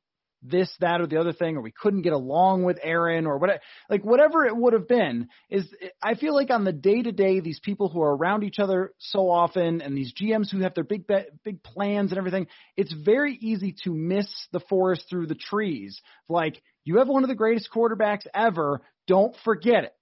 this, 0.44 0.70
that, 0.80 1.00
or 1.00 1.06
the 1.06 1.18
other 1.18 1.32
thing, 1.32 1.56
or 1.56 1.62
we 1.62 1.72
couldn't 1.72 2.02
get 2.02 2.12
along 2.12 2.62
with 2.64 2.78
Aaron, 2.82 3.26
or 3.26 3.38
whatever, 3.38 3.60
like 3.88 4.04
whatever 4.04 4.44
it 4.44 4.56
would 4.56 4.74
have 4.74 4.86
been. 4.86 5.28
Is 5.50 5.66
I 6.02 6.14
feel 6.14 6.34
like 6.34 6.50
on 6.50 6.64
the 6.64 6.72
day 6.72 7.02
to 7.02 7.12
day, 7.12 7.40
these 7.40 7.60
people 7.60 7.88
who 7.88 8.02
are 8.02 8.14
around 8.14 8.44
each 8.44 8.58
other 8.58 8.92
so 8.98 9.30
often, 9.30 9.80
and 9.80 9.96
these 9.96 10.12
GMs 10.12 10.50
who 10.50 10.60
have 10.60 10.74
their 10.74 10.84
big 10.84 11.06
big 11.44 11.62
plans 11.62 12.12
and 12.12 12.18
everything, 12.18 12.46
it's 12.76 12.92
very 12.92 13.34
easy 13.34 13.74
to 13.84 13.94
miss 13.94 14.28
the 14.52 14.60
forest 14.60 15.06
through 15.08 15.26
the 15.26 15.34
trees. 15.34 16.00
Like 16.28 16.62
you 16.84 16.98
have 16.98 17.08
one 17.08 17.24
of 17.24 17.28
the 17.28 17.34
greatest 17.34 17.70
quarterbacks 17.74 18.26
ever. 18.34 18.82
Don't 19.06 19.34
forget 19.44 19.84
it. 19.84 19.94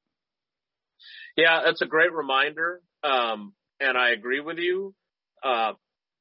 Yeah, 1.37 1.63
that's 1.65 1.83
a 1.83 1.87
great 1.87 2.13
reminder. 2.13 2.83
Um, 3.03 3.55
and 3.81 3.97
I 3.97 4.11
agree 4.11 4.41
with 4.41 4.59
you. 4.59 4.95
Uh, 5.43 5.73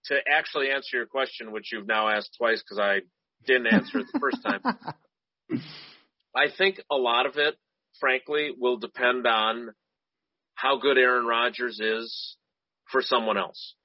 to 0.06 0.16
actually 0.28 0.72
answer 0.72 0.98
your 0.98 1.06
question, 1.06 1.52
which 1.52 1.72
you've 1.72 1.88
now 1.88 2.10
asked 2.10 2.36
twice 2.38 2.62
because 2.64 2.80
I 2.80 3.02
didn't 3.46 3.68
answer 3.68 4.00
it 4.00 4.08
the 4.12 4.20
first 4.20 4.38
time. 4.44 4.62
I 6.36 6.48
think 6.58 6.82
a 6.90 6.96
lot 6.96 7.26
of 7.26 7.38
it, 7.38 7.56
frankly, 8.00 8.52
will 8.58 8.78
depend 8.78 9.28
on 9.28 9.72
how 10.56 10.78
good 10.78 10.98
Aaron 10.98 11.26
Rodgers 11.26 11.80
is 11.80 12.38
for 12.92 13.02
someone 13.02 13.38
else. 13.38 13.76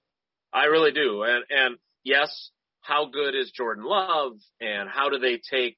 I 0.53 0.67
really 0.67 0.93
do. 0.93 1.23
And, 1.23 1.45
and 1.51 1.77
yes, 2.05 2.51
how 2.83 3.07
good 3.07 3.35
is 3.35 3.51
Jordan 3.51 3.85
Love 3.85 4.33
and 4.61 4.89
how 4.89 5.09
do 5.09 5.19
they 5.19 5.41
take 5.51 5.77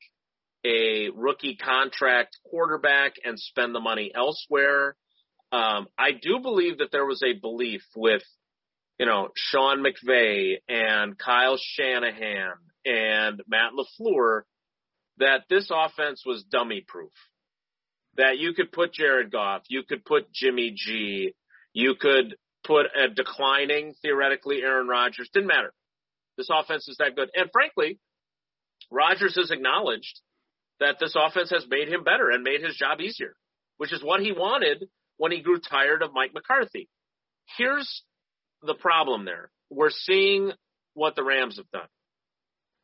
a 0.64 1.09
rookie 1.14 1.57
contract 1.57 2.37
quarterback 2.45 3.14
and 3.24 3.39
spend 3.39 3.74
the 3.74 3.81
money 3.81 4.12
elsewhere? 4.14 4.97
Um, 5.53 5.87
I 5.97 6.12
do 6.12 6.41
believe 6.43 6.79
that 6.79 6.93
there 6.93 7.07
was 7.07 7.22
a 7.22 7.39
belief 7.39 7.83
with, 7.97 8.22
you 8.99 9.07
know, 9.07 9.29
Sean 9.35 9.83
McVay 9.83 10.57
and 10.68 11.16
Kyle 11.16 11.59
Shanahan 11.59 12.55
and 12.89 13.43
Matt 13.47 13.72
LaFleur 13.72 14.43
that 15.18 15.43
this 15.51 15.70
offense 15.72 16.22
was 16.24 16.45
dummy 16.45 16.84
proof. 16.86 17.12
That 18.16 18.39
you 18.39 18.55
could 18.55 18.72
put 18.72 18.95
Jared 18.95 19.30
Goff, 19.30 19.62
you 19.68 19.82
could 19.82 20.05
put 20.05 20.32
Jimmy 20.32 20.72
G, 20.74 21.34
you 21.72 21.95
could 21.95 22.36
put 22.64 22.86
a 22.86 23.09
declining, 23.09 23.95
theoretically, 24.03 24.62
Aaron 24.62 24.89
Rodgers. 24.89 25.30
Didn't 25.32 25.49
matter. 25.49 25.72
This 26.36 26.49
offense 26.51 26.89
is 26.89 26.97
that 26.99 27.14
good. 27.14 27.30
And 27.34 27.51
frankly, 27.53 27.99
Rodgers 28.91 29.36
has 29.36 29.51
acknowledged 29.51 30.20
that 30.80 30.97
this 31.01 31.16
offense 31.16 31.51
has 31.51 31.66
made 31.68 31.89
him 31.89 32.05
better 32.05 32.30
and 32.30 32.43
made 32.43 32.62
his 32.62 32.76
job 32.76 33.01
easier, 33.01 33.34
which 33.76 33.93
is 33.93 34.03
what 34.03 34.20
he 34.20 34.32
wanted 34.32 34.89
when 35.16 35.32
he 35.32 35.41
grew 35.41 35.59
tired 35.61 36.03
of 36.03 36.12
Mike 36.12 36.32
McCarthy. 36.32 36.89
Here's 37.57 38.03
the 38.62 38.74
problem 38.74 39.24
there. 39.24 39.51
We're 39.70 39.91
seeing 39.91 40.53
what 40.95 41.16
the 41.16 41.24
Rams 41.24 41.57
have 41.57 41.70
done. 41.70 41.89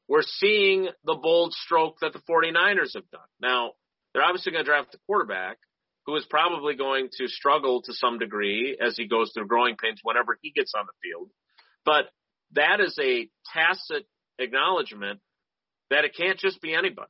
We're 0.09 0.23
seeing 0.23 0.89
the 1.05 1.15
bold 1.15 1.53
stroke 1.55 1.97
that 2.01 2.13
the 2.13 2.21
49ers 2.29 2.95
have 2.95 3.09
done. 3.11 3.29
Now, 3.41 3.73
they're 4.13 4.23
obviously 4.23 4.53
going 4.53 4.65
to 4.65 4.71
draft 4.71 4.95
a 4.95 4.99
quarterback 5.07 5.59
who 6.07 6.17
is 6.17 6.27
probably 6.29 6.77
going 6.77 7.09
to 7.19 7.29
struggle 7.29 7.83
to 7.83 7.95
some 7.95 8.19
degree 8.19 8.77
as 8.81 8.97
he 8.97 9.09
goes 9.09 9.33
through 9.33 9.47
growing 9.47 9.77
pains 9.77 10.01
whenever 10.03 10.39
he 10.43 10.51
gets 10.51 10.73
on 10.77 10.85
the 10.87 10.93
field. 11.03 11.31
But 11.85 12.11
that 12.53 12.81
is 12.81 12.99
a 13.01 13.29
tacit 13.53 14.07
acknowledgement 14.39 15.21
that 15.91 16.05
it 16.05 16.15
can't 16.17 16.39
just 16.39 16.61
be 16.61 16.75
anybody. 16.75 17.09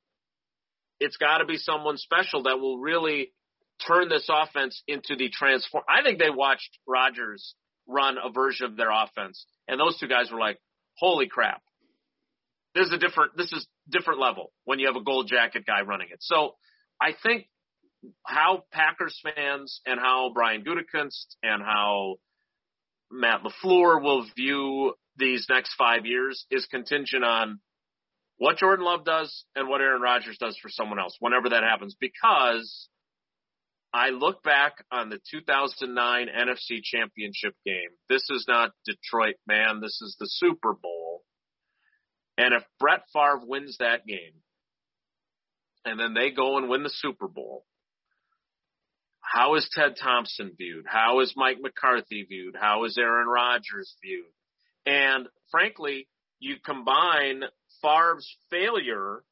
It's 1.00 1.16
got 1.16 1.38
to 1.38 1.44
be 1.44 1.56
someone 1.56 1.96
special 1.96 2.44
that 2.44 2.60
will 2.60 2.78
really 2.78 3.32
turn 3.86 4.08
this 4.08 4.28
offense 4.30 4.82
into 4.86 5.16
the 5.16 5.28
transform. 5.30 5.84
I 5.88 6.02
think 6.02 6.18
they 6.18 6.30
watched 6.30 6.78
Rodgers 6.86 7.54
run 7.86 8.16
a 8.22 8.30
version 8.30 8.66
of 8.66 8.76
their 8.76 8.90
offense, 8.90 9.44
and 9.68 9.80
those 9.80 9.98
two 9.98 10.06
guys 10.06 10.30
were 10.30 10.38
like, 10.38 10.58
"Holy 10.96 11.26
crap! 11.26 11.62
This 12.74 12.88
is 12.88 12.92
a 12.92 12.98
different. 12.98 13.36
This 13.36 13.52
is 13.52 13.66
different 13.88 14.20
level 14.20 14.52
when 14.64 14.78
you 14.78 14.86
have 14.86 14.96
a 14.96 15.04
gold 15.04 15.28
jacket 15.28 15.64
guy 15.66 15.82
running 15.82 16.08
it." 16.10 16.18
So 16.20 16.56
I 17.00 17.12
think 17.22 17.46
how 18.26 18.64
Packers 18.72 19.18
fans 19.22 19.80
and 19.86 19.98
how 19.98 20.30
Brian 20.34 20.64
Gutekunst 20.64 21.36
and 21.42 21.62
how 21.62 22.16
Matt 23.10 23.42
LaFleur 23.42 24.02
will 24.02 24.26
view 24.36 24.94
these 25.16 25.46
next 25.48 25.74
five 25.74 26.06
years 26.06 26.44
is 26.50 26.66
contingent 26.66 27.24
on 27.24 27.60
what 28.36 28.58
Jordan 28.58 28.84
Love 28.84 29.04
does 29.04 29.44
and 29.54 29.68
what 29.68 29.80
Aaron 29.80 30.02
Rodgers 30.02 30.36
does 30.38 30.58
for 30.60 30.68
someone 30.68 30.98
else 30.98 31.16
whenever 31.20 31.50
that 31.50 31.62
happens 31.62 31.96
because 31.98 32.88
I 33.92 34.10
look 34.10 34.42
back 34.42 34.84
on 34.90 35.08
the 35.08 35.20
2009 35.30 36.26
NFC 36.26 36.82
Championship 36.82 37.54
game. 37.64 37.90
This 38.08 38.28
is 38.28 38.44
not 38.48 38.72
Detroit, 38.84 39.36
man. 39.46 39.80
This 39.80 40.02
is 40.02 40.16
the 40.18 40.26
Super 40.28 40.74
Bowl. 40.74 41.03
And 42.36 42.54
if 42.54 42.62
Brett 42.80 43.02
Favre 43.12 43.40
wins 43.46 43.76
that 43.78 44.06
game, 44.06 44.32
and 45.84 46.00
then 46.00 46.14
they 46.14 46.30
go 46.30 46.56
and 46.58 46.68
win 46.68 46.82
the 46.82 46.90
Super 46.90 47.28
Bowl, 47.28 47.64
how 49.20 49.54
is 49.54 49.68
Ted 49.72 49.96
Thompson 50.00 50.52
viewed? 50.56 50.84
How 50.86 51.20
is 51.20 51.34
Mike 51.36 51.58
McCarthy 51.60 52.24
viewed? 52.28 52.56
How 52.58 52.84
is 52.84 52.98
Aaron 52.98 53.26
Rodgers 53.26 53.94
viewed? 54.02 54.26
And 54.86 55.26
frankly, 55.50 56.08
you 56.38 56.56
combine 56.64 57.42
Favre's 57.82 58.28
failure 58.50 59.22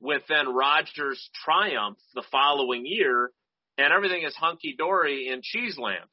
with 0.00 0.22
then 0.28 0.52
Rodgers' 0.52 1.30
triumph 1.44 1.98
the 2.14 2.24
following 2.30 2.84
year, 2.84 3.30
and 3.78 3.92
everything 3.92 4.24
is 4.24 4.34
hunky 4.34 4.74
dory 4.76 5.28
in 5.28 5.40
Cheeseland. 5.42 6.08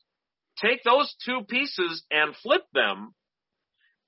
Take 0.62 0.84
those 0.84 1.14
two 1.26 1.42
pieces 1.48 2.04
and 2.12 2.36
flip 2.36 2.64
them, 2.74 3.14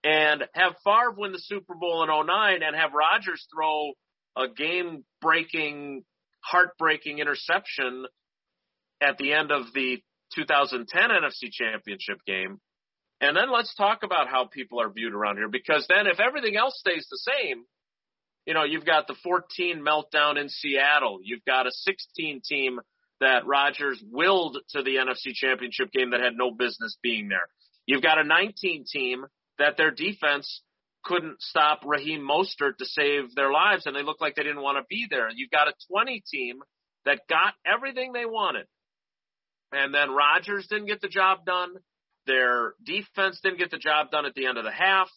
and 0.04 0.44
have 0.54 0.76
Favre 0.84 1.12
win 1.16 1.32
the 1.32 1.40
Super 1.40 1.76
Bowl 1.76 2.04
in 2.04 2.10
09 2.10 2.64
and 2.64 2.76
have 2.76 2.92
Rodgers 2.94 3.46
throw 3.54 3.92
a 4.36 4.48
game 4.48 5.04
breaking, 5.22 6.04
heartbreaking 6.42 7.20
interception 7.20 8.06
at 9.02 9.18
the 9.18 9.34
end 9.34 9.52
of 9.52 9.66
the 9.74 10.02
2010 10.36 11.02
NFC 11.10 11.52
Championship 11.52 12.18
game. 12.26 12.60
And 13.20 13.38
then 13.38 13.52
let's 13.52 13.76
talk 13.76 14.00
about 14.04 14.28
how 14.28 14.46
people 14.46 14.82
are 14.82 14.90
viewed 14.90 15.14
around 15.14 15.38
here 15.38 15.50
because 15.50 15.86
then 15.88 16.08
if 16.08 16.20
everything 16.20 16.58
else 16.58 16.80
stays 16.80 17.08
the 17.10 17.20
same, 17.20 17.66
you 18.48 18.56
know, 18.56 18.64
you've 18.64 18.86
got 18.86 19.06
the 19.06 19.16
14 19.24 19.86
meltdown 19.86 20.42
in 20.42 20.50
Seattle. 20.50 21.20
You've 21.24 21.46
got 21.46 21.68
a 21.68 21.72
16 21.72 22.42
team 22.44 22.80
that 23.20 23.46
Rodgers 23.46 24.04
willed 24.12 24.58
to 24.70 24.82
the 24.82 24.96
NFC 24.96 25.34
Championship 25.34 25.92
game 25.92 26.10
that 26.12 26.22
had 26.22 26.34
no 26.36 26.52
business 26.52 26.98
being 27.04 27.30
there. 27.30 27.48
You've 27.86 28.02
got 28.02 28.18
a 28.18 28.24
19 28.24 28.86
team 28.92 29.26
that 29.62 29.78
their 29.78 29.92
defense 29.92 30.62
couldn't 31.04 31.42
stop 31.42 31.82
Raheem 31.86 32.28
Mostert 32.28 32.78
to 32.78 32.86
save 32.86 33.34
their 33.36 33.52
lives 33.52 33.86
and 33.86 33.96
they 33.96 34.04
looked 34.04 34.22
like 34.22 34.36
they 34.36 34.44
didn't 34.44 34.62
want 34.62 34.78
to 34.78 34.86
be 34.90 35.08
there. 35.10 35.30
You've 35.34 35.52
got 35.52 35.68
a 35.68 35.74
20 35.92 36.24
team 36.32 36.60
that 37.06 37.22
got 37.30 37.54
everything 37.66 38.12
they 38.12 38.26
wanted. 38.26 38.66
And 39.72 39.94
then 39.94 40.12
Rodgers 40.12 40.68
didn't 40.68 40.88
get 40.88 41.02
the 41.02 41.08
job 41.08 41.46
done. 41.46 41.70
Their 42.28 42.74
defense 42.84 43.40
didn't 43.42 43.60
get 43.60 43.72
the 43.72 43.78
job 43.78 44.12
done 44.12 44.26
at 44.26 44.34
the 44.36 44.46
end 44.46 44.58
of 44.58 44.64
the 44.64 44.72
half. 44.72 45.10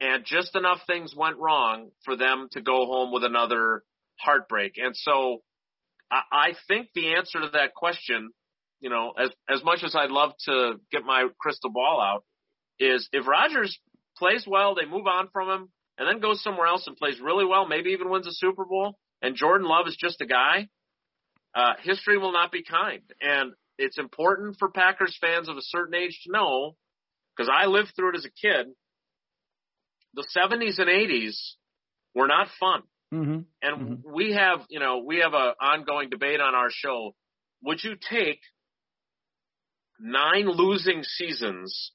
And 0.00 0.24
just 0.24 0.56
enough 0.56 0.80
things 0.86 1.14
went 1.14 1.36
wrong 1.36 1.90
for 2.04 2.16
them 2.16 2.48
to 2.52 2.62
go 2.62 2.86
home 2.86 3.12
with 3.12 3.22
another 3.22 3.82
heartbreak. 4.18 4.74
And 4.76 4.96
so 4.96 5.42
I, 6.10 6.22
I 6.32 6.52
think 6.68 6.88
the 6.94 7.14
answer 7.14 7.40
to 7.40 7.50
that 7.52 7.74
question, 7.74 8.30
you 8.80 8.88
know, 8.88 9.12
as, 9.18 9.30
as 9.48 9.62
much 9.62 9.84
as 9.84 9.94
I'd 9.94 10.10
love 10.10 10.32
to 10.46 10.74
get 10.90 11.04
my 11.04 11.28
crystal 11.38 11.70
ball 11.70 12.00
out, 12.00 12.24
is 12.78 13.08
if 13.12 13.26
Rodgers 13.26 13.78
plays 14.20 14.44
well, 14.46 14.76
they 14.76 14.84
move 14.84 15.06
on 15.08 15.28
from 15.32 15.48
him 15.48 15.68
and 15.98 16.06
then 16.06 16.20
goes 16.20 16.42
somewhere 16.42 16.68
else 16.68 16.86
and 16.86 16.96
plays 16.96 17.20
really 17.20 17.44
well, 17.44 17.66
maybe 17.66 17.90
even 17.90 18.08
wins 18.08 18.28
a 18.28 18.32
Super 18.32 18.64
Bowl, 18.64 18.96
and 19.20 19.34
Jordan 19.34 19.66
Love 19.66 19.88
is 19.88 19.96
just 19.98 20.20
a 20.20 20.26
guy, 20.26 20.68
uh, 21.54 21.72
history 21.82 22.16
will 22.16 22.32
not 22.32 22.52
be 22.52 22.62
kind. 22.62 23.02
And 23.20 23.52
it's 23.78 23.98
important 23.98 24.56
for 24.58 24.70
Packers 24.70 25.16
fans 25.20 25.48
of 25.48 25.56
a 25.56 25.62
certain 25.62 25.94
age 25.94 26.20
to 26.24 26.32
know, 26.32 26.76
because 27.36 27.50
I 27.52 27.66
lived 27.66 27.92
through 27.96 28.10
it 28.10 28.18
as 28.18 28.24
a 28.24 28.30
kid. 28.30 28.68
The 30.14 30.26
70s 30.36 30.78
and 30.78 30.88
80s 30.88 31.36
were 32.14 32.28
not 32.28 32.48
fun. 32.58 32.82
Mm-hmm. 33.12 33.40
And 33.62 33.80
mm-hmm. 33.80 34.14
we 34.14 34.32
have, 34.34 34.60
you 34.68 34.80
know, 34.80 35.02
we 35.04 35.18
have 35.18 35.34
an 35.34 35.54
ongoing 35.60 36.10
debate 36.10 36.40
on 36.40 36.54
our 36.54 36.68
show. 36.70 37.14
Would 37.62 37.82
you 37.82 37.96
take 38.10 38.40
nine 39.98 40.48
losing 40.48 41.02
seasons 41.02 41.92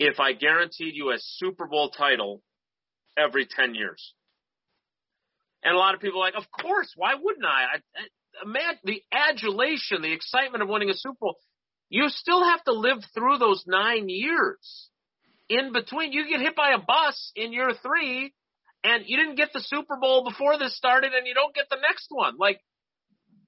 if 0.00 0.18
I 0.18 0.32
guaranteed 0.32 0.94
you 0.96 1.10
a 1.10 1.18
Super 1.18 1.66
Bowl 1.66 1.90
title 1.90 2.42
every 3.18 3.46
10 3.46 3.74
years? 3.74 4.14
And 5.62 5.76
a 5.76 5.78
lot 5.78 5.94
of 5.94 6.00
people 6.00 6.20
are 6.20 6.24
like, 6.24 6.42
of 6.42 6.50
course, 6.50 6.90
why 6.96 7.14
wouldn't 7.20 7.44
I? 7.44 7.48
I, 7.48 7.76
I 7.76 8.42
imagine 8.42 8.80
the 8.84 9.02
adulation, 9.12 10.00
the 10.00 10.12
excitement 10.12 10.62
of 10.62 10.70
winning 10.70 10.88
a 10.88 10.94
Super 10.94 11.18
Bowl. 11.20 11.36
you 11.90 12.08
still 12.08 12.42
have 12.42 12.64
to 12.64 12.72
live 12.72 12.98
through 13.14 13.36
those 13.36 13.62
nine 13.66 14.08
years. 14.08 14.88
In 15.50 15.74
between, 15.74 16.12
you 16.12 16.26
get 16.28 16.40
hit 16.40 16.56
by 16.56 16.70
a 16.70 16.78
bus 16.78 17.32
in 17.36 17.52
year 17.52 17.72
three, 17.82 18.32
and 18.82 19.04
you 19.06 19.18
didn't 19.18 19.34
get 19.34 19.52
the 19.52 19.60
Super 19.60 19.96
Bowl 19.96 20.24
before 20.24 20.58
this 20.58 20.74
started, 20.76 21.12
and 21.12 21.26
you 21.26 21.34
don't 21.34 21.54
get 21.54 21.66
the 21.68 21.76
next 21.76 22.06
one. 22.08 22.36
Like 22.38 22.60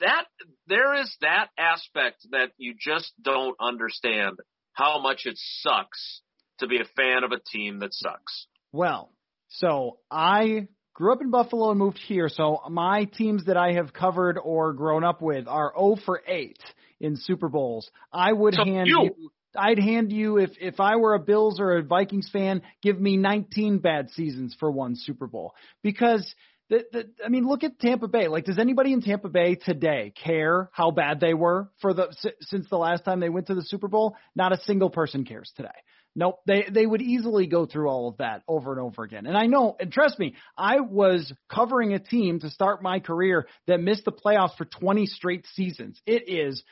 that, 0.00 0.24
there 0.66 1.00
is 1.00 1.16
that 1.22 1.48
aspect 1.56 2.26
that 2.32 2.50
you 2.58 2.74
just 2.78 3.10
don't 3.22 3.56
understand 3.58 4.36
how 4.74 5.00
much 5.00 5.22
it 5.24 5.38
sucks 5.60 6.20
to 6.62 6.66
be 6.66 6.80
a 6.80 6.84
fan 6.96 7.22
of 7.24 7.32
a 7.32 7.38
team 7.38 7.78
that 7.80 7.92
sucks. 7.92 8.46
Well, 8.72 9.10
so 9.48 9.98
I 10.10 10.68
grew 10.94 11.12
up 11.12 11.20
in 11.20 11.30
Buffalo 11.30 11.70
and 11.70 11.78
moved 11.78 11.98
here, 11.98 12.28
so 12.28 12.60
my 12.70 13.04
teams 13.04 13.44
that 13.46 13.56
I 13.56 13.72
have 13.74 13.92
covered 13.92 14.38
or 14.42 14.72
grown 14.72 15.04
up 15.04 15.20
with 15.22 15.46
are 15.46 15.72
0 15.76 15.96
for 16.04 16.22
8 16.26 16.58
in 17.00 17.16
Super 17.16 17.48
Bowls. 17.48 17.90
I 18.12 18.32
would 18.32 18.54
So 18.54 18.64
hand 18.64 18.88
you- 18.88 19.02
you 19.18 19.30
I'd 19.54 19.78
hand 19.78 20.10
you 20.12 20.38
if 20.38 20.50
if 20.58 20.80
I 20.80 20.96
were 20.96 21.12
a 21.12 21.18
Bills 21.18 21.60
or 21.60 21.76
a 21.76 21.82
Vikings 21.82 22.30
fan, 22.32 22.62
give 22.80 22.98
me 22.98 23.18
19 23.18 23.80
bad 23.80 24.08
seasons 24.12 24.56
for 24.58 24.70
one 24.70 24.96
Super 24.96 25.26
Bowl 25.26 25.54
because 25.82 26.24
the, 26.70 26.86
the 26.90 27.10
I 27.22 27.28
mean 27.28 27.46
look 27.46 27.62
at 27.62 27.78
Tampa 27.78 28.08
Bay. 28.08 28.28
Like 28.28 28.46
does 28.46 28.58
anybody 28.58 28.94
in 28.94 29.02
Tampa 29.02 29.28
Bay 29.28 29.56
today 29.56 30.14
care 30.24 30.70
how 30.72 30.90
bad 30.90 31.20
they 31.20 31.34
were 31.34 31.68
for 31.82 31.92
the 31.92 32.08
si- 32.12 32.30
since 32.40 32.66
the 32.70 32.78
last 32.78 33.04
time 33.04 33.20
they 33.20 33.28
went 33.28 33.48
to 33.48 33.54
the 33.54 33.60
Super 33.62 33.88
Bowl? 33.88 34.16
Not 34.34 34.52
a 34.54 34.60
single 34.62 34.88
person 34.88 35.26
cares 35.26 35.52
today. 35.54 35.68
Nope, 36.14 36.40
they 36.46 36.66
they 36.70 36.84
would 36.84 37.00
easily 37.00 37.46
go 37.46 37.64
through 37.64 37.88
all 37.88 38.08
of 38.08 38.18
that 38.18 38.42
over 38.46 38.72
and 38.72 38.80
over 38.80 39.02
again. 39.02 39.26
And 39.26 39.36
I 39.36 39.46
know, 39.46 39.76
and 39.80 39.90
trust 39.90 40.18
me, 40.18 40.34
I 40.58 40.80
was 40.80 41.32
covering 41.48 41.94
a 41.94 41.98
team 41.98 42.40
to 42.40 42.50
start 42.50 42.82
my 42.82 43.00
career 43.00 43.46
that 43.66 43.80
missed 43.80 44.04
the 44.04 44.12
playoffs 44.12 44.56
for 44.56 44.66
20 44.66 45.06
straight 45.06 45.46
seasons. 45.54 46.00
It 46.04 46.28
is 46.28 46.62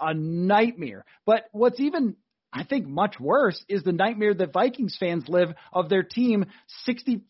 a 0.00 0.14
nightmare. 0.14 1.04
But 1.26 1.44
what's 1.52 1.80
even 1.80 2.16
I 2.56 2.64
think 2.64 2.86
much 2.86 3.20
worse 3.20 3.62
is 3.68 3.82
the 3.82 3.92
nightmare 3.92 4.32
that 4.32 4.54
Vikings 4.54 4.96
fans 4.98 5.28
live 5.28 5.50
of 5.74 5.90
their 5.90 6.02
team 6.02 6.46
65% 6.88 7.20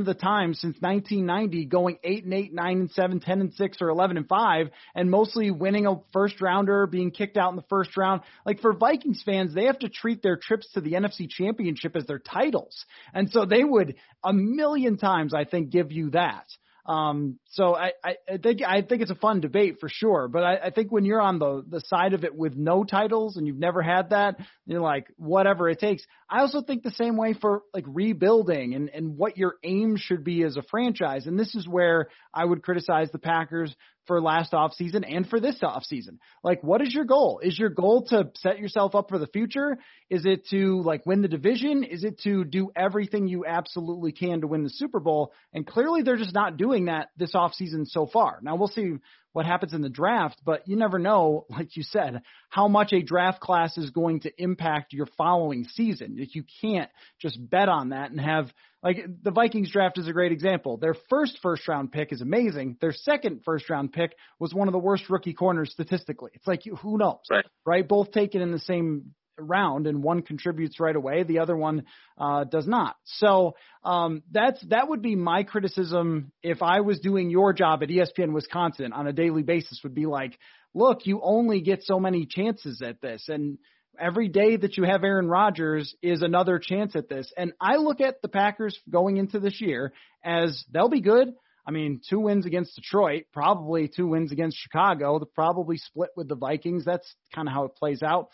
of 0.00 0.04
the 0.04 0.12
time 0.12 0.52
since 0.52 0.76
1990 0.80 1.64
going 1.64 1.96
8 2.04 2.24
and 2.24 2.34
8, 2.34 2.52
9 2.52 2.78
and 2.80 2.90
7, 2.90 3.20
10 3.20 3.40
and 3.40 3.54
6 3.54 3.78
or 3.80 3.88
11 3.88 4.18
and 4.18 4.28
5 4.28 4.66
and 4.94 5.10
mostly 5.10 5.50
winning 5.50 5.86
a 5.86 6.02
first 6.12 6.42
rounder, 6.42 6.86
being 6.86 7.10
kicked 7.10 7.38
out 7.38 7.48
in 7.48 7.56
the 7.56 7.64
first 7.70 7.96
round. 7.96 8.20
Like 8.44 8.60
for 8.60 8.74
Vikings 8.74 9.22
fans, 9.24 9.54
they 9.54 9.64
have 9.64 9.78
to 9.78 9.88
treat 9.88 10.22
their 10.22 10.36
trips 10.36 10.70
to 10.72 10.82
the 10.82 10.92
NFC 10.92 11.26
Championship 11.30 11.96
as 11.96 12.04
their 12.04 12.18
titles. 12.18 12.84
And 13.14 13.30
so 13.30 13.46
they 13.46 13.64
would 13.64 13.94
a 14.22 14.34
million 14.34 14.98
times 14.98 15.32
I 15.32 15.44
think 15.44 15.70
give 15.70 15.90
you 15.90 16.10
that. 16.10 16.44
Um, 16.86 17.38
so 17.50 17.74
I, 17.76 17.92
I, 18.02 18.16
I 18.28 18.36
think 18.38 18.62
I 18.66 18.82
think 18.82 19.02
it's 19.02 19.10
a 19.10 19.16
fun 19.16 19.40
debate 19.40 19.76
for 19.80 19.88
sure. 19.88 20.28
But 20.28 20.42
I, 20.42 20.56
I 20.66 20.70
think 20.70 20.90
when 20.90 21.04
you're 21.04 21.20
on 21.20 21.38
the 21.38 21.64
the 21.68 21.80
side 21.86 22.14
of 22.14 22.24
it 22.24 22.34
with 22.34 22.56
no 22.56 22.84
titles 22.84 23.36
and 23.36 23.46
you've 23.46 23.58
never 23.58 23.82
had 23.82 24.10
that, 24.10 24.36
you're 24.66 24.80
like 24.80 25.06
whatever 25.16 25.68
it 25.68 25.78
takes. 25.78 26.02
I 26.28 26.40
also 26.40 26.62
think 26.62 26.82
the 26.82 26.90
same 26.92 27.16
way 27.16 27.34
for 27.34 27.62
like 27.74 27.84
rebuilding 27.86 28.74
and 28.74 28.88
and 28.90 29.16
what 29.16 29.36
your 29.36 29.54
aim 29.62 29.96
should 29.96 30.24
be 30.24 30.42
as 30.42 30.56
a 30.56 30.62
franchise. 30.70 31.26
And 31.26 31.38
this 31.38 31.54
is 31.54 31.68
where 31.68 32.08
I 32.32 32.44
would 32.44 32.62
criticize 32.62 33.10
the 33.10 33.18
Packers 33.18 33.74
for 34.10 34.20
last 34.20 34.50
offseason 34.50 35.04
and 35.08 35.28
for 35.28 35.38
this 35.38 35.60
offseason. 35.62 36.18
Like 36.42 36.64
what 36.64 36.82
is 36.82 36.92
your 36.92 37.04
goal? 37.04 37.38
Is 37.40 37.56
your 37.56 37.68
goal 37.68 38.06
to 38.08 38.32
set 38.34 38.58
yourself 38.58 38.96
up 38.96 39.08
for 39.08 39.20
the 39.20 39.28
future? 39.28 39.78
Is 40.10 40.26
it 40.26 40.48
to 40.48 40.82
like 40.82 41.06
win 41.06 41.22
the 41.22 41.28
division? 41.28 41.84
Is 41.84 42.02
it 42.02 42.18
to 42.22 42.42
do 42.44 42.72
everything 42.74 43.28
you 43.28 43.46
absolutely 43.46 44.10
can 44.10 44.40
to 44.40 44.48
win 44.48 44.64
the 44.64 44.70
Super 44.70 44.98
Bowl? 44.98 45.32
And 45.54 45.64
clearly 45.64 46.02
they're 46.02 46.16
just 46.16 46.34
not 46.34 46.56
doing 46.56 46.86
that 46.86 47.10
this 47.16 47.36
offseason 47.36 47.86
so 47.86 48.08
far. 48.08 48.40
Now 48.42 48.56
we'll 48.56 48.66
see 48.66 48.94
what 49.32 49.46
happens 49.46 49.74
in 49.74 49.80
the 49.80 49.88
draft, 49.88 50.40
but 50.44 50.66
you 50.66 50.74
never 50.74 50.98
know, 50.98 51.46
like 51.50 51.76
you 51.76 51.84
said, 51.84 52.22
how 52.48 52.66
much 52.66 52.92
a 52.92 53.00
draft 53.00 53.38
class 53.38 53.78
is 53.78 53.90
going 53.90 54.22
to 54.22 54.42
impact 54.42 54.92
your 54.92 55.06
following 55.16 55.62
season. 55.74 56.16
Like 56.18 56.34
you 56.34 56.42
can't 56.60 56.90
just 57.20 57.38
bet 57.48 57.68
on 57.68 57.90
that 57.90 58.10
and 58.10 58.20
have 58.20 58.52
like 58.82 59.04
the 59.22 59.30
Vikings 59.30 59.70
draft 59.70 59.98
is 59.98 60.08
a 60.08 60.12
great 60.12 60.32
example. 60.32 60.76
Their 60.76 60.94
first 61.08 61.38
first 61.42 61.66
round 61.68 61.92
pick 61.92 62.12
is 62.12 62.20
amazing. 62.22 62.76
Their 62.80 62.92
second 62.92 63.42
first 63.44 63.68
round 63.68 63.92
pick 63.92 64.14
was 64.38 64.54
one 64.54 64.68
of 64.68 64.72
the 64.72 64.78
worst 64.78 65.10
rookie 65.10 65.34
corners 65.34 65.70
statistically. 65.72 66.30
It's 66.34 66.46
like 66.46 66.62
who 66.64 66.96
knows, 66.98 67.18
Right. 67.30 67.44
right? 67.66 67.86
Both 67.86 68.12
taken 68.12 68.40
in 68.40 68.52
the 68.52 68.58
same 68.58 69.14
round 69.38 69.86
and 69.86 70.02
one 70.02 70.20
contributes 70.22 70.78
right 70.78 70.94
away 70.94 71.22
the 71.22 71.38
other 71.38 71.56
one 71.56 71.84
uh 72.18 72.44
does 72.44 72.66
not 72.66 72.96
so 73.04 73.54
um 73.84 74.22
that's 74.30 74.60
that 74.66 74.86
would 74.88 75.00
be 75.00 75.16
my 75.16 75.42
criticism 75.44 76.30
if 76.42 76.60
i 76.60 76.80
was 76.80 77.00
doing 77.00 77.30
your 77.30 77.54
job 77.54 77.82
at 77.82 77.88
espn 77.88 78.32
wisconsin 78.34 78.92
on 78.92 79.06
a 79.06 79.14
daily 79.14 79.42
basis 79.42 79.80
would 79.82 79.94
be 79.94 80.04
like 80.04 80.38
look 80.74 81.06
you 81.06 81.20
only 81.22 81.62
get 81.62 81.82
so 81.82 81.98
many 81.98 82.26
chances 82.26 82.82
at 82.82 83.00
this 83.00 83.24
and 83.28 83.56
every 83.98 84.28
day 84.28 84.56
that 84.56 84.76
you 84.76 84.84
have 84.84 85.04
Aaron 85.04 85.28
Rodgers 85.28 85.94
is 86.02 86.22
another 86.22 86.58
chance 86.58 86.96
at 86.96 87.08
this. 87.08 87.32
And 87.36 87.52
I 87.60 87.76
look 87.76 88.00
at 88.00 88.22
the 88.22 88.28
Packers 88.28 88.78
going 88.88 89.16
into 89.16 89.40
this 89.40 89.60
year 89.60 89.92
as 90.24 90.64
they'll 90.72 90.88
be 90.88 91.00
good. 91.00 91.28
I 91.66 91.72
mean, 91.72 92.00
two 92.08 92.20
wins 92.20 92.46
against 92.46 92.74
Detroit, 92.76 93.24
probably 93.32 93.88
two 93.88 94.06
wins 94.06 94.32
against 94.32 94.58
Chicago, 94.58 95.20
probably 95.34 95.76
split 95.76 96.10
with 96.16 96.28
the 96.28 96.34
Vikings. 96.34 96.84
That's 96.84 97.14
kind 97.34 97.48
of 97.48 97.54
how 97.54 97.64
it 97.64 97.76
plays 97.76 98.02
out. 98.02 98.28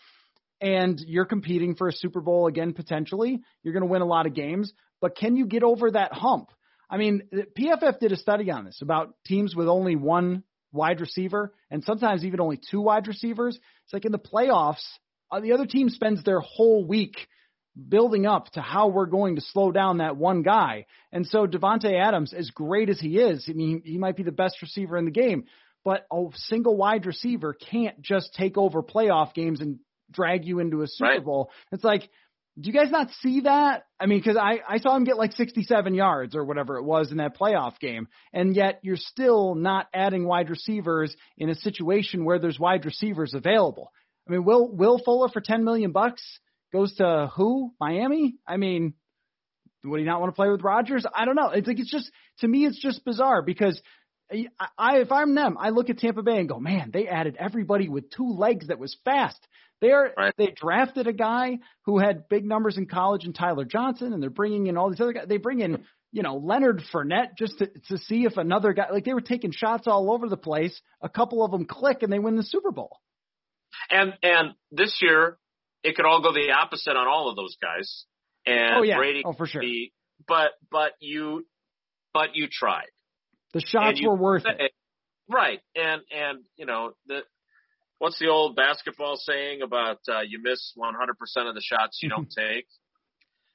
And 0.59 0.99
you're 1.05 1.25
competing 1.25 1.75
for 1.75 1.87
a 1.87 1.93
Super 1.93 2.21
Bowl 2.21 2.47
again, 2.47 2.73
potentially. 2.73 3.41
You're 3.61 3.73
going 3.73 3.85
to 3.85 3.91
win 3.91 4.01
a 4.01 4.07
lot 4.07 4.25
of 4.25 4.33
games, 4.33 4.73
but 5.01 5.15
can 5.15 5.35
you 5.35 5.45
get 5.45 5.63
over 5.63 5.91
that 5.91 6.13
hump? 6.13 6.49
I 6.89 6.97
mean, 6.97 7.23
PFF 7.57 7.99
did 7.99 8.11
a 8.11 8.17
study 8.17 8.49
on 8.49 8.65
this 8.65 8.81
about 8.81 9.13
teams 9.25 9.55
with 9.55 9.67
only 9.67 9.95
one 9.95 10.43
wide 10.71 11.01
receiver 11.01 11.53
and 11.69 11.83
sometimes 11.83 12.23
even 12.23 12.39
only 12.39 12.59
two 12.71 12.81
wide 12.81 13.07
receivers. 13.07 13.55
It's 13.83 13.93
like 13.93 14.05
in 14.05 14.11
the 14.11 14.19
playoffs, 14.19 14.85
Uh, 15.31 15.39
the 15.39 15.53
other 15.53 15.65
team 15.65 15.89
spends 15.89 16.23
their 16.23 16.39
whole 16.39 16.85
week 16.85 17.27
building 17.89 18.25
up 18.25 18.49
to 18.51 18.61
how 18.61 18.87
we're 18.87 19.05
going 19.05 19.35
to 19.35 19.41
slow 19.41 19.71
down 19.71 19.99
that 19.99 20.17
one 20.17 20.41
guy. 20.41 20.85
And 21.11 21.25
so 21.27 21.45
Davante 21.45 21.93
Adams, 21.93 22.33
as 22.33 22.49
great 22.49 22.89
as 22.89 22.99
he 22.99 23.19
is, 23.19 23.45
I 23.49 23.53
mean, 23.53 23.81
he 23.85 23.97
might 23.97 24.15
be 24.15 24.23
the 24.23 24.31
best 24.31 24.61
receiver 24.61 24.97
in 24.97 25.05
the 25.05 25.11
game, 25.11 25.45
but 25.85 26.05
a 26.11 26.25
single 26.33 26.75
wide 26.75 27.05
receiver 27.05 27.53
can't 27.53 28.01
just 28.01 28.33
take 28.33 28.57
over 28.57 28.81
playoff 28.81 29.33
games 29.33 29.61
and 29.61 29.79
drag 30.11 30.45
you 30.45 30.59
into 30.59 30.81
a 30.81 30.87
Super 30.87 31.09
Right. 31.09 31.23
Bowl. 31.23 31.51
It's 31.71 31.83
like, 31.83 32.09
do 32.59 32.71
you 32.71 32.73
guys 32.73 32.89
not 32.89 33.09
see 33.21 33.41
that? 33.41 33.83
I 33.99 34.07
mean, 34.07 34.19
because 34.19 34.37
I, 34.37 34.59
I 34.67 34.79
saw 34.79 34.95
him 34.95 35.03
get 35.03 35.17
like 35.17 35.33
67 35.33 35.93
yards 35.93 36.35
or 36.35 36.43
whatever 36.43 36.77
it 36.77 36.83
was 36.83 37.11
in 37.11 37.17
that 37.17 37.37
playoff 37.37 37.77
game, 37.79 38.07
and 38.33 38.55
yet 38.55 38.79
you're 38.81 38.97
still 38.97 39.53
not 39.53 39.87
adding 39.93 40.25
wide 40.25 40.49
receivers 40.49 41.15
in 41.37 41.49
a 41.49 41.55
situation 41.55 42.25
where 42.25 42.39
there's 42.39 42.59
wide 42.59 42.85
receivers 42.85 43.35
available. 43.35 43.91
I 44.27 44.31
mean, 44.31 44.43
Will 44.43 44.69
Will 44.69 44.99
Fuller 45.03 45.29
for 45.29 45.41
10 45.41 45.63
million 45.63 45.91
bucks 45.91 46.21
goes 46.73 46.93
to 46.95 47.31
who? 47.35 47.71
Miami? 47.79 48.35
I 48.45 48.57
mean, 48.57 48.93
would 49.83 49.99
he 49.99 50.05
not 50.05 50.19
want 50.19 50.33
to 50.33 50.35
play 50.35 50.49
with 50.49 50.61
Rodgers? 50.61 51.05
I 51.13 51.25
don't 51.25 51.35
know. 51.35 51.49
It's 51.49 51.67
like 51.67 51.79
it's 51.79 51.91
just 51.91 52.11
to 52.39 52.47
me, 52.47 52.65
it's 52.65 52.81
just 52.81 53.05
bizarre 53.05 53.41
because 53.41 53.81
I, 54.31 54.47
I 54.77 54.97
if 54.99 55.11
I'm 55.11 55.35
them, 55.35 55.57
I 55.59 55.69
look 55.69 55.89
at 55.89 55.99
Tampa 55.99 56.23
Bay 56.23 56.37
and 56.39 56.49
go, 56.49 56.59
man, 56.59 56.91
they 56.91 57.07
added 57.07 57.37
everybody 57.39 57.87
with 57.87 58.09
two 58.09 58.27
legs 58.29 58.67
that 58.67 58.79
was 58.79 58.97
fast. 59.05 59.39
They're 59.79 60.13
Right. 60.17 60.33
they 60.37 60.47
drafted 60.55 61.07
a 61.07 61.13
guy 61.13 61.59
who 61.85 61.99
had 61.99 62.27
big 62.27 62.43
numbers 62.43 62.77
in 62.77 62.87
college 62.87 63.25
in 63.25 63.33
Tyler 63.33 63.63
Johnson, 63.63 64.11
and 64.11 64.21
they're 64.21 64.29
bringing 64.29 64.67
in 64.67 64.75
all 64.75 64.89
these 64.89 64.99
other 64.99 65.13
guys. 65.13 65.27
They 65.27 65.37
bring 65.37 65.59
in 65.59 65.83
you 66.11 66.23
know 66.23 66.37
Leonard 66.37 66.81
Fournette 66.91 67.37
just 67.37 67.59
to 67.59 67.67
to 67.89 67.97
see 67.99 68.25
if 68.25 68.37
another 68.37 68.73
guy 68.73 68.89
like 68.91 69.05
they 69.05 69.13
were 69.13 69.21
taking 69.21 69.51
shots 69.51 69.87
all 69.87 70.11
over 70.11 70.27
the 70.27 70.37
place. 70.37 70.77
A 71.01 71.09
couple 71.09 71.45
of 71.45 71.51
them 71.51 71.65
click 71.65 72.01
and 72.01 72.11
they 72.11 72.19
win 72.19 72.35
the 72.35 72.43
Super 72.43 72.71
Bowl. 72.71 72.97
And 73.89 74.13
and 74.23 74.53
this 74.71 74.99
year, 75.01 75.37
it 75.83 75.95
could 75.95 76.05
all 76.05 76.21
go 76.21 76.31
the 76.33 76.51
opposite 76.51 76.95
on 76.95 77.07
all 77.07 77.29
of 77.29 77.35
those 77.35 77.55
guys. 77.61 78.05
And 78.45 78.75
Oh, 78.77 78.83
yeah. 78.83 78.97
Brady, 78.97 79.23
Oh, 79.25 79.33
for 79.33 79.45
sure. 79.47 79.61
be- 79.61 79.93
but 80.27 80.51
but 80.71 80.93
you 80.99 81.45
but 82.13 82.35
you 82.35 82.47
tried. 82.51 82.87
The 83.53 83.61
shots 83.61 83.99
you 83.99 84.09
were 84.09 84.15
worth 84.15 84.45
it. 84.45 84.71
Right. 85.29 85.59
And 85.75 86.01
and 86.11 86.39
you 86.55 86.65
know 86.65 86.91
the 87.07 87.21
what's 87.99 88.19
the 88.19 88.27
old 88.27 88.55
basketball 88.55 89.17
saying 89.17 89.61
about 89.61 89.99
uh, 90.07 90.21
you 90.21 90.39
miss 90.41 90.73
100% 90.77 91.49
of 91.49 91.55
the 91.55 91.61
shots 91.61 91.99
you 92.01 92.09
don't 92.09 92.31
take? 92.37 92.65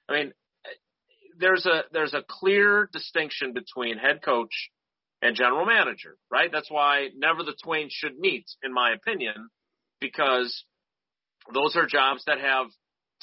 I 0.09 0.13
mean, 0.15 0.33
there's 1.39 1.67
a 1.67 1.83
there's 1.93 2.15
a 2.15 2.23
clear 2.29 2.89
distinction 2.93 3.53
between 3.53 3.99
head 3.99 4.21
coach 4.23 4.71
and 5.23 5.37
general 5.37 5.65
manager, 5.65 6.17
right? 6.31 6.51
That's 6.53 6.71
why 6.71 7.09
never 7.17 7.43
the 7.43 7.55
twain 7.63 7.89
should 7.91 8.19
meet, 8.19 8.47
in 8.63 8.73
my 8.73 8.93
opinion, 8.93 9.49
because 10.03 10.65
those 11.55 11.75
are 11.77 11.87
jobs 11.87 12.25
that 12.27 12.41
have, 12.41 12.67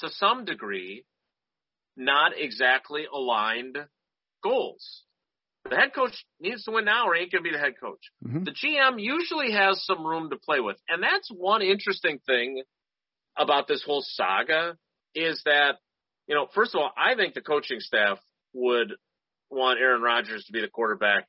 to 0.00 0.08
some 0.10 0.44
degree, 0.44 1.04
not 1.96 2.32
exactly 2.36 3.04
aligned 3.12 3.78
goals. 4.42 5.04
The 5.68 5.76
head 5.76 5.94
coach 5.94 6.12
needs 6.40 6.64
to 6.64 6.70
win 6.72 6.86
now 6.86 7.06
or 7.06 7.14
he 7.14 7.22
ain't 7.22 7.32
going 7.32 7.44
to 7.44 7.50
be 7.50 7.54
the 7.54 7.62
head 7.62 7.74
coach. 7.80 8.00
Mhm. 8.26 8.44
The 8.46 8.52
GM 8.52 8.98
usually 8.98 9.52
has 9.52 9.84
some 9.84 10.04
room 10.06 10.30
to 10.30 10.36
play 10.36 10.60
with. 10.60 10.78
And 10.88 11.02
that's 11.02 11.30
one 11.30 11.62
interesting 11.62 12.18
thing 12.26 12.62
about 13.36 13.68
this 13.68 13.82
whole 13.84 14.02
saga 14.02 14.76
is 15.14 15.42
that, 15.44 15.76
you 16.26 16.34
know, 16.34 16.46
first 16.54 16.74
of 16.74 16.80
all, 16.80 16.90
I 16.96 17.14
think 17.14 17.34
the 17.34 17.42
coaching 17.42 17.80
staff 17.80 18.18
would 18.54 18.94
want 19.50 19.78
Aaron 19.80 20.00
Rodgers 20.00 20.44
to 20.46 20.52
be 20.52 20.60
the 20.60 20.68
quarterback 20.68 21.26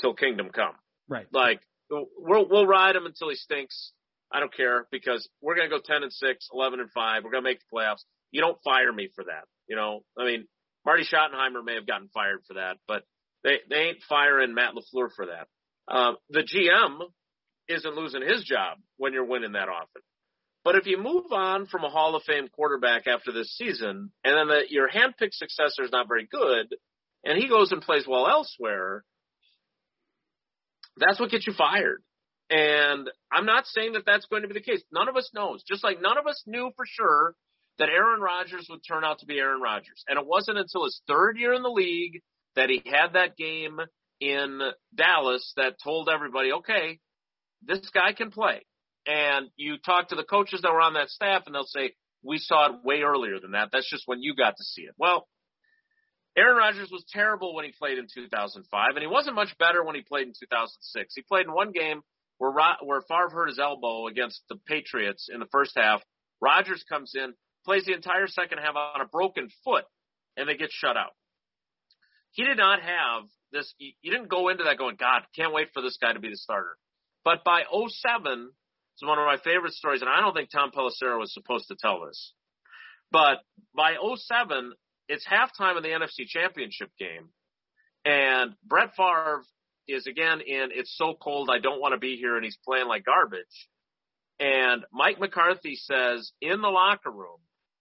till 0.00 0.14
kingdom 0.14 0.50
come. 0.50 0.74
Right. 1.08 1.26
Like 1.32 1.60
we'll 1.90 2.48
we'll 2.48 2.66
ride 2.66 2.96
him 2.96 3.06
until 3.06 3.30
he 3.30 3.36
stinks. 3.36 3.92
I 4.32 4.40
don't 4.40 4.54
care 4.54 4.86
because 4.90 5.28
we're 5.40 5.56
going 5.56 5.68
to 5.68 5.76
go 5.76 5.82
10 5.84 6.02
and 6.02 6.12
6, 6.12 6.48
11 6.52 6.80
and 6.80 6.90
5. 6.90 7.24
We're 7.24 7.30
going 7.30 7.44
to 7.44 7.50
make 7.50 7.60
the 7.60 7.76
playoffs. 7.76 8.02
You 8.30 8.40
don't 8.40 8.58
fire 8.64 8.92
me 8.92 9.10
for 9.14 9.24
that. 9.24 9.44
You 9.68 9.76
know, 9.76 10.00
I 10.18 10.24
mean, 10.24 10.46
Marty 10.84 11.04
Schottenheimer 11.04 11.64
may 11.64 11.74
have 11.74 11.86
gotten 11.86 12.08
fired 12.12 12.40
for 12.46 12.54
that, 12.54 12.76
but 12.88 13.04
they, 13.44 13.58
they 13.68 13.76
ain't 13.76 14.02
firing 14.08 14.54
Matt 14.54 14.74
LaFleur 14.74 15.08
for 15.14 15.26
that. 15.26 15.48
Um, 15.92 16.16
the 16.30 16.40
GM 16.40 17.00
isn't 17.68 17.94
losing 17.94 18.22
his 18.22 18.44
job 18.44 18.78
when 18.96 19.12
you're 19.12 19.24
winning 19.24 19.52
that 19.52 19.68
often. 19.68 20.02
But 20.64 20.76
if 20.76 20.86
you 20.86 20.96
move 20.96 21.32
on 21.32 21.66
from 21.66 21.84
a 21.84 21.90
Hall 21.90 22.14
of 22.14 22.22
Fame 22.22 22.48
quarterback 22.48 23.06
after 23.06 23.32
this 23.32 23.56
season, 23.56 24.12
and 24.24 24.36
then 24.36 24.48
the, 24.48 24.62
your 24.68 24.88
handpicked 24.88 25.34
successor 25.34 25.82
is 25.82 25.90
not 25.90 26.08
very 26.08 26.26
good, 26.30 26.74
and 27.24 27.36
he 27.36 27.48
goes 27.48 27.72
and 27.72 27.82
plays 27.82 28.06
well 28.06 28.28
elsewhere, 28.28 29.04
that's 30.96 31.18
what 31.18 31.30
gets 31.30 31.46
you 31.46 31.52
fired. 31.52 32.02
And 32.52 33.08
I'm 33.32 33.46
not 33.46 33.64
saying 33.66 33.94
that 33.94 34.04
that's 34.04 34.26
going 34.26 34.42
to 34.42 34.48
be 34.48 34.52
the 34.52 34.60
case. 34.60 34.82
None 34.92 35.08
of 35.08 35.16
us 35.16 35.30
knows. 35.34 35.64
Just 35.66 35.82
like 35.82 36.02
none 36.02 36.18
of 36.18 36.26
us 36.26 36.42
knew 36.46 36.70
for 36.76 36.84
sure 36.86 37.34
that 37.78 37.88
Aaron 37.88 38.20
Rodgers 38.20 38.66
would 38.68 38.80
turn 38.86 39.04
out 39.04 39.20
to 39.20 39.26
be 39.26 39.38
Aaron 39.38 39.62
Rodgers. 39.62 40.04
And 40.06 40.18
it 40.18 40.26
wasn't 40.26 40.58
until 40.58 40.84
his 40.84 41.00
third 41.08 41.38
year 41.38 41.54
in 41.54 41.62
the 41.62 41.70
league 41.70 42.20
that 42.54 42.68
he 42.68 42.82
had 42.84 43.14
that 43.14 43.38
game 43.38 43.80
in 44.20 44.60
Dallas 44.94 45.54
that 45.56 45.76
told 45.82 46.10
everybody, 46.12 46.52
okay, 46.52 46.98
this 47.62 47.88
guy 47.88 48.12
can 48.12 48.30
play. 48.30 48.66
And 49.06 49.48
you 49.56 49.78
talk 49.78 50.10
to 50.10 50.14
the 50.14 50.22
coaches 50.22 50.60
that 50.60 50.72
were 50.72 50.82
on 50.82 50.92
that 50.92 51.08
staff 51.08 51.44
and 51.46 51.54
they'll 51.54 51.64
say, 51.64 51.94
we 52.22 52.36
saw 52.36 52.66
it 52.66 52.84
way 52.84 53.00
earlier 53.00 53.40
than 53.40 53.52
that. 53.52 53.70
That's 53.72 53.88
just 53.88 54.04
when 54.04 54.20
you 54.20 54.36
got 54.36 54.58
to 54.58 54.62
see 54.62 54.82
it. 54.82 54.94
Well, 54.98 55.26
Aaron 56.36 56.58
Rodgers 56.58 56.90
was 56.90 57.04
terrible 57.08 57.54
when 57.54 57.64
he 57.64 57.72
played 57.72 57.98
in 57.98 58.06
2005, 58.14 58.90
and 58.94 59.00
he 59.00 59.06
wasn't 59.06 59.36
much 59.36 59.56
better 59.58 59.82
when 59.84 59.94
he 59.94 60.02
played 60.02 60.28
in 60.28 60.34
2006. 60.38 61.14
He 61.14 61.22
played 61.22 61.46
in 61.46 61.52
one 61.52 61.72
game 61.72 62.02
where 62.42 62.76
where 62.82 63.02
Favre 63.02 63.30
hurt 63.30 63.48
his 63.50 63.60
elbow 63.60 64.08
against 64.08 64.42
the 64.48 64.56
Patriots 64.66 65.28
in 65.32 65.38
the 65.38 65.46
first 65.52 65.72
half. 65.76 66.02
Rodgers 66.40 66.84
comes 66.88 67.12
in, 67.14 67.34
plays 67.64 67.84
the 67.84 67.94
entire 67.94 68.26
second 68.26 68.58
half 68.58 68.74
on 68.74 69.00
a 69.00 69.06
broken 69.06 69.48
foot, 69.64 69.84
and 70.36 70.48
they 70.48 70.56
get 70.56 70.70
shut 70.72 70.96
out. 70.96 71.12
He 72.32 72.44
did 72.44 72.56
not 72.56 72.80
have 72.82 73.28
this. 73.52 73.72
You 73.78 74.10
didn't 74.10 74.28
go 74.28 74.48
into 74.48 74.64
that 74.64 74.76
going, 74.76 74.96
God, 74.98 75.22
can't 75.36 75.52
wait 75.52 75.68
for 75.72 75.82
this 75.82 75.98
guy 76.02 76.14
to 76.14 76.18
be 76.18 76.30
the 76.30 76.36
starter. 76.36 76.76
But 77.24 77.44
by 77.44 77.62
07, 77.70 78.50
it's 78.94 79.06
one 79.06 79.20
of 79.20 79.26
my 79.26 79.36
favorite 79.44 79.74
stories, 79.74 80.00
and 80.00 80.10
I 80.10 80.20
don't 80.20 80.34
think 80.34 80.50
Tom 80.50 80.72
Pelissero 80.72 81.20
was 81.20 81.32
supposed 81.32 81.68
to 81.68 81.76
tell 81.80 82.04
this. 82.04 82.32
But 83.12 83.38
by 83.76 83.94
07, 83.94 84.72
it's 85.08 85.24
halftime 85.24 85.76
of 85.76 85.84
the 85.84 85.90
NFC 85.90 86.26
Championship 86.26 86.90
game, 86.98 87.28
and 88.04 88.54
Brett 88.66 88.96
Favre 88.96 89.44
is 89.88 90.06
again 90.06 90.40
in 90.40 90.70
"It's 90.72 90.96
so 90.96 91.14
cold, 91.14 91.50
I 91.50 91.58
don't 91.58 91.80
want 91.80 91.92
to 91.92 91.98
be 91.98 92.16
here," 92.16 92.36
and 92.36 92.44
he's 92.44 92.58
playing 92.64 92.86
like 92.86 93.04
garbage. 93.04 93.68
And 94.40 94.84
Mike 94.92 95.20
McCarthy 95.20 95.76
says 95.76 96.32
in 96.40 96.60
the 96.60 96.68
locker 96.68 97.10
room, 97.10 97.38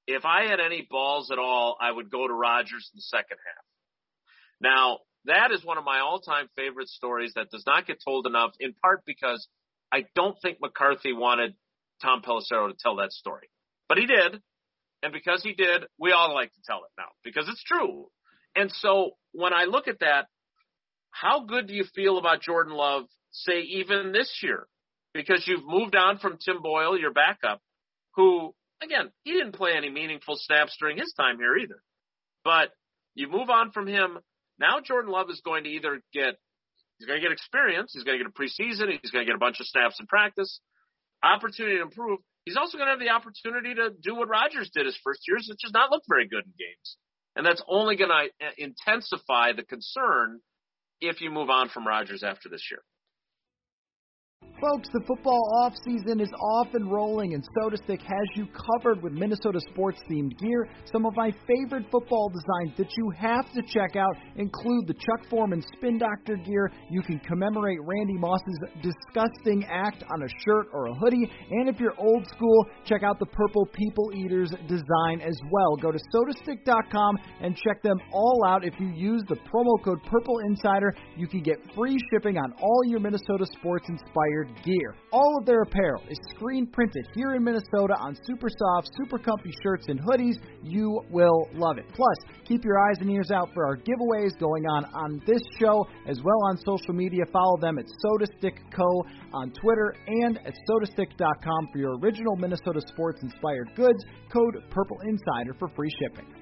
"If 0.08 0.26
I 0.26 0.46
had 0.46 0.60
any 0.60 0.88
balls 0.90 1.32
at 1.32 1.40
all, 1.40 1.78
I 1.80 1.92
would 1.92 2.12
go 2.12 2.28
to 2.28 2.34
Rodgers 2.34 2.90
in 2.94 2.98
the 2.98 3.02
second 3.02 3.38
half." 3.46 3.66
Now 4.60 5.00
that 5.26 5.52
is 5.52 5.64
one 5.64 5.78
of 5.78 5.84
my 5.84 6.00
all-time 6.00 6.50
favorite 6.56 6.90
stories 6.90 7.34
that 7.36 7.52
does 7.52 7.66
not 7.66 7.86
get 7.86 8.02
told 8.04 8.26
enough, 8.26 8.54
in 8.60 8.74
part 8.74 9.04
because 9.06 9.48
I 9.92 10.06
don't 10.16 10.40
think 10.42 10.60
McCarthy 10.60 11.14
wanted 11.14 11.56
Tom 12.02 12.22
Pelissero 12.22 12.70
to 12.70 12.78
tell 12.80 12.96
that 12.96 13.12
story, 13.12 13.50
but 13.88 13.98
he 13.98 14.08
did. 14.08 14.42
And 15.04 15.14
because 15.14 15.42
he 15.42 15.54
did, 15.54 15.86
we 15.98 16.12
all 16.12 16.34
like 16.34 16.54
to 16.54 16.62
tell 16.66 16.84
it 16.84 16.92
now 16.98 17.10
because 17.24 17.50
it's 17.50 17.64
true. 17.64 18.10
And 18.56 18.72
so 18.72 19.12
when 19.32 19.54
I 19.54 19.64
look 19.64 19.88
at 19.88 20.00
that, 20.00 20.28
how 21.12 21.46
good 21.46 21.68
do 21.68 21.74
you 21.74 21.86
feel 21.96 22.18
about 22.18 22.42
Jordan 22.42 22.74
Love, 22.74 23.04
say, 23.32 23.62
even 23.62 24.12
this 24.12 24.40
year? 24.42 24.68
Because 25.14 25.44
you've 25.46 25.66
moved 25.66 25.96
on 25.96 26.18
from 26.18 26.38
Tim 26.38 26.62
Boyle, 26.62 26.98
your 26.98 27.12
backup, 27.12 27.62
who, 28.16 28.54
again, 28.82 29.12
he 29.24 29.34
didn't 29.34 29.54
play 29.54 29.72
any 29.76 29.90
meaningful 29.90 30.36
snaps 30.38 30.76
during 30.80 30.98
his 30.98 31.14
time 31.14 31.38
here 31.38 31.56
either. 31.58 31.82
But 32.44 32.70
you 33.14 33.30
move 33.30 33.50
on 33.50 33.72
from 33.72 33.88
him. 33.88 34.20
Now 34.58 34.80
Jordan 34.80 35.12
Love 35.12 35.30
is 35.30 35.42
going 35.44 35.66
to 35.66 35.70
either 35.70 36.02
get, 36.14 36.36
he's 36.98 37.08
going 37.08 37.20
to 37.20 37.24
get 37.24 37.32
experience, 37.32 37.92
he's 37.94 38.04
going 38.04 38.18
to 38.18 38.24
get 38.24 38.32
a 38.32 38.36
preseason, 38.36 38.98
he's 39.02 39.12
going 39.12 39.26
to 39.26 39.30
get 39.30 39.36
a 39.36 39.40
bunch 39.40 39.60
of 39.60 39.68
snaps 39.68 39.98
in 40.00 40.08
practice, 40.08 40.62
opportunity 41.24 41.78
to 41.78 41.84
improve, 41.84 42.20
He's 42.46 42.58
also 42.58 42.78
going 42.78 42.88
to 42.88 42.92
have 42.92 43.00
the 43.00 43.10
opportunity 43.10 43.76
to 43.76 43.92
do 44.02 44.16
what 44.16 44.28
Rodgers 44.28 44.70
did 44.74 44.86
his 44.86 44.98
first 45.04 45.22
years, 45.28 45.46
which 45.50 45.62
does 45.62 45.74
not 45.74 45.92
look 45.92 46.04
very 46.10 46.28
good 46.28 46.46
in 46.46 46.54
games. 46.58 46.98
And 47.36 47.46
that's 47.46 47.62
only 47.68 47.96
going 47.96 48.10
to 48.10 48.46
uh, 48.46 48.52
intensify 48.58 49.54
the 49.54 49.64
concern 49.64 50.42
if 51.02 51.22
you 51.22 51.32
move 51.32 51.50
on 51.50 51.70
from 51.70 51.88
Rodgers 51.88 52.24
after 52.24 52.50
this 52.50 52.70
year. 52.72 52.82
Folks, 54.62 54.90
the 54.94 55.02
football 55.08 55.42
off 55.64 55.74
season 55.84 56.20
is 56.20 56.30
off 56.40 56.68
and 56.76 56.92
rolling, 56.92 57.34
and 57.34 57.44
SotaStick 57.58 58.00
has 58.00 58.28
you 58.36 58.46
covered 58.46 59.02
with 59.02 59.12
Minnesota 59.12 59.60
sports 59.74 59.98
themed 60.08 60.38
gear. 60.38 60.70
Some 60.86 61.08
of 61.08 61.16
my 61.16 61.34
favorite 61.48 61.90
football 61.92 62.30
designs 62.30 62.78
that 62.78 62.96
you 62.96 63.10
have 63.18 63.52
to 63.54 63.64
check 63.64 63.96
out 63.96 64.16
include 64.36 64.86
the 64.86 64.94
Chuck 64.94 65.28
Foreman 65.32 65.64
Spin 65.74 65.98
Doctor 65.98 66.36
gear. 66.46 66.72
You 66.92 67.02
can 67.02 67.18
commemorate 67.22 67.80
Randy 67.82 68.14
Moss's 68.20 68.60
disgusting 68.84 69.66
act 69.66 70.04
on 70.14 70.22
a 70.22 70.30
shirt 70.46 70.68
or 70.74 70.90
a 70.90 70.94
hoodie. 70.94 71.28
And 71.50 71.68
if 71.68 71.80
you're 71.80 71.98
old 71.98 72.28
school, 72.28 72.68
check 72.86 73.02
out 73.02 73.18
the 73.18 73.26
Purple 73.26 73.66
People 73.74 74.12
Eaters 74.14 74.52
design 74.68 75.22
as 75.26 75.40
well. 75.50 75.76
Go 75.76 75.92
to 75.92 76.00
sotastick.com 76.14 77.18
and 77.42 77.58
check 77.58 77.82
them 77.82 77.98
all 78.14 78.46
out. 78.46 78.64
If 78.64 78.76
you 78.80 78.90
use 78.90 79.24
the 79.28 79.38
promo 79.52 79.84
code 79.84 80.04
Purple 80.04 80.38
Insider, 80.46 80.94
you 81.18 81.26
can 81.28 81.42
get 81.42 81.58
free 81.76 81.98
shipping 82.14 82.38
on 82.38 82.54
all 82.62 82.84
your 82.86 83.00
Minnesota 83.00 83.48
sports 83.58 83.90
inspired 83.90 84.31
gear. 84.64 84.96
All 85.12 85.38
of 85.40 85.46
their 85.46 85.62
apparel 85.62 86.02
is 86.10 86.18
screen 86.36 86.68
printed 86.68 87.06
here 87.14 87.36
in 87.36 87.44
Minnesota 87.44 87.96
on 88.00 88.16
super 88.26 88.48
soft, 88.50 88.90
super 88.98 89.18
comfy 89.18 89.52
shirts 89.64 89.86
and 89.88 90.00
hoodies. 90.00 90.36
You 90.64 91.02
will 91.10 91.48
love 91.54 91.78
it. 91.78 91.86
Plus, 91.94 92.18
keep 92.46 92.64
your 92.64 92.80
eyes 92.80 92.98
and 93.00 93.10
ears 93.10 93.32
out 93.32 93.50
for 93.54 93.66
our 93.66 93.78
giveaways 93.78 94.38
going 94.40 94.66
on 94.68 94.86
on 94.86 95.22
this 95.26 95.42
show 95.60 95.86
as 96.08 96.20
well 96.24 96.40
on 96.50 96.58
social 96.58 96.94
media. 96.94 97.24
Follow 97.32 97.58
them 97.60 97.78
at 97.78 97.86
SotaStick 97.86 98.58
Co. 98.76 99.04
on 99.34 99.52
Twitter 99.52 99.96
and 100.08 100.38
at 100.46 100.54
sotastick.com 100.70 101.68
for 101.72 101.78
your 101.78 101.98
original 102.00 102.36
Minnesota 102.36 102.82
sports 102.88 103.22
inspired 103.22 103.70
goods. 103.76 104.04
Code 104.32 104.64
Purple 104.70 104.98
Insider 105.08 105.54
for 105.60 105.70
free 105.70 105.92
shipping. 106.00 106.41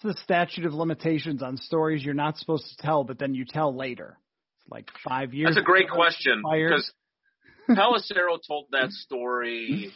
What's 0.00 0.16
the 0.16 0.22
statute 0.22 0.64
of 0.64 0.74
limitations 0.74 1.42
on 1.42 1.56
stories 1.56 2.04
you're 2.04 2.14
not 2.14 2.38
supposed 2.38 2.68
to 2.68 2.76
tell, 2.76 3.02
but 3.02 3.18
then 3.18 3.34
you 3.34 3.44
tell 3.44 3.76
later? 3.76 4.16
It's 4.60 4.70
like 4.70 4.88
five 5.02 5.34
years. 5.34 5.54
That's 5.54 5.62
a 5.62 5.64
great 5.64 5.90
question 5.90 6.42
because 6.42 6.92
Pelissero 7.68 8.38
told 8.46 8.66
that 8.70 8.90
story 8.92 9.92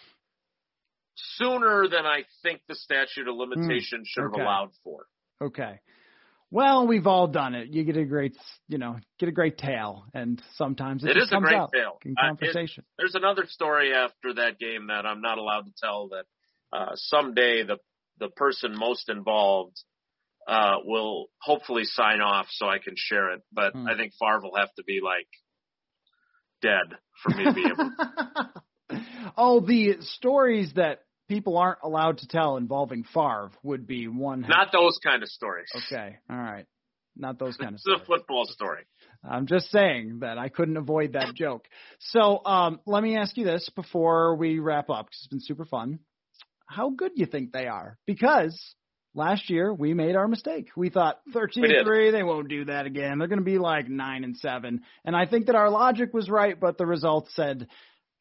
sooner 1.14 1.86
than 1.88 2.04
I 2.04 2.24
think 2.42 2.62
the 2.68 2.74
statute 2.74 3.28
of 3.28 3.36
limitations 3.36 4.08
should 4.08 4.24
okay. 4.24 4.40
have 4.40 4.44
allowed 4.44 4.70
for. 4.82 5.06
Okay. 5.40 5.78
Well, 6.50 6.86
we've 6.88 7.06
all 7.06 7.28
done 7.28 7.54
it. 7.54 7.68
You 7.68 7.84
get 7.84 7.96
a 7.96 8.04
great, 8.04 8.36
you 8.68 8.78
know, 8.78 8.96
get 9.20 9.28
a 9.28 9.32
great 9.32 9.56
tale, 9.56 10.04
and 10.12 10.42
sometimes 10.56 11.04
it, 11.04 11.10
it 11.10 11.16
is 11.16 11.32
a 11.32 11.38
great 11.38 11.60
tale 11.72 11.98
in 12.04 12.14
conversation. 12.20 12.84
Uh, 12.84 12.90
it, 12.90 12.98
there's 12.98 13.14
another 13.14 13.44
story 13.46 13.94
after 13.94 14.34
that 14.34 14.58
game 14.58 14.88
that 14.88 15.06
I'm 15.06 15.22
not 15.22 15.38
allowed 15.38 15.66
to 15.66 15.72
tell. 15.80 16.08
That 16.08 16.24
uh, 16.76 16.90
someday 16.96 17.62
the 17.62 17.78
the 18.18 18.28
person 18.28 18.76
most 18.76 19.08
involved 19.08 19.80
uh, 20.46 20.76
will 20.84 21.26
hopefully 21.40 21.84
sign 21.84 22.20
off 22.20 22.46
so 22.50 22.66
I 22.66 22.78
can 22.78 22.94
share 22.96 23.32
it. 23.32 23.42
But 23.52 23.72
hmm. 23.72 23.86
I 23.86 23.96
think 23.96 24.12
Favre 24.18 24.40
will 24.42 24.56
have 24.56 24.72
to 24.74 24.84
be 24.84 25.00
like 25.02 25.28
dead 26.60 26.96
for 27.22 27.30
me 27.36 27.44
to 27.44 27.52
be 27.52 27.64
able. 27.66 29.02
oh, 29.36 29.60
the 29.60 29.96
stories 30.00 30.72
that 30.76 31.02
people 31.28 31.56
aren't 31.56 31.78
allowed 31.82 32.18
to 32.18 32.28
tell 32.28 32.56
involving 32.56 33.04
Favre 33.04 33.50
would 33.62 33.86
be 33.86 34.08
one. 34.08 34.42
Not 34.42 34.72
those 34.72 34.98
kind 35.02 35.22
of 35.22 35.28
stories. 35.28 35.68
Okay, 35.86 36.18
all 36.30 36.36
right, 36.36 36.66
not 37.16 37.38
those 37.38 37.56
kind 37.56 37.74
of. 37.74 37.80
It's 37.84 38.02
a 38.02 38.04
football 38.04 38.44
story. 38.46 38.84
I'm 39.24 39.46
just 39.46 39.70
saying 39.70 40.20
that 40.20 40.38
I 40.38 40.48
couldn't 40.48 40.76
avoid 40.76 41.12
that 41.12 41.34
joke. 41.36 41.66
So 41.98 42.44
um, 42.44 42.80
let 42.86 43.02
me 43.02 43.16
ask 43.16 43.36
you 43.36 43.44
this 43.44 43.68
before 43.74 44.34
we 44.36 44.58
wrap 44.58 44.90
up, 44.90 45.06
because 45.06 45.18
it's 45.20 45.28
been 45.28 45.40
super 45.40 45.64
fun. 45.64 46.00
How 46.66 46.90
good 46.90 47.12
do 47.14 47.20
you 47.20 47.26
think 47.26 47.52
they 47.52 47.66
are? 47.66 47.98
Because 48.06 48.58
last 49.14 49.50
year 49.50 49.72
we 49.72 49.94
made 49.94 50.16
our 50.16 50.28
mistake. 50.28 50.68
We 50.76 50.90
thought 50.90 51.20
13 51.32 51.64
and 51.64 51.86
3, 51.86 52.10
they 52.10 52.22
won't 52.22 52.48
do 52.48 52.64
that 52.66 52.86
again. 52.86 53.18
They're 53.18 53.28
going 53.28 53.38
to 53.38 53.44
be 53.44 53.58
like 53.58 53.88
9 53.88 54.24
and 54.24 54.36
7. 54.36 54.80
And 55.04 55.16
I 55.16 55.26
think 55.26 55.46
that 55.46 55.54
our 55.54 55.70
logic 55.70 56.12
was 56.14 56.28
right, 56.28 56.58
but 56.58 56.78
the 56.78 56.86
results 56.86 57.34
said 57.34 57.68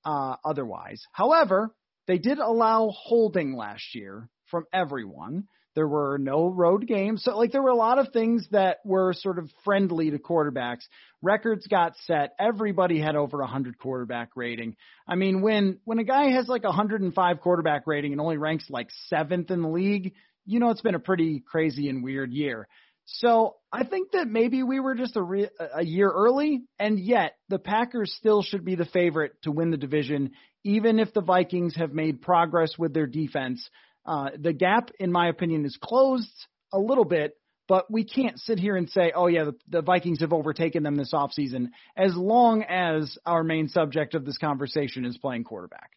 uh, 0.06 0.36
otherwise. 0.44 1.06
However, 1.12 1.74
they 2.08 2.18
did 2.18 2.40
allow 2.40 2.92
holding 2.94 3.56
last 3.56 3.96
year 3.96 4.30
from 4.50 4.66
everyone. 4.74 5.48
There 5.74 5.88
were 5.88 6.18
no 6.18 6.50
road 6.50 6.86
games. 6.86 7.24
So, 7.24 7.38
like, 7.38 7.54
there 7.54 7.62
were 7.62 7.70
a 7.70 7.76
lot 7.76 7.98
of 7.98 8.12
things 8.12 8.46
that 8.52 8.80
were 8.84 9.14
sort 9.14 9.40
of 9.40 9.50
friendly 9.64 10.12
to 10.12 10.20
quarterbacks. 10.20 10.82
Records 11.22 11.66
got 11.68 11.96
set. 12.06 12.34
Everybody 12.38 13.00
had 13.00 13.16
over 13.16 13.38
a 13.38 13.46
100 13.46 13.78
quarterback 13.78 14.32
rating. 14.36 14.76
I 15.08 15.16
mean, 15.16 15.42
when, 15.42 15.80
when 15.86 16.00
a 16.00 16.04
guy 16.04 16.32
has 16.32 16.50
like 16.50 16.66
a 16.66 16.68
105 16.68 17.40
quarterback 17.40 17.88
rating 17.88 18.12
and 18.12 18.20
only 18.20 18.38
ranks 18.38 18.66
like 18.70 18.90
seventh 19.08 19.50
in 19.50 19.62
the 19.62 19.70
league, 19.70 20.14
you 20.46 20.60
know 20.60 20.70
it's 20.70 20.82
been 20.82 20.96
a 20.96 21.00
pretty 21.00 21.40
crazy 21.40 21.90
and 21.90 22.04
weird 22.04 22.32
year. 22.32 22.68
So 23.06 23.56
I 23.72 23.84
think 23.84 24.12
that 24.12 24.28
maybe 24.28 24.64
we 24.64 24.80
were 24.80 24.96
just 24.96 25.16
a, 25.16 25.22
re- 25.22 25.50
a 25.76 25.84
year 25.84 26.10
early, 26.10 26.62
and 26.80 27.00
yet 27.00 27.36
the 27.50 27.60
Packers 27.60 28.14
still 28.18 28.42
should 28.42 28.64
be 28.64 28.76
the 28.76 28.86
favorite 28.86 29.34
to 29.44 29.52
win 29.52 29.72
the 29.72 29.78
division, 29.78 30.32
even 30.64 31.00
if 31.00 31.14
the 31.14 31.22
Vikings 31.22 31.76
have 31.76 31.94
made 31.94 32.22
progress 32.22 32.78
with 32.78 32.94
their 32.94 33.08
defense. 33.08 33.68
Uh, 34.06 34.30
the 34.40 34.54
gap, 34.54 34.92
in 35.00 35.12
my 35.12 35.28
opinion, 35.28 35.66
is 35.66 35.78
closed 35.82 36.48
a 36.74 36.80
little 36.80 37.06
bit, 37.06 37.34
but 37.68 37.92
we 37.92 38.04
can't 38.04 38.40
sit 38.40 38.60
here 38.60 38.76
and 38.76 38.90
say, 38.90 39.12
oh, 39.16 39.28
yeah, 39.28 39.46
the, 39.46 39.56
the 39.70 39.82
Vikings 39.82 40.22
have 40.22 40.34
overtaken 40.34 40.84
them 40.84 40.96
this 40.96 41.14
offseason, 41.14 41.70
as 41.98 42.16
long 42.16 42.64
as 42.64 43.18
our 43.26 43.44
main 43.44 43.68
subject 43.68 44.16
of 44.16 44.26
this 44.26 44.38
conversation 44.38 45.06
is 45.06 45.18
playing 45.18 45.44
quarterback. 45.44 45.92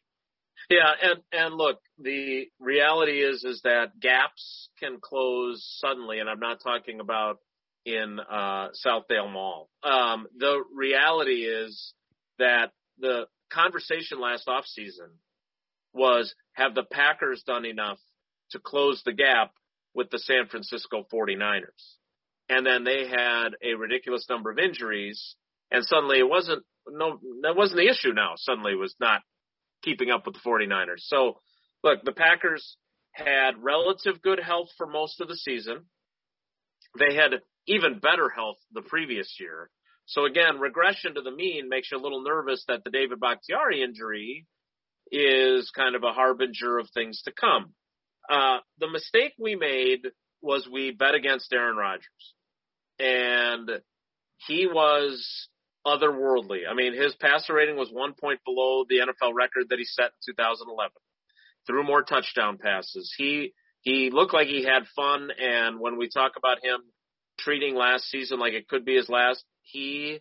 Yeah, 0.71 0.91
and 1.03 1.21
and 1.33 1.55
look, 1.55 1.79
the 1.99 2.47
reality 2.59 3.21
is 3.23 3.45
is 3.45 3.61
that 3.65 3.99
gaps 4.01 4.69
can 4.81 4.99
close 5.01 5.65
suddenly, 5.81 6.21
and 6.21 6.29
I'm 6.29 6.41
not 6.41 6.63
talking 6.63 7.01
about 7.01 7.39
in 7.85 8.19
uh, 8.19 8.69
Southdale 8.85 9.31
Mall. 9.31 9.69
Um, 9.83 10.27
the 10.39 10.63
reality 10.75 11.45
is 11.45 11.93
that 12.39 12.73
the 12.99 13.27
conversation 13.53 14.21
last 14.21 14.49
off 14.49 14.65
season 14.67 15.11
was 15.93 16.35
have 16.53 16.75
the 16.75 16.83
Packers 16.83 17.43
done 17.47 17.67
enough 17.67 17.99
to 18.51 18.59
close 18.59 19.03
the 19.05 19.13
gap 19.13 19.53
with 19.95 20.11
the 20.11 20.19
San 20.19 20.47
Francisco 20.51 21.07
49ers? 21.13 21.63
And 22.49 22.67
then 22.67 22.85
they 22.85 23.07
had 23.09 23.51
a 23.63 23.75
ridiculous 23.75 24.27
number 24.29 24.51
of 24.51 24.59
injuries, 24.59 25.37
and 25.71 25.85
suddenly 25.85 26.19
it 26.19 26.29
wasn't 26.29 26.63
no 26.89 27.19
that 27.43 27.57
wasn't 27.57 27.79
the 27.79 27.89
issue. 27.89 28.13
Now 28.15 28.33
suddenly 28.37 28.73
it 28.73 28.79
was 28.79 28.95
not 29.01 29.23
keeping 29.85 30.11
up 30.11 30.27
with 30.27 30.35
the 30.35 30.41
49ers. 30.41 31.01
So, 31.01 31.41
look, 31.83 32.05
the 32.05 32.13
Packers 32.13 32.77
had 33.13 33.63
relative 33.63 34.23
good 34.23 34.41
health 34.41 34.69
for 34.77 34.87
most 34.87 35.21
of 35.21 35.29
the 35.29 35.37
season. 35.37 35.85
They 36.99 37.15
had 37.15 37.33
even 37.67 37.99
better 37.99 38.29
health 38.29 38.57
the 38.73 38.83
previous 38.83 39.37
year. 39.39 39.71
So 40.07 40.27
again, 40.27 40.59
regression 40.59 41.15
to 41.15 41.23
the 41.23 41.31
mean 41.31 41.69
makes 41.69 41.91
you 41.91 41.99
a 41.99 42.03
little 42.03 42.23
nervous 42.23 42.65
that 42.69 42.85
the 42.85 42.91
David 42.91 43.21
Bakhtiari 43.21 43.83
injury 43.83 44.47
is 45.11 45.71
kind 45.75 45.95
of 45.95 46.03
a 46.03 46.13
harbinger 46.13 46.79
of 46.79 46.89
things 46.91 47.23
to 47.23 47.33
come. 47.33 47.73
Uh, 48.29 48.59
the 48.79 48.91
mistake 48.91 49.33
we 49.39 49.55
made 49.55 50.03
was 50.43 50.69
we 50.71 50.91
bet 50.91 51.15
against 51.15 51.53
Aaron 51.53 51.77
Rodgers. 51.77 52.35
And 52.99 53.71
he 54.47 54.67
was 54.67 55.49
otherworldly. 55.87 56.61
I 56.69 56.75
mean, 56.75 56.95
his 56.95 57.15
passer 57.17 57.55
rating 57.55 57.77
was 57.77 57.91
one 57.93 58.15
point 58.15 58.41
below 58.45 58.85
the 58.89 58.99
NFL 58.99 59.35
record 59.35 59.67
that 59.71 59.79
he 59.79 59.85
set 59.85 60.07
in 60.07 60.35
2011. 60.35 60.91
Threw 61.67 61.85
more 61.85 62.03
touchdown 62.03 62.59
passes. 62.59 63.15
He 63.17 63.53
he 63.81 64.11
looked 64.11 64.33
like 64.33 64.49
he 64.49 64.65
had 64.65 64.87
fun, 64.97 65.29
and 65.39 65.79
when 65.79 65.99
we 65.99 66.09
talk 66.09 66.33
about 66.37 66.65
him 66.65 66.81
treating 67.39 67.75
last 67.75 68.05
season 68.05 68.39
like 68.39 68.55
it 68.55 68.69
could 68.69 68.85
be 68.85 68.97
his 68.97 69.11
last, 69.11 69.45
he 69.63 70.21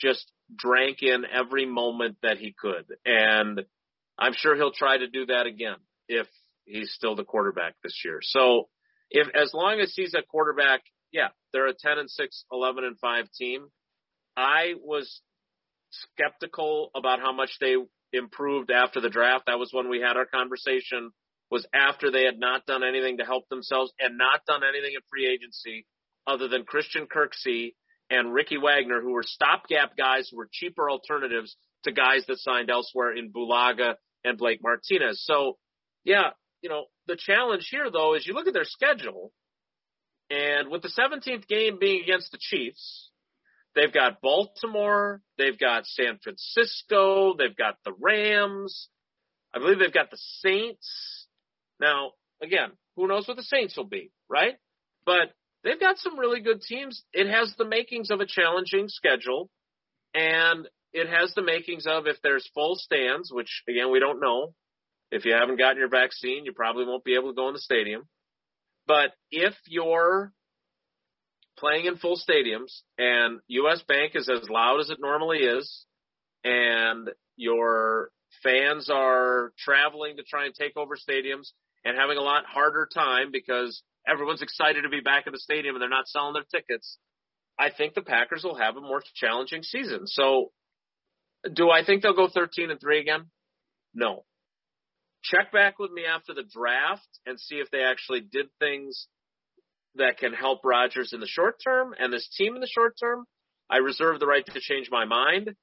just 0.00 0.30
drank 0.56 0.98
in 1.02 1.24
every 1.24 1.64
moment 1.64 2.16
that 2.22 2.38
he 2.38 2.54
could, 2.58 2.86
and 3.04 3.62
I'm 4.18 4.32
sure 4.34 4.56
he'll 4.56 4.72
try 4.72 4.98
to 4.98 5.08
do 5.08 5.26
that 5.26 5.46
again 5.46 5.76
if 6.08 6.26
he's 6.64 6.92
still 6.92 7.14
the 7.14 7.24
quarterback 7.24 7.74
this 7.82 8.02
year. 8.04 8.18
So, 8.22 8.68
if 9.10 9.28
as 9.34 9.52
long 9.54 9.80
as 9.80 9.92
he's 9.94 10.14
a 10.14 10.22
quarterback, 10.22 10.82
yeah, 11.12 11.28
they're 11.52 11.68
a 11.68 11.74
10 11.74 11.98
and 11.98 12.10
6, 12.10 12.44
11 12.50 12.84
and 12.84 12.98
5 12.98 13.26
team 13.32 13.68
I 14.36 14.74
was 14.82 15.20
skeptical 15.90 16.90
about 16.94 17.20
how 17.20 17.32
much 17.32 17.58
they 17.60 17.76
improved 18.12 18.70
after 18.70 19.00
the 19.00 19.10
draft. 19.10 19.44
That 19.46 19.58
was 19.58 19.70
when 19.72 19.88
we 19.88 20.00
had 20.00 20.16
our 20.16 20.26
conversation 20.26 21.10
was 21.50 21.66
after 21.72 22.10
they 22.10 22.24
had 22.24 22.38
not 22.38 22.66
done 22.66 22.82
anything 22.82 23.18
to 23.18 23.24
help 23.24 23.48
themselves 23.48 23.92
and 23.98 24.18
not 24.18 24.40
done 24.46 24.62
anything 24.68 24.94
in 24.94 25.00
free 25.10 25.28
agency 25.28 25.86
other 26.26 26.48
than 26.48 26.64
Christian 26.64 27.06
Kirksey 27.06 27.74
and 28.10 28.32
Ricky 28.32 28.56
Wagner, 28.56 29.00
who 29.00 29.12
were 29.12 29.22
stopgap 29.22 29.96
guys 29.96 30.28
who 30.30 30.38
were 30.38 30.48
cheaper 30.50 30.90
alternatives 30.90 31.56
to 31.84 31.92
guys 31.92 32.24
that 32.28 32.38
signed 32.38 32.70
elsewhere 32.70 33.16
in 33.16 33.30
Bulaga 33.30 33.94
and 34.24 34.38
Blake 34.38 34.60
Martinez. 34.62 35.22
So, 35.24 35.58
yeah, 36.02 36.30
you 36.62 36.70
know, 36.70 36.86
the 37.06 37.16
challenge 37.16 37.68
here 37.70 37.90
though 37.90 38.14
is 38.14 38.26
you 38.26 38.34
look 38.34 38.48
at 38.48 38.54
their 38.54 38.64
schedule 38.64 39.32
and 40.30 40.70
with 40.70 40.82
the 40.82 40.88
17th 40.88 41.46
game 41.46 41.78
being 41.78 42.02
against 42.02 42.32
the 42.32 42.38
Chiefs, 42.40 43.10
They've 43.74 43.92
got 43.92 44.20
Baltimore. 44.20 45.20
They've 45.36 45.58
got 45.58 45.86
San 45.86 46.18
Francisco. 46.22 47.34
They've 47.36 47.56
got 47.56 47.76
the 47.84 47.92
Rams. 47.98 48.88
I 49.54 49.58
believe 49.58 49.78
they've 49.78 49.92
got 49.92 50.10
the 50.10 50.18
Saints. 50.40 51.26
Now, 51.80 52.12
again, 52.42 52.70
who 52.96 53.08
knows 53.08 53.26
what 53.26 53.36
the 53.36 53.42
Saints 53.42 53.76
will 53.76 53.88
be, 53.88 54.10
right? 54.28 54.54
But 55.04 55.32
they've 55.64 55.80
got 55.80 55.98
some 55.98 56.18
really 56.18 56.40
good 56.40 56.62
teams. 56.62 57.02
It 57.12 57.28
has 57.28 57.54
the 57.58 57.64
makings 57.64 58.10
of 58.10 58.20
a 58.20 58.26
challenging 58.26 58.88
schedule, 58.88 59.50
and 60.14 60.68
it 60.92 61.08
has 61.08 61.34
the 61.34 61.42
makings 61.42 61.86
of 61.86 62.06
if 62.06 62.16
there's 62.22 62.48
full 62.54 62.76
stands, 62.76 63.32
which 63.32 63.62
again 63.68 63.90
we 63.90 64.00
don't 64.00 64.20
know. 64.20 64.54
If 65.10 65.24
you 65.24 65.34
haven't 65.34 65.58
gotten 65.58 65.78
your 65.78 65.88
vaccine, 65.88 66.44
you 66.44 66.52
probably 66.52 66.84
won't 66.84 67.04
be 67.04 67.14
able 67.14 67.30
to 67.30 67.36
go 67.36 67.48
in 67.48 67.54
the 67.54 67.60
stadium. 67.60 68.08
But 68.86 69.12
if 69.30 69.54
you're 69.66 70.32
playing 71.58 71.86
in 71.86 71.96
full 71.96 72.18
stadiums 72.18 72.80
and 72.98 73.40
US 73.48 73.82
Bank 73.82 74.12
is 74.14 74.28
as 74.28 74.48
loud 74.48 74.80
as 74.80 74.90
it 74.90 74.98
normally 75.00 75.38
is 75.38 75.86
and 76.44 77.10
your 77.36 78.10
fans 78.42 78.90
are 78.90 79.52
traveling 79.58 80.16
to 80.16 80.22
try 80.22 80.46
and 80.46 80.54
take 80.54 80.76
over 80.76 80.96
stadiums 80.96 81.48
and 81.84 81.96
having 81.96 82.18
a 82.18 82.22
lot 82.22 82.44
harder 82.46 82.88
time 82.92 83.30
because 83.32 83.82
everyone's 84.06 84.42
excited 84.42 84.82
to 84.82 84.88
be 84.88 85.00
back 85.00 85.26
in 85.26 85.32
the 85.32 85.38
stadium 85.38 85.74
and 85.74 85.82
they're 85.82 85.88
not 85.88 86.08
selling 86.08 86.34
their 86.34 86.44
tickets. 86.50 86.98
I 87.58 87.70
think 87.70 87.94
the 87.94 88.02
Packers 88.02 88.42
will 88.42 88.56
have 88.56 88.76
a 88.76 88.80
more 88.80 89.02
challenging 89.14 89.62
season. 89.62 90.06
So 90.06 90.50
do 91.52 91.70
I 91.70 91.84
think 91.84 92.02
they'll 92.02 92.14
go 92.14 92.28
13 92.28 92.70
and 92.70 92.80
3 92.80 93.00
again? 93.00 93.26
No. 93.94 94.24
Check 95.22 95.52
back 95.52 95.78
with 95.78 95.90
me 95.90 96.02
after 96.04 96.34
the 96.34 96.42
draft 96.42 97.08
and 97.24 97.38
see 97.38 97.56
if 97.56 97.70
they 97.70 97.82
actually 97.82 98.20
did 98.20 98.46
things 98.58 99.06
that 99.96 100.18
can 100.18 100.32
help 100.32 100.60
Rodgers 100.64 101.12
in 101.12 101.20
the 101.20 101.26
short 101.26 101.56
term 101.62 101.94
and 101.98 102.12
this 102.12 102.28
team 102.36 102.54
in 102.54 102.60
the 102.60 102.68
short 102.68 102.94
term. 103.00 103.24
I 103.70 103.78
reserve 103.78 104.20
the 104.20 104.26
right 104.26 104.44
to 104.44 104.60
change 104.60 104.88
my 104.90 105.04
mind, 105.04 105.54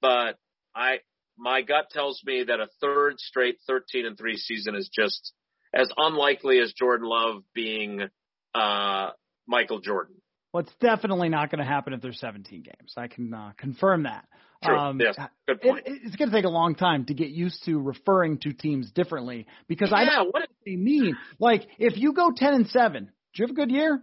but 0.00 0.38
I 0.74 0.98
my 1.36 1.62
gut 1.62 1.90
tells 1.90 2.22
me 2.24 2.44
that 2.44 2.60
a 2.60 2.68
third 2.80 3.18
straight 3.18 3.58
13 3.66 4.06
and 4.06 4.16
3 4.16 4.36
season 4.36 4.74
is 4.76 4.88
just 4.88 5.32
as 5.74 5.88
unlikely 5.96 6.60
as 6.60 6.72
Jordan 6.72 7.08
Love 7.08 7.42
being 7.54 8.02
uh, 8.54 9.10
Michael 9.46 9.80
Jordan. 9.80 10.14
Well, 10.52 10.62
it's 10.62 10.74
definitely 10.80 11.28
not 11.28 11.50
going 11.50 11.58
to 11.58 11.64
happen 11.64 11.92
if 11.92 12.00
there's 12.00 12.20
17 12.20 12.62
games. 12.62 12.94
I 12.96 13.08
can 13.08 13.34
uh, 13.34 13.52
confirm 13.58 14.04
that. 14.04 14.26
True. 14.62 14.78
Um, 14.78 15.00
yes. 15.00 15.16
Good 15.48 15.60
point. 15.60 15.86
It, 15.86 16.02
it's 16.04 16.16
going 16.16 16.30
to 16.30 16.36
take 16.36 16.44
a 16.44 16.50
long 16.50 16.76
time 16.76 17.06
to 17.06 17.14
get 17.14 17.30
used 17.30 17.64
to 17.64 17.80
referring 17.80 18.38
to 18.38 18.52
teams 18.52 18.90
differently 18.92 19.46
because 19.66 19.90
yeah, 19.90 19.96
I 19.96 20.04
know 20.04 20.28
what 20.30 20.48
they 20.64 20.76
mean. 20.76 21.16
Like 21.40 21.66
if 21.78 21.96
you 21.96 22.12
go 22.12 22.30
10 22.34 22.54
and 22.54 22.68
7, 22.68 23.10
you 23.42 23.46
have 23.46 23.50
a 23.50 23.54
good 23.54 23.70
year? 23.70 24.00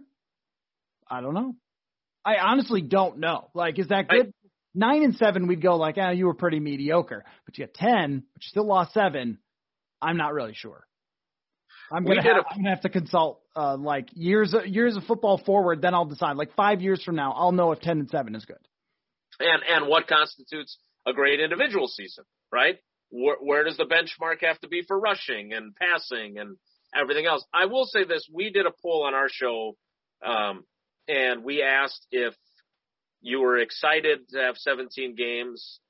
I 1.10 1.20
don't 1.20 1.34
know. 1.34 1.54
I 2.24 2.36
honestly 2.36 2.82
don't 2.82 3.18
know. 3.18 3.48
Like, 3.54 3.78
is 3.78 3.88
that 3.88 4.08
good? 4.08 4.28
I, 4.28 4.48
Nine 4.74 5.02
and 5.02 5.14
seven, 5.16 5.48
we'd 5.48 5.60
go 5.60 5.76
like, 5.76 5.96
ah, 5.98 6.10
you 6.10 6.24
were 6.24 6.34
pretty 6.34 6.58
mediocre. 6.58 7.24
But 7.44 7.58
you 7.58 7.66
got 7.66 7.74
ten, 7.74 8.24
but 8.32 8.42
you 8.42 8.48
still 8.48 8.66
lost 8.66 8.94
seven. 8.94 9.38
I'm 10.00 10.16
not 10.16 10.32
really 10.32 10.54
sure. 10.54 10.86
I'm 11.92 12.04
gonna, 12.04 12.22
have, 12.22 12.36
a, 12.38 12.44
I'm 12.50 12.56
gonna 12.56 12.70
have 12.70 12.80
to 12.82 12.88
consult 12.88 13.42
uh, 13.54 13.76
like 13.76 14.08
years 14.14 14.54
years 14.64 14.96
of 14.96 15.04
football 15.04 15.36
forward. 15.44 15.82
Then 15.82 15.94
I'll 15.94 16.06
decide. 16.06 16.36
Like 16.36 16.54
five 16.54 16.80
years 16.80 17.02
from 17.02 17.16
now, 17.16 17.32
I'll 17.32 17.52
know 17.52 17.72
if 17.72 17.80
ten 17.80 17.98
and 17.98 18.08
seven 18.08 18.34
is 18.34 18.46
good. 18.46 18.56
And 19.40 19.62
and 19.68 19.88
what 19.88 20.08
constitutes 20.08 20.78
a 21.06 21.12
great 21.12 21.40
individual 21.40 21.86
season, 21.86 22.24
right? 22.50 22.78
Where, 23.10 23.36
where 23.40 23.64
does 23.64 23.76
the 23.76 23.84
benchmark 23.84 24.42
have 24.42 24.58
to 24.60 24.68
be 24.68 24.82
for 24.88 24.98
rushing 24.98 25.52
and 25.52 25.74
passing 25.76 26.38
and 26.38 26.56
everything 26.94 27.26
else. 27.26 27.44
I 27.52 27.66
will 27.66 27.86
say 27.86 28.04
this: 28.04 28.28
we 28.32 28.50
did 28.50 28.66
a 28.66 28.72
poll 28.82 29.04
on 29.06 29.14
our 29.14 29.28
show, 29.28 29.76
um, 30.24 30.64
and 31.08 31.44
we 31.44 31.62
asked 31.62 32.06
if 32.10 32.34
you 33.20 33.40
were 33.40 33.58
excited 33.58 34.28
to 34.30 34.38
have 34.38 34.56
17 34.56 35.14
games, 35.14 35.80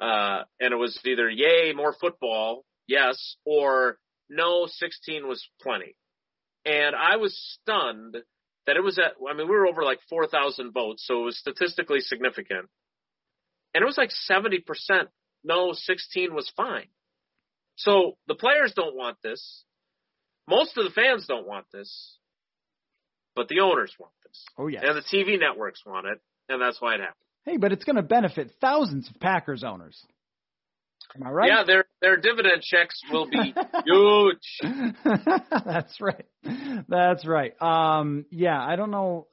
uh, 0.00 0.42
and 0.60 0.72
it 0.72 0.76
was 0.76 0.98
either 1.04 1.28
yay 1.28 1.72
more 1.74 1.94
football, 1.98 2.64
yes, 2.86 3.36
or 3.44 3.98
no, 4.28 4.66
16 4.66 5.26
was 5.26 5.46
plenty. 5.60 5.96
And 6.64 6.94
I 6.94 7.16
was 7.16 7.36
stunned 7.60 8.16
that 8.66 8.76
it 8.76 8.84
was 8.84 8.98
at. 8.98 9.14
I 9.28 9.34
mean, 9.34 9.48
we 9.48 9.56
were 9.56 9.66
over 9.66 9.82
like 9.82 10.00
4,000 10.08 10.72
votes, 10.72 11.04
so 11.06 11.22
it 11.22 11.24
was 11.24 11.38
statistically 11.38 12.00
significant. 12.00 12.68
And 13.74 13.82
it 13.82 13.86
was 13.86 13.98
like 13.98 14.10
70%. 14.30 14.62
No, 15.44 15.72
16 15.72 16.34
was 16.34 16.50
fine. 16.56 16.88
So 17.76 18.16
the 18.28 18.34
players 18.34 18.72
don't 18.76 18.94
want 18.94 19.16
this. 19.22 19.64
Most 20.48 20.76
of 20.76 20.84
the 20.84 20.90
fans 20.90 21.26
don't 21.26 21.46
want 21.46 21.66
this, 21.72 22.16
but 23.34 23.48
the 23.48 23.60
owners 23.60 23.94
want 23.98 24.12
this. 24.26 24.44
Oh 24.58 24.66
yeah, 24.66 24.80
and 24.82 24.96
the 24.96 25.02
TV 25.02 25.38
networks 25.38 25.84
want 25.86 26.06
it, 26.06 26.20
and 26.48 26.60
that's 26.60 26.80
why 26.80 26.94
it 26.94 27.00
happened. 27.00 27.16
Hey, 27.44 27.56
but 27.56 27.72
it's 27.72 27.84
going 27.84 27.96
to 27.96 28.02
benefit 28.02 28.52
thousands 28.60 29.08
of 29.08 29.20
Packers 29.20 29.64
owners. 29.64 30.00
Am 31.14 31.26
I 31.26 31.30
right? 31.30 31.48
Yeah, 31.48 31.64
their 31.64 31.84
their 32.00 32.16
dividend 32.16 32.62
checks 32.62 33.00
will 33.10 33.28
be 33.28 33.54
huge. 33.84 34.94
That's 35.64 36.00
right. 36.00 36.24
That's 36.88 37.26
right. 37.26 37.60
Um, 37.60 38.24
yeah, 38.30 38.60
I 38.60 38.76
don't 38.76 38.90
know. 38.90 39.26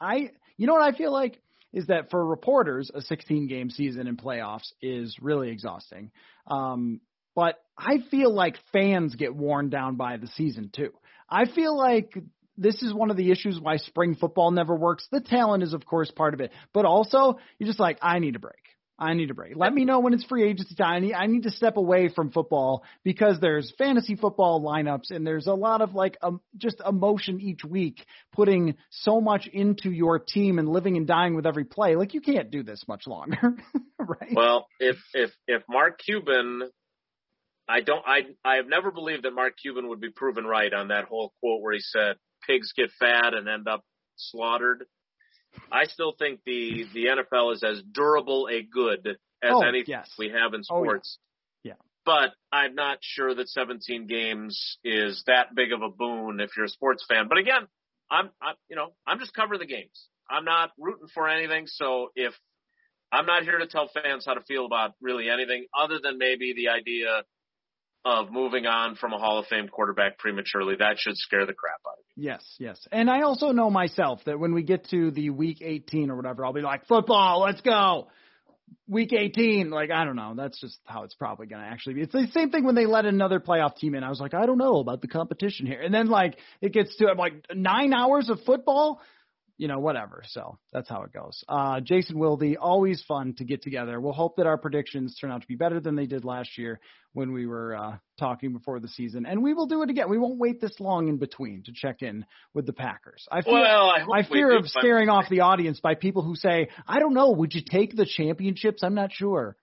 I, 0.00 0.30
you 0.56 0.66
know 0.66 0.74
what 0.74 0.82
I 0.82 0.96
feel 0.96 1.12
like 1.12 1.38
is 1.72 1.86
that 1.86 2.10
for 2.10 2.24
reporters, 2.24 2.90
a 2.94 3.00
16 3.00 3.46
game 3.46 3.70
season 3.70 4.06
in 4.06 4.16
playoffs 4.16 4.72
is 4.80 5.16
really 5.20 5.50
exhausting. 5.50 6.10
Um, 6.46 7.00
but 7.34 7.60
I 7.76 7.98
feel 8.10 8.32
like 8.32 8.56
fans 8.72 9.14
get 9.14 9.34
worn 9.34 9.70
down 9.70 9.96
by 9.96 10.16
the 10.16 10.28
season 10.28 10.70
too. 10.74 10.92
I 11.28 11.46
feel 11.46 11.76
like 11.76 12.12
this 12.56 12.82
is 12.82 12.92
one 12.92 13.10
of 13.10 13.16
the 13.16 13.30
issues 13.30 13.58
why 13.60 13.78
spring 13.78 14.14
football 14.14 14.50
never 14.50 14.74
works. 14.74 15.06
The 15.10 15.20
talent 15.20 15.62
is 15.62 15.72
of 15.72 15.86
course 15.86 16.10
part 16.10 16.34
of 16.34 16.40
it, 16.40 16.52
but 16.72 16.84
also 16.84 17.38
you're 17.58 17.66
just 17.66 17.80
like, 17.80 17.98
I 18.02 18.18
need 18.18 18.36
a 18.36 18.40
break. 18.40 18.56
I 18.98 19.14
need 19.14 19.30
a 19.30 19.34
break. 19.34 19.56
Let 19.56 19.74
me 19.74 19.84
know 19.84 19.98
when 19.98 20.12
it's 20.12 20.24
free 20.24 20.48
agency 20.48 20.76
time. 20.76 20.94
I 20.94 20.98
need, 21.00 21.14
I 21.14 21.26
need 21.26 21.42
to 21.42 21.50
step 21.50 21.76
away 21.76 22.08
from 22.08 22.30
football 22.30 22.84
because 23.02 23.40
there's 23.40 23.72
fantasy 23.76 24.14
football 24.14 24.62
lineups 24.62 25.10
and 25.10 25.26
there's 25.26 25.48
a 25.48 25.54
lot 25.54 25.80
of 25.80 25.94
like 25.94 26.16
um, 26.22 26.40
just 26.56 26.80
emotion 26.86 27.40
each 27.40 27.64
week, 27.64 28.04
putting 28.32 28.76
so 28.90 29.20
much 29.20 29.48
into 29.52 29.90
your 29.90 30.20
team 30.20 30.60
and 30.60 30.68
living 30.68 30.96
and 30.96 31.06
dying 31.06 31.34
with 31.34 31.46
every 31.46 31.64
play. 31.64 31.96
Like 31.96 32.14
you 32.14 32.20
can't 32.20 32.52
do 32.52 32.62
this 32.62 32.84
much 32.86 33.08
longer, 33.08 33.56
right? 33.98 34.34
Well, 34.34 34.68
if 34.78 34.98
if 35.14 35.32
if 35.48 35.62
Mark 35.68 35.98
Cuban, 35.98 36.70
I 37.68 37.80
don't, 37.80 38.04
I 38.06 38.22
I 38.44 38.56
have 38.56 38.66
never 38.68 38.90
believed 38.90 39.22
that 39.24 39.32
Mark 39.34 39.54
Cuban 39.60 39.88
would 39.88 40.00
be 40.00 40.10
proven 40.10 40.44
right 40.44 40.72
on 40.72 40.88
that 40.88 41.04
whole 41.04 41.32
quote 41.40 41.62
where 41.62 41.72
he 41.72 41.80
said 41.80 42.16
pigs 42.46 42.72
get 42.76 42.90
fat 42.98 43.34
and 43.34 43.48
end 43.48 43.68
up 43.68 43.84
slaughtered. 44.16 44.84
I 45.70 45.84
still 45.84 46.12
think 46.18 46.40
the 46.44 46.84
the 46.92 47.06
NFL 47.06 47.54
is 47.54 47.62
as 47.62 47.82
durable 47.92 48.48
a 48.50 48.62
good 48.62 49.06
as 49.42 49.50
Oh, 49.52 49.62
anything 49.62 49.92
yes. 49.92 50.10
we 50.18 50.30
have 50.30 50.54
in 50.54 50.62
sports. 50.64 51.18
Oh, 51.18 51.22
yeah. 51.64 51.72
Yeah. 51.72 51.78
But 52.04 52.34
I'm 52.52 52.74
not 52.74 52.98
sure 53.00 53.34
that 53.34 53.48
17 53.48 54.06
games 54.06 54.78
is 54.84 55.22
that 55.26 55.54
big 55.54 55.72
of 55.72 55.82
a 55.82 55.88
boon 55.88 56.40
if 56.40 56.50
you're 56.56 56.66
a 56.66 56.68
sports 56.68 57.04
fan. 57.08 57.26
But 57.28 57.38
again, 57.38 57.66
I'm, 58.10 58.30
I'm 58.40 58.54
you 58.68 58.76
know 58.76 58.92
I'm 59.06 59.18
just 59.18 59.34
covering 59.34 59.60
the 59.60 59.66
games. 59.66 60.08
I'm 60.28 60.44
not 60.44 60.70
rooting 60.78 61.08
for 61.14 61.28
anything. 61.28 61.66
So 61.66 62.08
if 62.16 62.34
I'm 63.12 63.26
not 63.26 63.42
here 63.42 63.58
to 63.58 63.66
tell 63.66 63.88
fans 63.92 64.24
how 64.26 64.34
to 64.34 64.40
feel 64.42 64.64
about 64.64 64.92
really 65.00 65.28
anything 65.28 65.66
other 65.78 65.98
than 66.02 66.18
maybe 66.18 66.54
the 66.54 66.70
idea 66.70 67.22
of 68.04 68.32
moving 68.32 68.66
on 68.66 68.96
from 68.96 69.12
a 69.12 69.18
Hall 69.18 69.38
of 69.38 69.46
Fame 69.46 69.68
quarterback 69.68 70.18
prematurely, 70.18 70.76
that 70.78 70.96
should 70.98 71.16
scare 71.16 71.46
the 71.46 71.52
crap 71.52 71.80
out 71.86 71.98
of 71.98 72.04
you. 72.16 72.24
Yes, 72.24 72.42
yes. 72.58 72.86
And 72.90 73.08
I 73.08 73.22
also 73.22 73.52
know 73.52 73.70
myself 73.70 74.20
that 74.26 74.38
when 74.38 74.54
we 74.54 74.62
get 74.62 74.88
to 74.90 75.10
the 75.12 75.30
week 75.30 75.58
18 75.62 76.10
or 76.10 76.16
whatever, 76.16 76.44
I'll 76.44 76.52
be 76.52 76.62
like, 76.62 76.86
football, 76.86 77.40
let's 77.40 77.60
go. 77.60 78.08
Week 78.88 79.12
18, 79.12 79.70
like, 79.70 79.90
I 79.90 80.04
don't 80.04 80.16
know. 80.16 80.34
That's 80.36 80.60
just 80.60 80.78
how 80.84 81.04
it's 81.04 81.14
probably 81.14 81.46
going 81.46 81.62
to 81.62 81.68
actually 81.68 81.94
be. 81.94 82.02
It's 82.02 82.12
the 82.12 82.26
same 82.32 82.50
thing 82.50 82.64
when 82.64 82.74
they 82.74 82.86
let 82.86 83.04
another 83.04 83.38
playoff 83.38 83.76
team 83.76 83.94
in. 83.94 84.02
I 84.02 84.08
was 84.08 84.18
like, 84.18 84.34
I 84.34 84.46
don't 84.46 84.58
know 84.58 84.78
about 84.78 85.00
the 85.00 85.08
competition 85.08 85.66
here. 85.66 85.80
And 85.80 85.94
then, 85.94 86.08
like, 86.08 86.36
it 86.60 86.72
gets 86.72 86.96
to, 86.96 87.08
I'm 87.08 87.18
like, 87.18 87.34
nine 87.54 87.92
hours 87.92 88.30
of 88.30 88.40
football? 88.44 89.00
You 89.58 89.68
know, 89.68 89.78
whatever. 89.78 90.22
So 90.26 90.58
that's 90.72 90.88
how 90.88 91.02
it 91.02 91.12
goes. 91.12 91.44
Uh, 91.48 91.80
Jason 91.80 92.18
Wilde, 92.18 92.56
always 92.60 93.02
fun 93.06 93.34
to 93.38 93.44
get 93.44 93.62
together. 93.62 94.00
We'll 94.00 94.12
hope 94.12 94.36
that 94.36 94.46
our 94.46 94.58
predictions 94.58 95.16
turn 95.20 95.30
out 95.30 95.42
to 95.42 95.46
be 95.46 95.54
better 95.56 95.78
than 95.78 95.94
they 95.94 96.06
did 96.06 96.24
last 96.24 96.58
year 96.58 96.80
when 97.12 97.32
we 97.32 97.46
were 97.46 97.76
uh, 97.76 97.96
talking 98.18 98.52
before 98.52 98.80
the 98.80 98.88
season. 98.88 99.26
And 99.26 99.42
we 99.42 99.54
will 99.54 99.66
do 99.66 99.82
it 99.82 99.90
again. 99.90 100.08
We 100.08 100.18
won't 100.18 100.38
wait 100.38 100.60
this 100.60 100.80
long 100.80 101.08
in 101.08 101.18
between 101.18 101.62
to 101.64 101.72
check 101.72 102.02
in 102.02 102.24
with 102.54 102.66
the 102.66 102.72
Packers. 102.72 103.26
I 103.30 103.42
feel, 103.42 103.52
Well, 103.52 103.90
I, 103.90 104.20
I 104.20 104.22
fear 104.24 104.56
of 104.56 104.66
scaring 104.68 105.08
off 105.08 105.28
the 105.28 105.40
audience 105.40 105.80
by 105.80 105.94
people 105.94 106.22
who 106.22 106.34
say, 106.34 106.68
I 106.88 106.98
don't 106.98 107.14
know, 107.14 107.30
would 107.30 107.54
you 107.54 107.62
take 107.68 107.94
the 107.94 108.06
championships? 108.06 108.82
I'm 108.82 108.94
not 108.94 109.12
sure. 109.12 109.56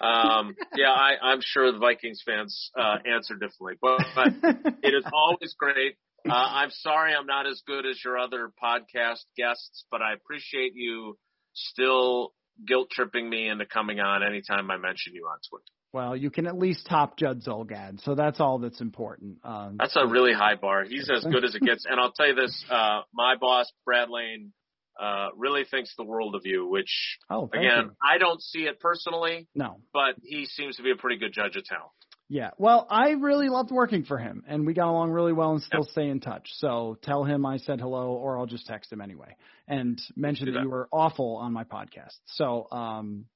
Um, 0.00 0.54
yeah, 0.74 0.90
I, 0.90 1.12
I'm 1.22 1.40
sure 1.40 1.72
the 1.72 1.78
Vikings 1.78 2.22
fans 2.24 2.70
uh, 2.78 2.96
answer 3.06 3.34
differently, 3.34 3.74
but, 3.80 4.02
but 4.14 4.28
it 4.82 4.94
is 4.94 5.04
always 5.12 5.54
great. 5.58 5.96
Uh, 6.28 6.34
I'm 6.34 6.70
sorry 6.70 7.14
I'm 7.14 7.26
not 7.26 7.46
as 7.46 7.62
good 7.66 7.86
as 7.86 7.98
your 8.04 8.18
other 8.18 8.50
podcast 8.62 9.24
guests, 9.36 9.84
but 9.90 10.02
I 10.02 10.12
appreciate 10.14 10.72
you 10.74 11.16
still 11.54 12.32
guilt 12.66 12.88
tripping 12.90 13.28
me 13.28 13.48
into 13.48 13.66
coming 13.66 14.00
on 14.00 14.22
anytime 14.22 14.70
I 14.70 14.76
mention 14.76 15.14
you 15.14 15.26
on 15.26 15.38
Twitter. 15.48 15.64
well, 15.92 16.16
you 16.16 16.30
can 16.30 16.46
at 16.46 16.58
least 16.58 16.86
top 16.88 17.18
Judd 17.18 17.42
Zulgad, 17.42 18.02
so 18.02 18.14
that's 18.14 18.40
all 18.40 18.58
that's 18.58 18.80
important. 18.80 19.38
Um, 19.44 19.76
That's 19.78 19.96
a 19.96 20.06
really 20.06 20.32
high 20.32 20.54
bar. 20.56 20.84
He's 20.84 21.08
as 21.10 21.24
good 21.24 21.44
as 21.44 21.54
it 21.54 21.62
gets. 21.62 21.84
And 21.88 21.98
I'll 22.00 22.12
tell 22.12 22.26
you 22.28 22.34
this, 22.34 22.64
uh, 22.70 23.02
my 23.14 23.36
boss, 23.40 23.70
Brad 23.84 24.08
Lane, 24.10 24.52
uh, 25.00 25.28
really 25.36 25.64
thinks 25.64 25.94
the 25.96 26.04
world 26.04 26.34
of 26.34 26.42
you, 26.44 26.66
which 26.68 27.18
oh, 27.30 27.50
again, 27.52 27.84
you. 27.84 27.92
I 28.02 28.18
don't 28.18 28.40
see 28.42 28.60
it 28.60 28.80
personally, 28.80 29.46
No. 29.54 29.80
but 29.92 30.14
he 30.22 30.46
seems 30.46 30.76
to 30.76 30.82
be 30.82 30.90
a 30.90 30.96
pretty 30.96 31.18
good 31.18 31.32
judge 31.32 31.56
of 31.56 31.64
talent. 31.64 31.90
Yeah. 32.28 32.50
Well, 32.58 32.86
I 32.90 33.10
really 33.10 33.48
loved 33.48 33.70
working 33.70 34.04
for 34.04 34.18
him, 34.18 34.42
and 34.48 34.66
we 34.66 34.74
got 34.74 34.88
along 34.88 35.10
really 35.12 35.32
well 35.32 35.52
and 35.52 35.62
still 35.62 35.84
stay 35.84 36.08
in 36.08 36.20
touch. 36.20 36.48
So 36.54 36.98
tell 37.02 37.22
him 37.24 37.46
I 37.46 37.58
said 37.58 37.80
hello, 37.80 38.08
or 38.14 38.36
I'll 38.38 38.46
just 38.46 38.66
text 38.66 38.92
him 38.92 39.00
anyway 39.00 39.36
and 39.68 40.00
mention 40.16 40.46
that 40.46 40.52
that. 40.52 40.62
you 40.62 40.68
were 40.70 40.88
awful 40.92 41.36
on 41.36 41.52
my 41.52 41.62
podcast. 41.64 42.16
So, 42.26 42.66
um, 42.72 43.26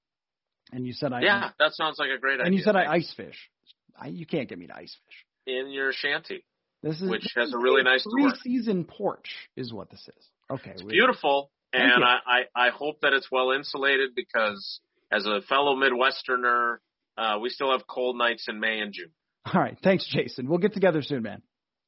and 0.72 0.86
you 0.86 0.92
said 0.92 1.12
I 1.12 1.20
Yeah, 1.20 1.50
that 1.60 1.72
sounds 1.74 1.98
like 1.98 2.10
a 2.10 2.18
great 2.18 2.34
idea. 2.34 2.46
and 2.46 2.54
you 2.54 2.62
said 2.62 2.74
I 2.76 2.86
ice 2.92 3.12
fish. 3.16 3.36
I, 3.98 4.08
you 4.08 4.26
can't 4.26 4.48
get 4.48 4.58
me 4.58 4.66
to 4.66 4.74
ice 4.76 4.96
fish. 5.06 5.26
in 5.46 5.70
your 5.70 5.92
shanty. 5.92 6.44
This 6.82 7.00
is 7.00 7.10
Which 7.10 7.22
this 7.22 7.32
has 7.36 7.48
is 7.48 7.54
a 7.54 7.58
really 7.58 7.82
nice 7.82 8.02
three 8.10 8.32
season 8.42 8.84
porch 8.84 9.28
is 9.56 9.72
what 9.72 9.90
this 9.90 10.00
is. 10.08 10.26
Okay, 10.50 10.74
we- 10.84 10.92
Beautiful, 10.92 11.50
and. 11.72 12.02
I, 12.02 12.16
I 12.56 12.66
I 12.66 12.70
hope 12.70 13.00
that 13.02 13.12
it's 13.12 13.30
well 13.30 13.52
insulated 13.52 14.14
because 14.16 14.80
as 15.12 15.26
a 15.26 15.42
fellow 15.42 15.76
Midwesterner, 15.76 16.78
uh, 17.16 17.38
we 17.40 17.48
still 17.50 17.72
have 17.72 17.86
cold 17.86 18.16
nights 18.16 18.46
in 18.48 18.60
May 18.60 18.80
and 18.80 18.92
June. 18.92 19.10
All 19.46 19.60
right, 19.60 19.76
thanks, 19.82 20.06
Jason. 20.06 20.48
We'll 20.48 20.58
get 20.58 20.74
together 20.74 21.02
soon, 21.02 21.22
man. 21.22 21.42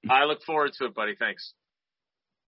I 0.09 0.25
look 0.25 0.43
forward 0.43 0.73
to 0.79 0.87
it, 0.87 0.95
buddy. 0.95 1.15
Thanks. 1.19 1.53